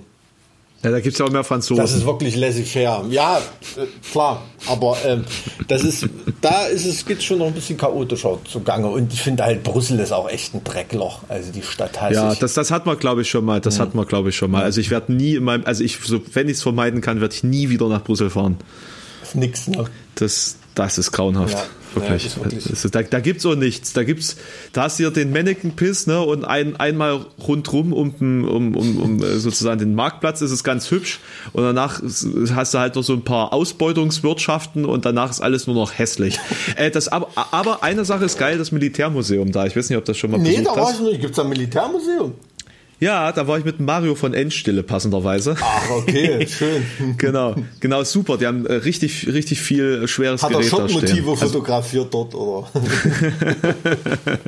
[0.85, 1.83] ja, da gibt es ja auch mehr Franzosen.
[1.83, 3.07] Das ist wirklich laissez-faire.
[3.09, 4.43] Ja, äh, klar.
[4.67, 5.25] Aber ähm,
[5.67, 6.07] das ist,
[6.43, 8.89] da ist es, geht schon noch ein bisschen chaotischer zugange.
[8.89, 11.21] Und ich finde halt, Brüssel ist auch echt ein Dreckloch.
[11.31, 12.15] Also die Stadt heißt.
[12.15, 13.63] Ja, das, das hat man, glaube ich, schon mal.
[13.63, 13.83] Das mhm.
[13.83, 14.63] hat man, glaube ich, schon mal.
[14.63, 17.35] Also ich werde nie in meinem, also ich, so, wenn ich es vermeiden kann, werde
[17.35, 18.59] ich nie wieder nach Brüssel fahren.
[19.21, 19.87] Das ist nix, ne?
[20.17, 21.55] Das, das ist grauenhaft.
[21.55, 21.65] Ja.
[21.95, 22.37] Wirklich.
[22.37, 22.91] Ja, wirklich.
[22.91, 23.93] Da, da gibt's auch nichts.
[23.93, 24.37] Da gibt's,
[24.73, 29.23] da hast du ja den Mannequin-Piss, ne, und ein, einmal rundrum um, um, um, um
[29.23, 31.21] äh, sozusagen den Marktplatz ist es ganz hübsch.
[31.53, 35.77] Und danach hast du halt noch so ein paar Ausbeutungswirtschaften und danach ist alles nur
[35.77, 36.39] noch hässlich.
[36.77, 39.67] äh, das, aber, aber eine Sache ist geil, das Militärmuseum da.
[39.67, 41.21] Ich weiß nicht, ob das schon mal Nee, da war ich nicht.
[41.21, 42.35] Gibt's da ein Militärmuseum?
[43.01, 45.57] Ja, da war ich mit Mario von Endstille passenderweise.
[45.61, 46.85] Ach, okay, schön.
[47.19, 48.39] genau, genau, super.
[48.39, 52.35] Die haben äh, richtig, richtig viel schweres Hat Gerät Hat er Schockmotive also, fotografiert dort,
[52.35, 52.69] oder?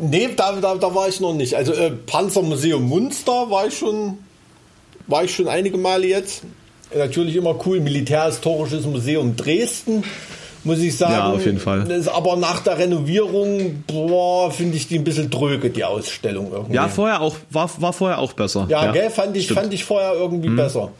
[0.00, 1.54] nee, da, da, da war ich noch nicht.
[1.54, 4.18] Also äh, Panzermuseum Munster war ich schon,
[5.06, 6.42] war ich schon einige Male jetzt.
[6.94, 7.80] Natürlich immer cool.
[7.80, 10.04] Militärhistorisches Museum Dresden
[10.64, 11.12] muss ich sagen.
[11.12, 11.86] Ja, auf jeden Fall.
[12.12, 16.74] aber nach der Renovierung, boah, finde ich die ein bisschen dröge, die Ausstellung irgendwie.
[16.74, 18.66] Ja, vorher auch, war, war vorher auch besser.
[18.68, 20.56] Ja, ja gell, fand ich, fand ich vorher irgendwie mhm.
[20.56, 20.90] besser.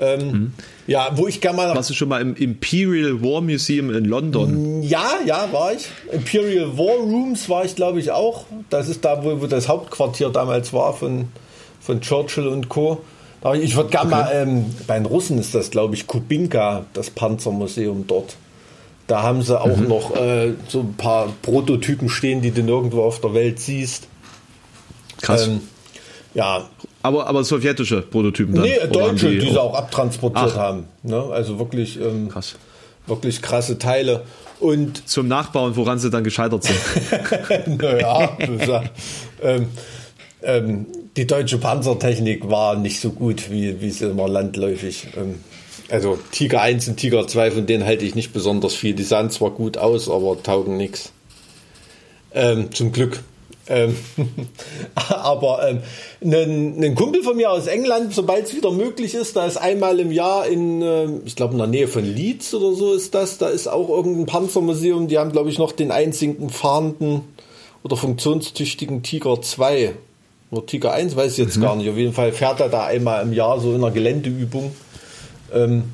[0.00, 0.52] Ähm, mhm.
[0.86, 1.74] Ja, wo ich gerne mal.
[1.74, 4.82] Warst du schon mal im Imperial War Museum in London?
[4.82, 5.88] Ja, ja, war ich.
[6.10, 8.46] Imperial War Rooms war ich, glaube ich, auch.
[8.70, 11.28] Das ist da, wo, wo das Hauptquartier damals war von,
[11.80, 13.02] von Churchill und Co.
[13.54, 14.22] Ich würde gerne okay.
[14.22, 18.36] mal, ähm, bei den Russen ist das, glaube ich, Kubinka, das Panzermuseum dort.
[19.12, 19.88] Da haben sie auch mhm.
[19.88, 24.08] noch äh, so ein paar Prototypen stehen, die du nirgendwo auf der Welt siehst.
[25.20, 25.48] Krass.
[25.48, 25.60] Ähm,
[26.32, 26.70] ja.
[27.02, 28.64] Aber, aber sowjetische Prototypen dann?
[28.64, 30.56] Nee, deutsche, die, die sie auch abtransportiert Ach.
[30.56, 30.84] haben.
[31.02, 31.22] Ne?
[31.30, 32.54] Also wirklich, ähm, Krass.
[33.06, 34.22] wirklich krasse Teile.
[34.60, 37.78] Und Zum Nachbauen, woran sie dann gescheitert sind.
[37.82, 38.34] naja,
[39.42, 39.66] ähm,
[40.42, 40.86] ähm,
[41.18, 45.34] die deutsche Panzertechnik war nicht so gut, wie, wie sie immer landläufig ähm,
[45.92, 48.94] also Tiger 1 und Tiger 2, von denen halte ich nicht besonders viel.
[48.94, 51.12] Die sahen zwar gut aus, aber taugen nichts.
[52.32, 53.22] Ähm, zum Glück.
[53.68, 53.94] Ähm,
[54.94, 55.82] aber ähm,
[56.24, 60.00] ein, ein, Kumpel von mir aus England, sobald es wieder möglich ist, da ist einmal
[60.00, 63.38] im Jahr in, äh, ich glaube in der Nähe von Leeds oder so ist das,
[63.38, 67.20] da ist auch irgendein Panzermuseum, die haben glaube ich noch den einzigen fahrenden
[67.84, 69.92] oder funktionstüchtigen Tiger 2
[70.50, 71.62] oder Tiger 1, weiß ich jetzt mhm.
[71.62, 71.88] gar nicht.
[71.88, 74.72] Auf jeden Fall fährt er da einmal im Jahr so in einer Geländeübung.
[75.54, 75.84] Ähm,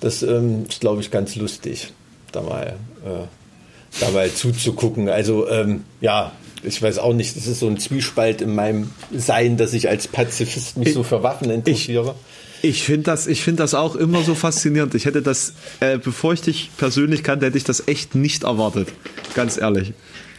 [0.00, 1.92] das ähm, ist, glaube ich, ganz lustig,
[2.32, 5.08] da mal, äh, da mal zuzugucken.
[5.08, 6.32] Also, ähm, ja,
[6.64, 10.08] ich weiß auch nicht, das ist so ein Zwiespalt in meinem Sein, dass ich als
[10.08, 12.14] Pazifist mich ich, so für Waffen interessiere.
[12.62, 14.94] Ich, ich finde das, find das auch immer so faszinierend.
[14.94, 18.88] Ich hätte das, äh, bevor ich dich persönlich kannte, hätte ich das echt nicht erwartet.
[19.34, 19.92] Ganz ehrlich.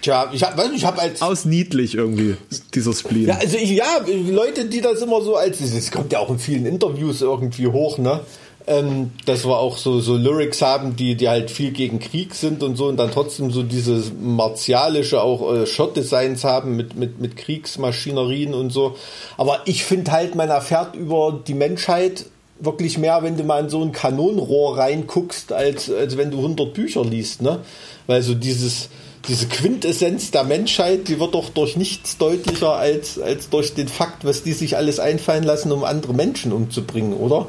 [0.03, 1.21] Tja, ich habe ich hab als.
[1.21, 2.35] Aus niedlich irgendwie,
[2.75, 3.29] dieser Spleen.
[3.29, 3.85] Ja, also ich, ja,
[4.29, 5.59] Leute, die das immer so als.
[5.59, 8.19] Das kommt ja auch in vielen Interviews irgendwie hoch, ne?
[8.67, 12.63] ähm, dass wir auch so, so Lyrics haben, die, die halt viel gegen Krieg sind
[12.63, 17.35] und so und dann trotzdem so dieses martialische auch äh, Shot-Designs haben mit, mit, mit
[17.35, 18.95] Kriegsmaschinerien und so.
[19.37, 22.25] Aber ich finde halt, man erfährt über die Menschheit
[22.59, 26.73] wirklich mehr, wenn du mal in so ein Kanonenrohr reinguckst, als, als wenn du 100
[26.73, 27.59] Bücher liest, ne?
[28.07, 28.89] Weil so dieses,
[29.27, 34.25] diese Quintessenz der Menschheit, die wird doch durch nichts deutlicher als, als durch den Fakt,
[34.25, 37.47] was die sich alles einfallen lassen, um andere Menschen umzubringen, oder?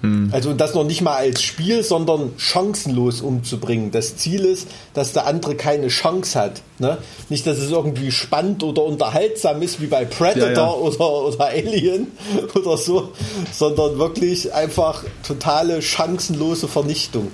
[0.00, 0.30] Hm.
[0.32, 3.90] Also das noch nicht mal als Spiel, sondern chancenlos umzubringen.
[3.90, 6.62] Das Ziel ist, dass der andere keine Chance hat.
[6.78, 6.96] Ne?
[7.28, 10.72] Nicht, dass es irgendwie spannend oder unterhaltsam ist wie bei Predator ja, ja.
[10.72, 12.06] Oder, oder Alien
[12.54, 13.12] oder so,
[13.52, 17.30] sondern wirklich einfach totale chancenlose Vernichtung.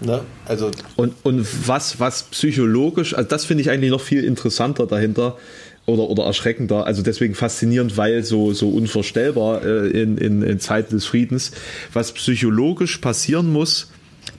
[0.00, 0.22] Ne?
[0.46, 5.36] Also und, und was, was psychologisch, also das finde ich eigentlich noch viel interessanter dahinter,
[5.86, 10.94] oder, oder erschreckender, also deswegen faszinierend, weil so, so unvorstellbar äh, in, in, in Zeiten
[10.94, 11.52] des Friedens,
[11.92, 13.90] was psychologisch passieren muss,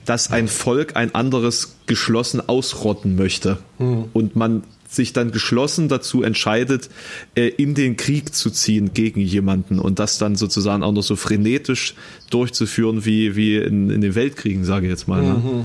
[0.04, 3.58] dass ein Volk ein anderes geschlossen ausrotten möchte.
[3.78, 4.06] Hm.
[4.12, 4.62] Und man
[4.94, 6.90] sich dann geschlossen dazu entscheidet,
[7.34, 11.16] äh, in den Krieg zu ziehen gegen jemanden und das dann sozusagen auch noch so
[11.16, 11.94] frenetisch
[12.30, 15.22] durchzuführen wie, wie in, in den Weltkriegen, sage ich jetzt mal.
[15.22, 15.34] Ne?
[15.34, 15.64] Mhm.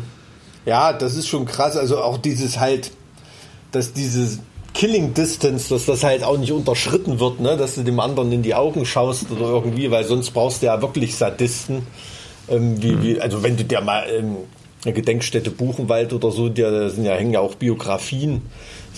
[0.65, 1.77] Ja, das ist schon krass.
[1.77, 2.91] Also auch dieses halt,
[3.71, 4.39] dass dieses
[4.73, 7.57] Killing Distance, dass das halt auch nicht unterschritten wird, ne?
[7.57, 10.81] dass du dem anderen in die Augen schaust oder irgendwie, weil sonst brauchst du ja
[10.81, 11.87] wirklich Sadisten.
[12.49, 13.03] Ähm, wie, mhm.
[13.03, 14.35] wie, also wenn du dir mal ähm,
[14.85, 18.43] eine Gedenkstätte Buchenwald oder so, da sind ja, hängen ja auch Biografien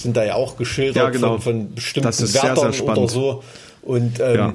[0.01, 1.37] sind da ja auch geschildert ja, genau.
[1.37, 3.43] von, von, bestimmten Wärtern oder so.
[3.81, 4.53] Und ähm, ja.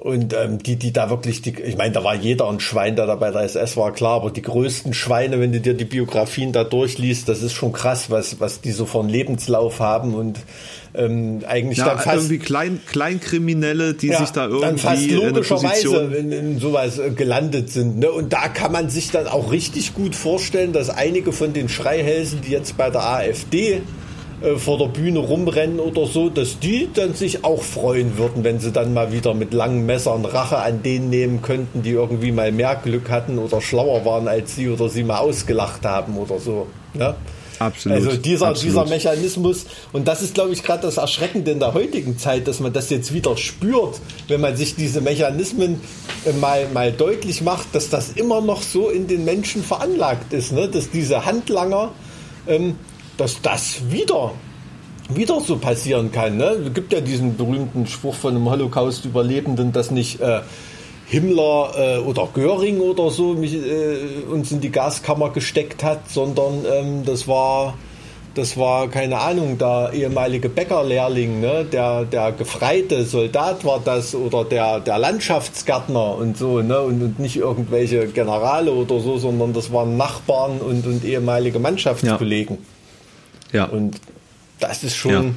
[0.00, 3.04] Und ähm, die, die da wirklich, die, ich meine, da war jeder ein Schwein, der
[3.04, 6.54] da bei der SS war, klar, aber die größten Schweine, wenn du dir die Biografien
[6.54, 10.38] da durchliest, das ist schon krass, was, was die so von Lebenslauf haben und
[10.94, 15.10] ähm, eigentlich ja, dann fast irgendwie Klein, Kleinkriminelle, die ja, sich da irgendwie dann fast
[15.10, 17.98] logischerweise in, in, sowas äh, gelandet sind.
[17.98, 18.10] Ne?
[18.10, 22.40] Und da kann man sich dann auch richtig gut vorstellen, dass einige von den Schreihälsen,
[22.40, 23.82] die jetzt bei der AfD
[24.42, 28.58] äh, vor der Bühne rumrennen oder so, dass die dann sich auch freuen würden, wenn
[28.60, 32.50] sie dann mal wieder mit langen Messern Rache an denen nehmen könnten, die irgendwie mal
[32.50, 36.66] mehr Glück hatten oder schlauer waren als sie oder sie mal ausgelacht haben oder so.
[36.94, 37.16] Ja?
[37.60, 37.98] Absolut.
[37.98, 38.70] Also dieser, Absolut.
[38.70, 42.58] dieser Mechanismus, und das ist, glaube ich, gerade das Erschreckende in der heutigen Zeit, dass
[42.58, 45.78] man das jetzt wieder spürt, wenn man sich diese Mechanismen
[46.24, 50.52] äh, mal, mal deutlich macht, dass das immer noch so in den Menschen veranlagt ist,
[50.52, 50.68] ne?
[50.68, 51.90] dass diese Handlanger
[52.48, 52.76] ähm,
[53.20, 54.32] dass das wieder
[55.12, 56.36] wieder so passieren kann.
[56.36, 56.44] Ne?
[56.44, 60.40] Es gibt ja diesen berühmten Spruch von einem Holocaust-Überlebenden, dass nicht äh,
[61.06, 66.64] Himmler äh, oder Göring oder so mich, äh, uns in die Gaskammer gesteckt hat, sondern
[66.72, 67.74] ähm, das war
[68.34, 71.64] das war, keine Ahnung, der ehemalige Bäckerlehrling, ne?
[71.64, 76.80] der, der gefreite Soldat war das oder der, der Landschaftsgärtner und so, ne?
[76.80, 82.56] und, und nicht irgendwelche Generale oder so, sondern das waren Nachbarn und, und ehemalige Mannschaftskollegen.
[82.56, 82.79] Ja.
[83.52, 83.64] Ja.
[83.64, 84.00] Und
[84.58, 85.36] das ist schon,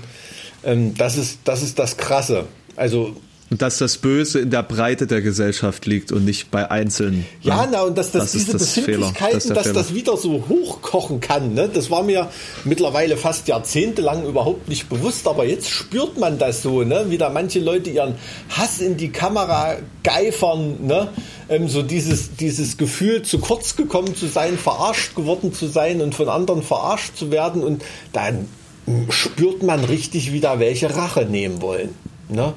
[0.63, 0.71] ja.
[0.71, 2.45] ähm, das ist, das ist das Krasse.
[2.75, 3.15] Also
[3.53, 7.23] und dass das Böse in der Breite der Gesellschaft liegt und nicht bei Einzelnen.
[7.43, 9.73] Ja, na, und dass das, das diese das Befindlichkeiten, das dass Fehler.
[9.75, 11.69] das wieder so hochkochen kann, ne?
[11.71, 12.31] das war mir
[12.63, 17.05] mittlerweile fast jahrzehntelang überhaupt nicht bewusst, aber jetzt spürt man das so, ne?
[17.09, 18.15] wie da manche Leute ihren
[18.49, 21.09] Hass in die Kamera geifern, ne?
[21.47, 26.15] Ähm, so dieses, dieses Gefühl, zu kurz gekommen zu sein, verarscht geworden zu sein und
[26.15, 27.83] von anderen verarscht zu werden und
[28.13, 28.47] dann
[29.09, 31.93] spürt man richtig wieder welche Rache nehmen wollen.
[32.29, 32.55] Ne?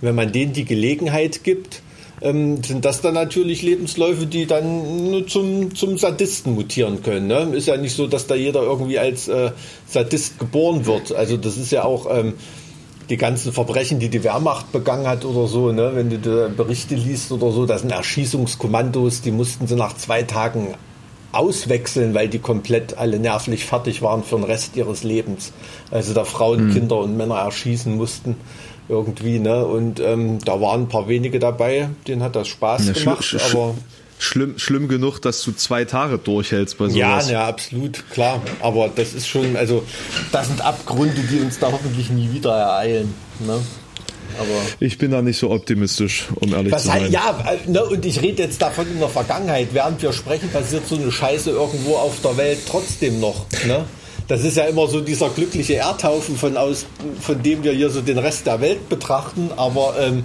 [0.00, 1.82] Wenn man denen die Gelegenheit gibt,
[2.20, 7.26] ähm, sind das dann natürlich Lebensläufe, die dann nur zum, zum Sadisten mutieren können.
[7.28, 7.56] Ne?
[7.56, 9.52] Ist ja nicht so, dass da jeder irgendwie als äh,
[9.86, 11.12] Sadist geboren wird.
[11.12, 12.34] Also das ist ja auch ähm,
[13.08, 15.72] die ganzen Verbrechen, die die Wehrmacht begangen hat oder so.
[15.72, 15.92] Ne?
[15.94, 20.22] Wenn du da Berichte liest oder so, das sind Erschießungskommandos, die mussten sie nach zwei
[20.22, 20.74] Tagen
[21.30, 25.52] auswechseln, weil die komplett alle nervlich fertig waren für den Rest ihres Lebens.
[25.90, 26.72] Also da Frauen, mhm.
[26.72, 28.36] Kinder und Männer erschießen mussten
[28.88, 29.64] irgendwie, ne?
[29.64, 33.36] Und ähm, da waren ein paar wenige dabei, denen hat das Spaß ja, gemacht, sch
[33.50, 33.74] aber.
[34.20, 36.96] Schlimm, schlimm genug, dass du zwei Tage durchhältst bei sowas.
[37.28, 38.42] Ja, ja, absolut, klar.
[38.60, 39.84] Aber das ist schon, also,
[40.32, 43.14] das sind Abgründe, die uns da hoffentlich nie wieder ereilen.
[43.38, 43.60] Ne?
[44.38, 44.48] Aber
[44.80, 47.10] ich bin da nicht so optimistisch, um ehrlich zu sein.
[47.10, 49.68] ja, äh, ne, und ich rede jetzt davon in der Vergangenheit.
[49.72, 53.46] Während wir sprechen, passiert so eine Scheiße irgendwo auf der Welt trotzdem noch.
[53.66, 53.84] Ne?
[54.28, 56.84] Das ist ja immer so dieser glückliche Erdhaufen, von, aus,
[57.18, 59.50] von dem wir hier so den Rest der Welt betrachten.
[59.56, 60.22] Aber ähm,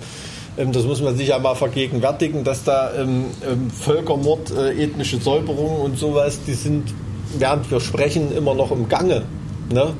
[0.57, 5.19] ähm, das muss man sich ja mal vergegenwärtigen, dass da ähm, ähm, Völkermord, äh, ethnische
[5.21, 6.93] Säuberungen und sowas, die sind,
[7.37, 9.23] während wir sprechen, immer noch im Gange.
[9.71, 9.93] Ne?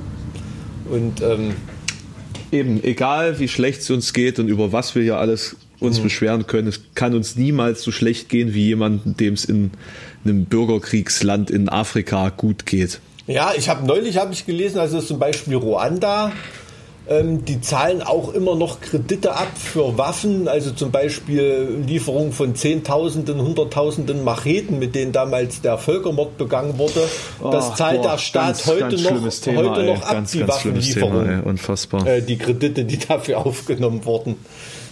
[0.92, 1.56] Und ähm,
[2.52, 6.04] eben, egal wie schlecht es uns geht und über was wir hier alles uns mhm.
[6.04, 9.72] beschweren können, es kann uns niemals so schlecht gehen wie jemandem, dem es in
[10.26, 13.00] einem Bürgerkriegsland in Afrika gut geht.
[13.28, 16.34] Ja, ich habe neulich habe ich gelesen, also zum Beispiel Ruanda,
[17.08, 22.56] ähm, die zahlen auch immer noch Kredite ab für Waffen, also zum Beispiel Lieferung von
[22.56, 27.08] Zehntausenden, Hunderttausenden Macheten, mit denen damals der Völkermord begangen wurde.
[27.52, 30.32] Das oh, zahlt boah, der Staat ganz, heute ganz noch, Thema, heute noch ab, ganz,
[30.32, 31.44] die Waffenlieferung.
[31.44, 32.06] Unfassbar.
[32.06, 34.36] Äh, die Kredite, die dafür aufgenommen wurden.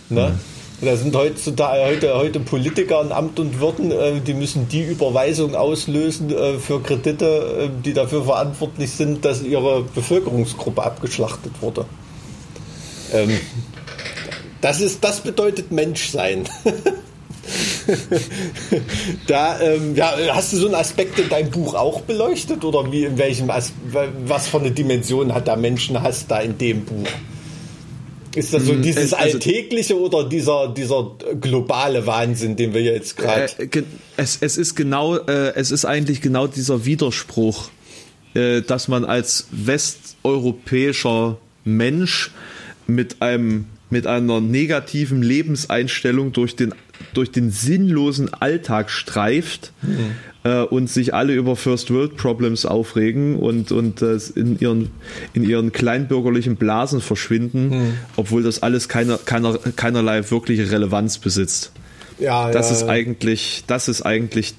[0.10, 0.30] Ne?
[0.30, 0.61] Mhm.
[0.82, 5.54] Da sind heutzutage heute, heute Politiker in Amt und Würden, äh, die müssen die Überweisung
[5.54, 11.86] auslösen äh, für Kredite, äh, die dafür verantwortlich sind, dass ihre Bevölkerungsgruppe abgeschlachtet wurde.
[13.14, 13.40] Ähm,
[14.62, 16.50] das, ist, das bedeutet Menschsein.
[19.28, 23.06] da, ähm, ja, hast du so einen Aspekt in deinem Buch auch beleuchtet oder wie
[23.06, 27.08] in welchem was für eine Dimension hat der Menschenhass da in dem Buch?
[28.36, 28.82] Ist das so mhm.
[28.82, 33.52] dieses also, alltägliche oder dieser, dieser globale Wahnsinn, den wir jetzt gerade.
[33.58, 33.84] Äh,
[34.18, 37.70] es, es ist genau, äh, es ist eigentlich genau dieser Widerspruch,
[38.34, 42.32] äh, dass man als westeuropäischer Mensch
[42.88, 46.74] mit einem mit einer negativen Lebenseinstellung durch den
[47.14, 50.16] durch den sinnlosen Alltag streift mhm.
[50.44, 54.92] Äh, und sich alle über First World Problems aufregen und, und äh, in, ihren,
[55.34, 57.94] in ihren kleinbürgerlichen Blasen verschwinden, mhm.
[58.16, 61.72] obwohl das alles keiner, keiner, keinerlei wirkliche Relevanz besitzt.
[62.20, 62.76] Ja, das ja.
[62.76, 64.54] ist eigentlich, das ist eigentlich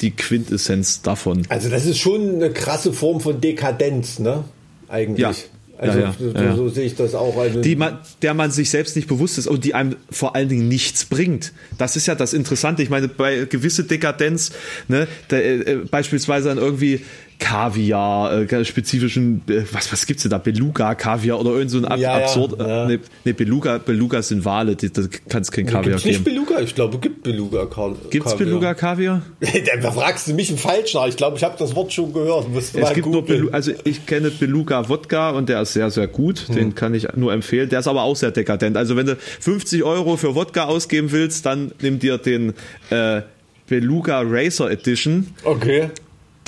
[0.00, 1.42] die Quintessenz davon.
[1.48, 4.44] Also das ist schon eine krasse Form von Dekadenz, ne?
[4.88, 5.20] Eigentlich.
[5.20, 5.34] Ja.
[5.78, 6.56] Also ja, ja, so, ja.
[6.56, 7.36] so, sehe ich das auch.
[7.36, 10.48] Also die man, der man sich selbst nicht bewusst ist und die einem vor allen
[10.48, 11.52] Dingen nichts bringt.
[11.78, 12.82] Das ist ja das Interessante.
[12.82, 14.50] Ich meine, bei gewisse Dekadenz,
[14.88, 17.04] ne, der, äh, äh beispielsweise dann irgendwie
[17.38, 20.38] Kaviar, äh, spezifischen, äh, was, was gibt's denn da?
[20.38, 22.58] Beluga, Kaviar oder irgend so ein ab, ja, absurd.
[22.58, 22.86] Ja.
[22.86, 24.86] Ne, ne, Beluga, Beluga sind Wale, da
[25.28, 26.16] kann es kein Kaviar gibt's geben.
[26.16, 28.10] Nicht Beluga, ich glaube, gibt Beluga Kaviar.
[28.10, 29.22] Gibt's Beluga Kaviar?
[29.82, 31.06] da fragst du mich im Falsch nach.
[31.06, 32.46] Ich glaube, ich habe das Wort schon gehört.
[32.54, 36.48] es gibt nur Beluga, also ich kenne Beluga Wodka und der ist sehr, sehr gut.
[36.48, 36.54] Hm.
[36.54, 37.68] Den kann ich nur empfehlen.
[37.68, 38.76] Der ist aber auch sehr dekadent.
[38.76, 42.54] Also wenn du 50 Euro für Wodka ausgeben willst, dann nimm dir den
[42.90, 43.22] äh,
[43.68, 45.28] Beluga Racer Edition.
[45.44, 45.90] Okay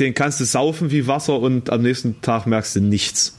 [0.01, 3.39] den kannst du saufen wie Wasser und am nächsten Tag merkst du nichts.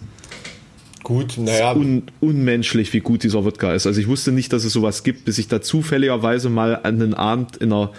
[1.03, 1.75] Gut, naja.
[1.75, 3.87] Un, unmenschlich, wie gut dieser Wodka ist.
[3.87, 7.13] Also ich wusste nicht, dass es sowas gibt, bis ich da zufälligerweise mal an einen
[7.15, 7.91] Abend in einer,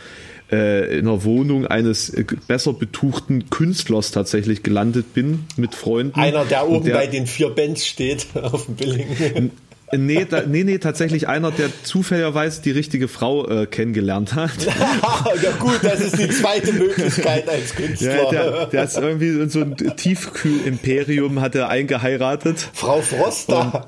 [0.51, 6.19] äh, in einer Wohnung eines äh, besser betuchten Künstlers tatsächlich gelandet bin mit Freunden.
[6.19, 9.51] Einer, der oben der, bei den vier Bands steht auf dem Billing.
[9.95, 14.65] Nee, da, nee, nee, tatsächlich einer, der zufälligerweise die richtige Frau äh, kennengelernt hat.
[15.43, 18.15] ja gut, das ist die zweite Möglichkeit als Künstler.
[18.15, 22.71] Ja, der, der ist irgendwie in so ein Tiefkühl-Imperium hat er eingeheiratet.
[22.73, 23.85] Frau Froster.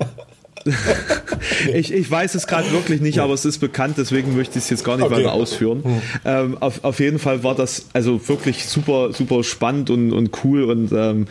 [1.73, 4.69] ich, ich weiß es gerade wirklich nicht, aber es ist bekannt, deswegen möchte ich es
[4.71, 5.17] jetzt gar nicht okay.
[5.17, 5.83] weiter ausführen.
[5.83, 6.01] Hm.
[6.25, 10.63] Ähm, auf, auf jeden Fall war das also wirklich super, super spannend und, und cool
[10.63, 11.27] und ähm,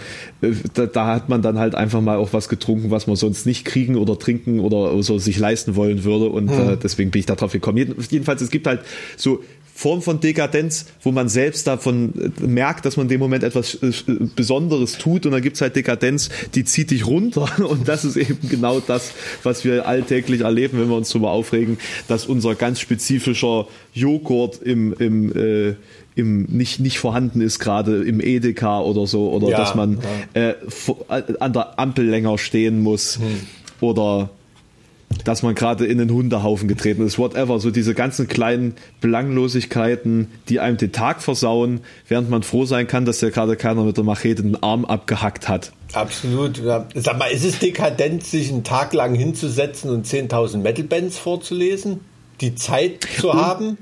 [0.74, 3.65] da, da, hat man dann halt einfach mal auch was getrunken, was man sonst nicht
[3.65, 6.69] kriegen oder trinken oder so sich leisten wollen würde und hm.
[6.70, 7.97] äh, deswegen bin ich da drauf gekommen.
[8.11, 8.81] Jedenfalls, es gibt halt
[9.16, 9.43] so
[9.76, 13.74] Form von Dekadenz, wo man selbst davon äh, merkt, dass man in dem Moment etwas
[13.74, 13.92] äh,
[14.36, 18.48] Besonderes tut und dann gibt's halt Dekadenz, die zieht dich runter und das ist eben
[18.48, 23.66] genau das, was wir alltäglich erleben, wenn wir uns darüber aufregen, dass unser ganz spezifischer
[23.92, 25.74] Joghurt im, im äh,
[26.14, 29.98] im nicht nicht vorhanden ist gerade im Edeka oder so oder ja, dass man
[30.34, 30.51] ja.
[30.51, 30.55] äh,
[31.40, 33.40] an der Ampel länger stehen muss hm.
[33.80, 34.30] oder
[35.24, 37.61] dass man gerade in den Hundehaufen getreten ist, whatever.
[37.61, 43.05] So diese ganzen kleinen Belanglosigkeiten, die einem den Tag versauen, während man froh sein kann,
[43.05, 45.73] dass ja gerade keiner mit der Machete den Arm abgehackt hat.
[45.93, 46.61] Absolut.
[46.95, 52.01] Sag mal, ist es dekadent, sich einen Tag lang hinzusetzen und 10.000 Metal-Bands vorzulesen?
[52.41, 53.78] Die Zeit zu und, haben?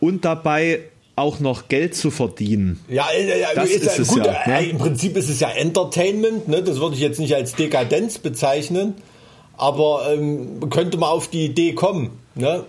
[0.00, 0.80] Und dabei
[1.16, 2.80] auch noch Geld zu verdienen.
[2.88, 4.36] Ja, ja das ist, ist es gut, ja.
[4.46, 4.66] Ne?
[4.66, 6.48] Im Prinzip ist es ja Entertainment.
[6.48, 6.62] Ne?
[6.62, 8.94] Das würde ich jetzt nicht als Dekadenz bezeichnen.
[9.56, 12.64] Aber ähm, könnte man auf die Idee kommen, ne?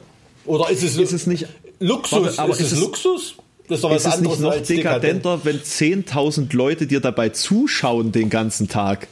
[0.45, 1.47] Oder ist es, ist es nicht
[1.79, 2.37] Luxus?
[2.37, 3.35] aber ist, ist es Luxus?
[3.67, 5.45] Das ist doch was ist anderes nicht noch dekadenter, dekadent.
[5.45, 9.07] wenn 10.000 Leute dir dabei zuschauen den ganzen Tag.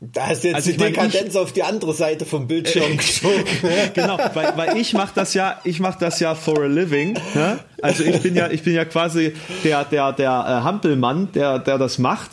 [0.00, 3.44] Da hast du jetzt also die Dekadenz ich, auf die andere Seite vom Bildschirm geschoben.
[3.94, 7.16] genau, weil, weil ich mache das ja, ich mache das ja for a living.
[7.34, 7.60] Ne?
[7.80, 9.32] Also ich bin ja, ich bin ja quasi
[9.62, 12.30] der der der äh, Hampelmann, der der das macht.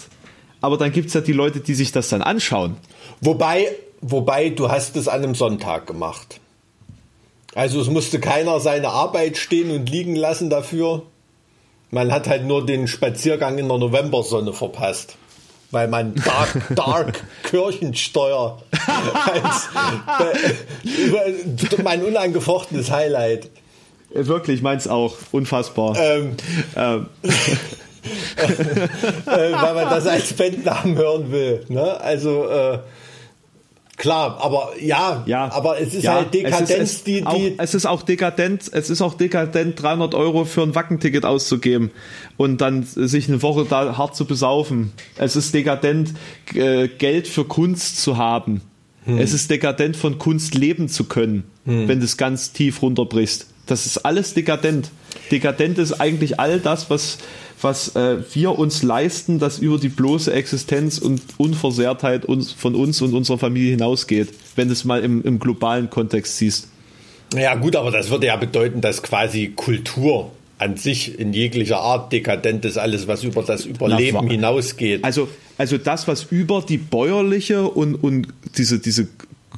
[0.62, 2.76] Aber dann gibt's ja die Leute, die sich das dann anschauen.
[3.22, 3.68] Wobei,
[4.02, 6.40] wobei, du hast es an einem Sonntag gemacht.
[7.56, 11.04] Also es musste keiner seine Arbeit stehen und liegen lassen dafür.
[11.92, 15.16] Man hat halt nur den Spaziergang in der Novembersonne verpasst.
[15.72, 19.70] Weil man Dark, Dark Kirchensteuer als
[21.84, 23.50] mein unangefochtenes Highlight.
[24.12, 25.16] Wirklich, meins auch.
[25.32, 25.96] Unfassbar.
[26.00, 26.36] Ähm,
[26.76, 27.08] ähm.
[28.36, 31.66] äh, weil man das als Bandnamen hören will.
[31.70, 32.02] Ne?
[32.02, 32.80] Also äh,
[34.00, 37.36] Klar, aber ja, ja, aber es ist ja, halt Dekadenz, es ist, es, die, auch,
[37.36, 37.56] die.
[37.58, 41.92] Es ist auch dekadent, es ist auch dekadent, 300 Euro für ein Wackenticket auszugeben
[42.38, 44.94] und dann sich eine Woche da hart zu besaufen.
[45.18, 46.14] Es ist dekadent,
[46.54, 48.62] äh, Geld für Kunst zu haben.
[49.04, 49.18] Hm.
[49.18, 51.90] Es ist dekadent, von Kunst leben zu können, hm.
[51.90, 53.48] wenn du es ganz tief runterbrichst.
[53.70, 54.90] Das ist alles dekadent.
[55.32, 57.20] Dekadent ist eigentlich all das, was
[57.62, 63.02] was äh, wir uns leisten, das über die bloße Existenz und Unversehrtheit uns, von uns
[63.02, 66.70] und unserer Familie hinausgeht, wenn du es mal im, im globalen Kontext siehst.
[67.34, 72.12] Ja gut, aber das würde ja bedeuten, dass quasi Kultur an sich in jeglicher Art
[72.12, 75.04] dekadent ist, alles, was über das Überleben Na, hinausgeht.
[75.04, 78.28] Also, also das, was über die bäuerliche und, und
[78.58, 79.08] diese, diese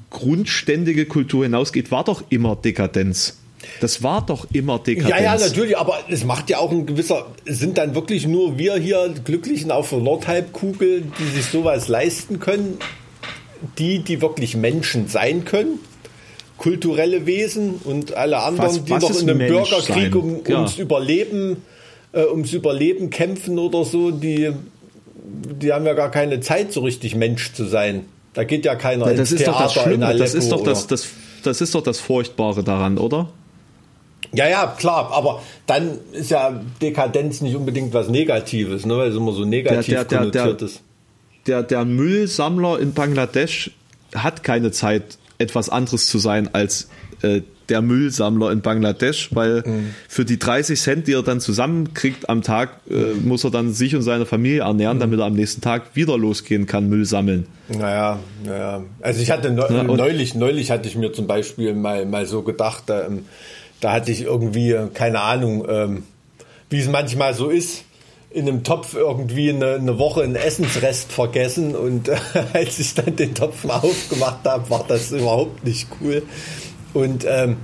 [0.10, 3.38] grundständige Kultur hinausgeht, war doch immer Dekadenz.
[3.80, 5.10] Das war doch immer Dekadenz.
[5.10, 8.76] Ja, ja, natürlich, aber es macht ja auch ein gewisser, sind dann wirklich nur wir
[8.76, 12.78] hier Glücklichen auf der Nordhalbkugel, die sich sowas leisten können,
[13.78, 15.80] die, die wirklich Menschen sein können,
[16.58, 20.58] kulturelle Wesen und alle anderen, was, die was noch in einem Mensch Bürgerkrieg um, ja.
[20.58, 21.58] ums Überleben,
[22.14, 24.52] äh, ums Überleben kämpfen oder so, die,
[25.16, 28.06] die haben ja gar keine Zeit, so richtig Mensch zu sein.
[28.34, 30.18] Da geht ja keiner ja, das ins ist Theater doch das Schlimme.
[30.18, 31.08] das ist doch das, das,
[31.44, 33.30] das ist doch das Furchtbare daran, oder?
[34.34, 39.16] Ja, ja, klar, aber dann ist ja Dekadenz nicht unbedingt was Negatives, ne, weil es
[39.16, 40.82] immer so negativ der, der, konnotiert der, ist.
[41.48, 43.72] Der, der Müllsammler in Bangladesch
[44.16, 46.90] hat keine Zeit, etwas anderes zu sein als
[47.24, 47.42] äh,
[47.72, 49.96] der Müllsammler in Bangladesch, weil mhm.
[50.10, 53.96] für die 30 Cent, die er dann zusammenkriegt am Tag, äh, muss er dann sich
[53.96, 55.02] und seine Familie ernähren, mhm.
[55.02, 57.48] damit er am nächsten Tag wieder losgehen kann, Müll sammeln.
[57.70, 58.84] Naja, naja.
[59.00, 62.84] Also ich hatte ne, neulich, neulich hatte ich mir zum Beispiel mal, mal so gedacht,
[62.90, 63.26] ähm,
[63.82, 66.04] da hatte ich irgendwie, keine Ahnung, ähm,
[66.70, 67.84] wie es manchmal so ist,
[68.30, 72.16] in einem Topf irgendwie eine, eine Woche einen Essensrest vergessen und äh,
[72.54, 76.24] als ich dann den Topf mal aufgemacht habe, war das überhaupt nicht cool.
[76.94, 77.58] Und ähm,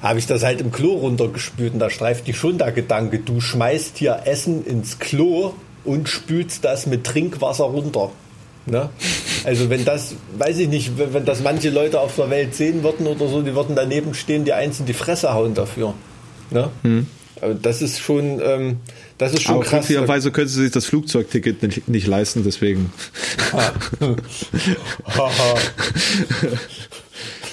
[0.00, 3.40] habe ich das halt im Klo runtergespült und da streift die schon der Gedanke, du
[3.40, 8.10] schmeißt hier Essen ins Klo und spülst das mit Trinkwasser runter.
[8.66, 8.88] Ne?
[9.44, 13.06] Also wenn das, weiß ich nicht, wenn das manche Leute auf der Welt sehen würden
[13.06, 15.94] oder so, die würden daneben stehen, die eins in die Fresse hauen dafür.
[16.50, 16.70] Ne?
[16.82, 17.06] Hm.
[17.62, 18.78] Das ist schon, ähm,
[19.18, 19.86] das ist schon Aber krass.
[19.86, 22.90] Glücklicherweise können sie sich das Flugzeugticket nicht, nicht leisten, deswegen.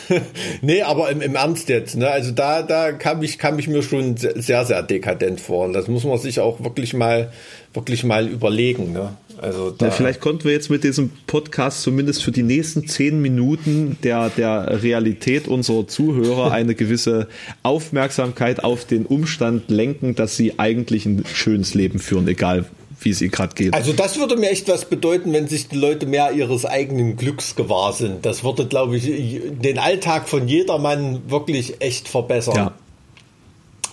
[0.62, 2.10] nee, aber im, im Ernst jetzt, ne?
[2.10, 5.66] Also da, da kam ich, kam ich mir schon sehr, sehr dekadent vor.
[5.66, 7.32] Und das muss man sich auch wirklich mal,
[7.74, 9.14] wirklich mal überlegen, ne?
[9.42, 13.98] Also ja, vielleicht konnten wir jetzt mit diesem Podcast zumindest für die nächsten zehn Minuten
[14.04, 17.28] der, der Realität unserer Zuhörer eine gewisse
[17.64, 22.66] Aufmerksamkeit auf den Umstand lenken, dass sie eigentlich ein schönes Leben führen, egal
[23.00, 23.74] wie es ihnen gerade geht.
[23.74, 27.56] Also das würde mir echt was bedeuten, wenn sich die Leute mehr ihres eigenen Glücks
[27.56, 28.24] gewahr sind.
[28.24, 32.56] Das würde, glaube ich, den Alltag von jedermann wirklich echt verbessern.
[32.56, 32.74] Ja.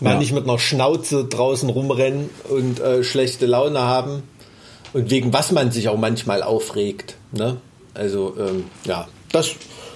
[0.00, 0.18] Mal ja.
[0.18, 4.22] nicht mit einer Schnauze draußen rumrennen und äh, schlechte Laune haben
[4.92, 7.16] und wegen was man sich auch manchmal aufregt.
[7.32, 7.58] Ne?
[7.94, 9.50] Also ähm, ja, das,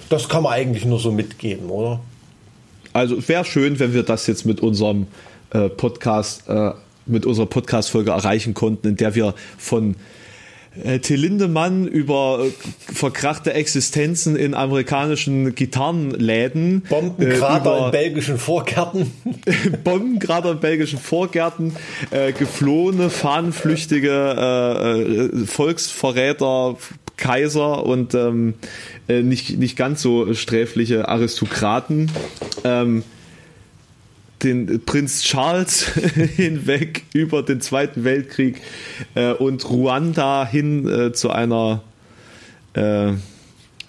[0.09, 1.99] das kann man eigentlich nur so mitgeben, oder?
[2.93, 5.07] Also es wäre schön, wenn wir das jetzt mit unserem
[5.51, 6.71] äh, Podcast, äh,
[7.05, 9.95] mit unserer Podcast-Folge erreichen konnten, in der wir von
[10.83, 12.51] äh, Till Lindemann über äh,
[12.93, 16.83] verkrachte Existenzen in amerikanischen Gitarrenläden.
[16.89, 19.11] Äh, in belgischen Vorgärten.
[19.83, 21.75] Bombenkrater in belgischen Vorgärten,
[22.11, 26.77] äh, geflohene, fahnenflüchtige äh, äh, Volksverräter,
[27.17, 28.55] Kaiser und ähm,
[29.07, 32.11] äh, nicht, nicht ganz so sträfliche Aristokraten.
[32.63, 33.03] Ähm,
[34.43, 35.85] den Prinz Charles
[36.35, 38.61] hinweg über den Zweiten Weltkrieg
[39.15, 41.83] äh, und Ruanda hin äh, zu einer
[42.73, 43.13] äh,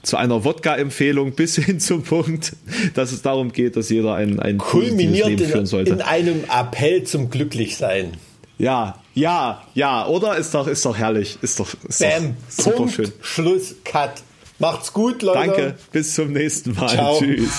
[0.02, 2.54] zu einer Wodka-Empfehlung bis hin zum Punkt,
[2.94, 5.92] dass es darum geht, dass jeder ein, ein kulminiert Leben führen sollte.
[5.92, 8.12] in einem Appell zum Glücklichsein.
[8.58, 12.76] Ja, ja, ja, oder ist doch ist doch herrlich, ist doch, ist Bam, doch super
[12.76, 13.12] Punkt, schön.
[13.20, 14.22] Schluss, Cut.
[14.60, 15.38] Macht's gut, Leute.
[15.38, 16.88] Danke, bis zum nächsten Mal.
[16.88, 17.18] Ciao.
[17.18, 17.50] Tschüss.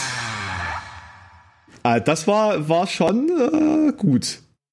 [1.86, 4.40] Ah, das war, war schon äh, gut.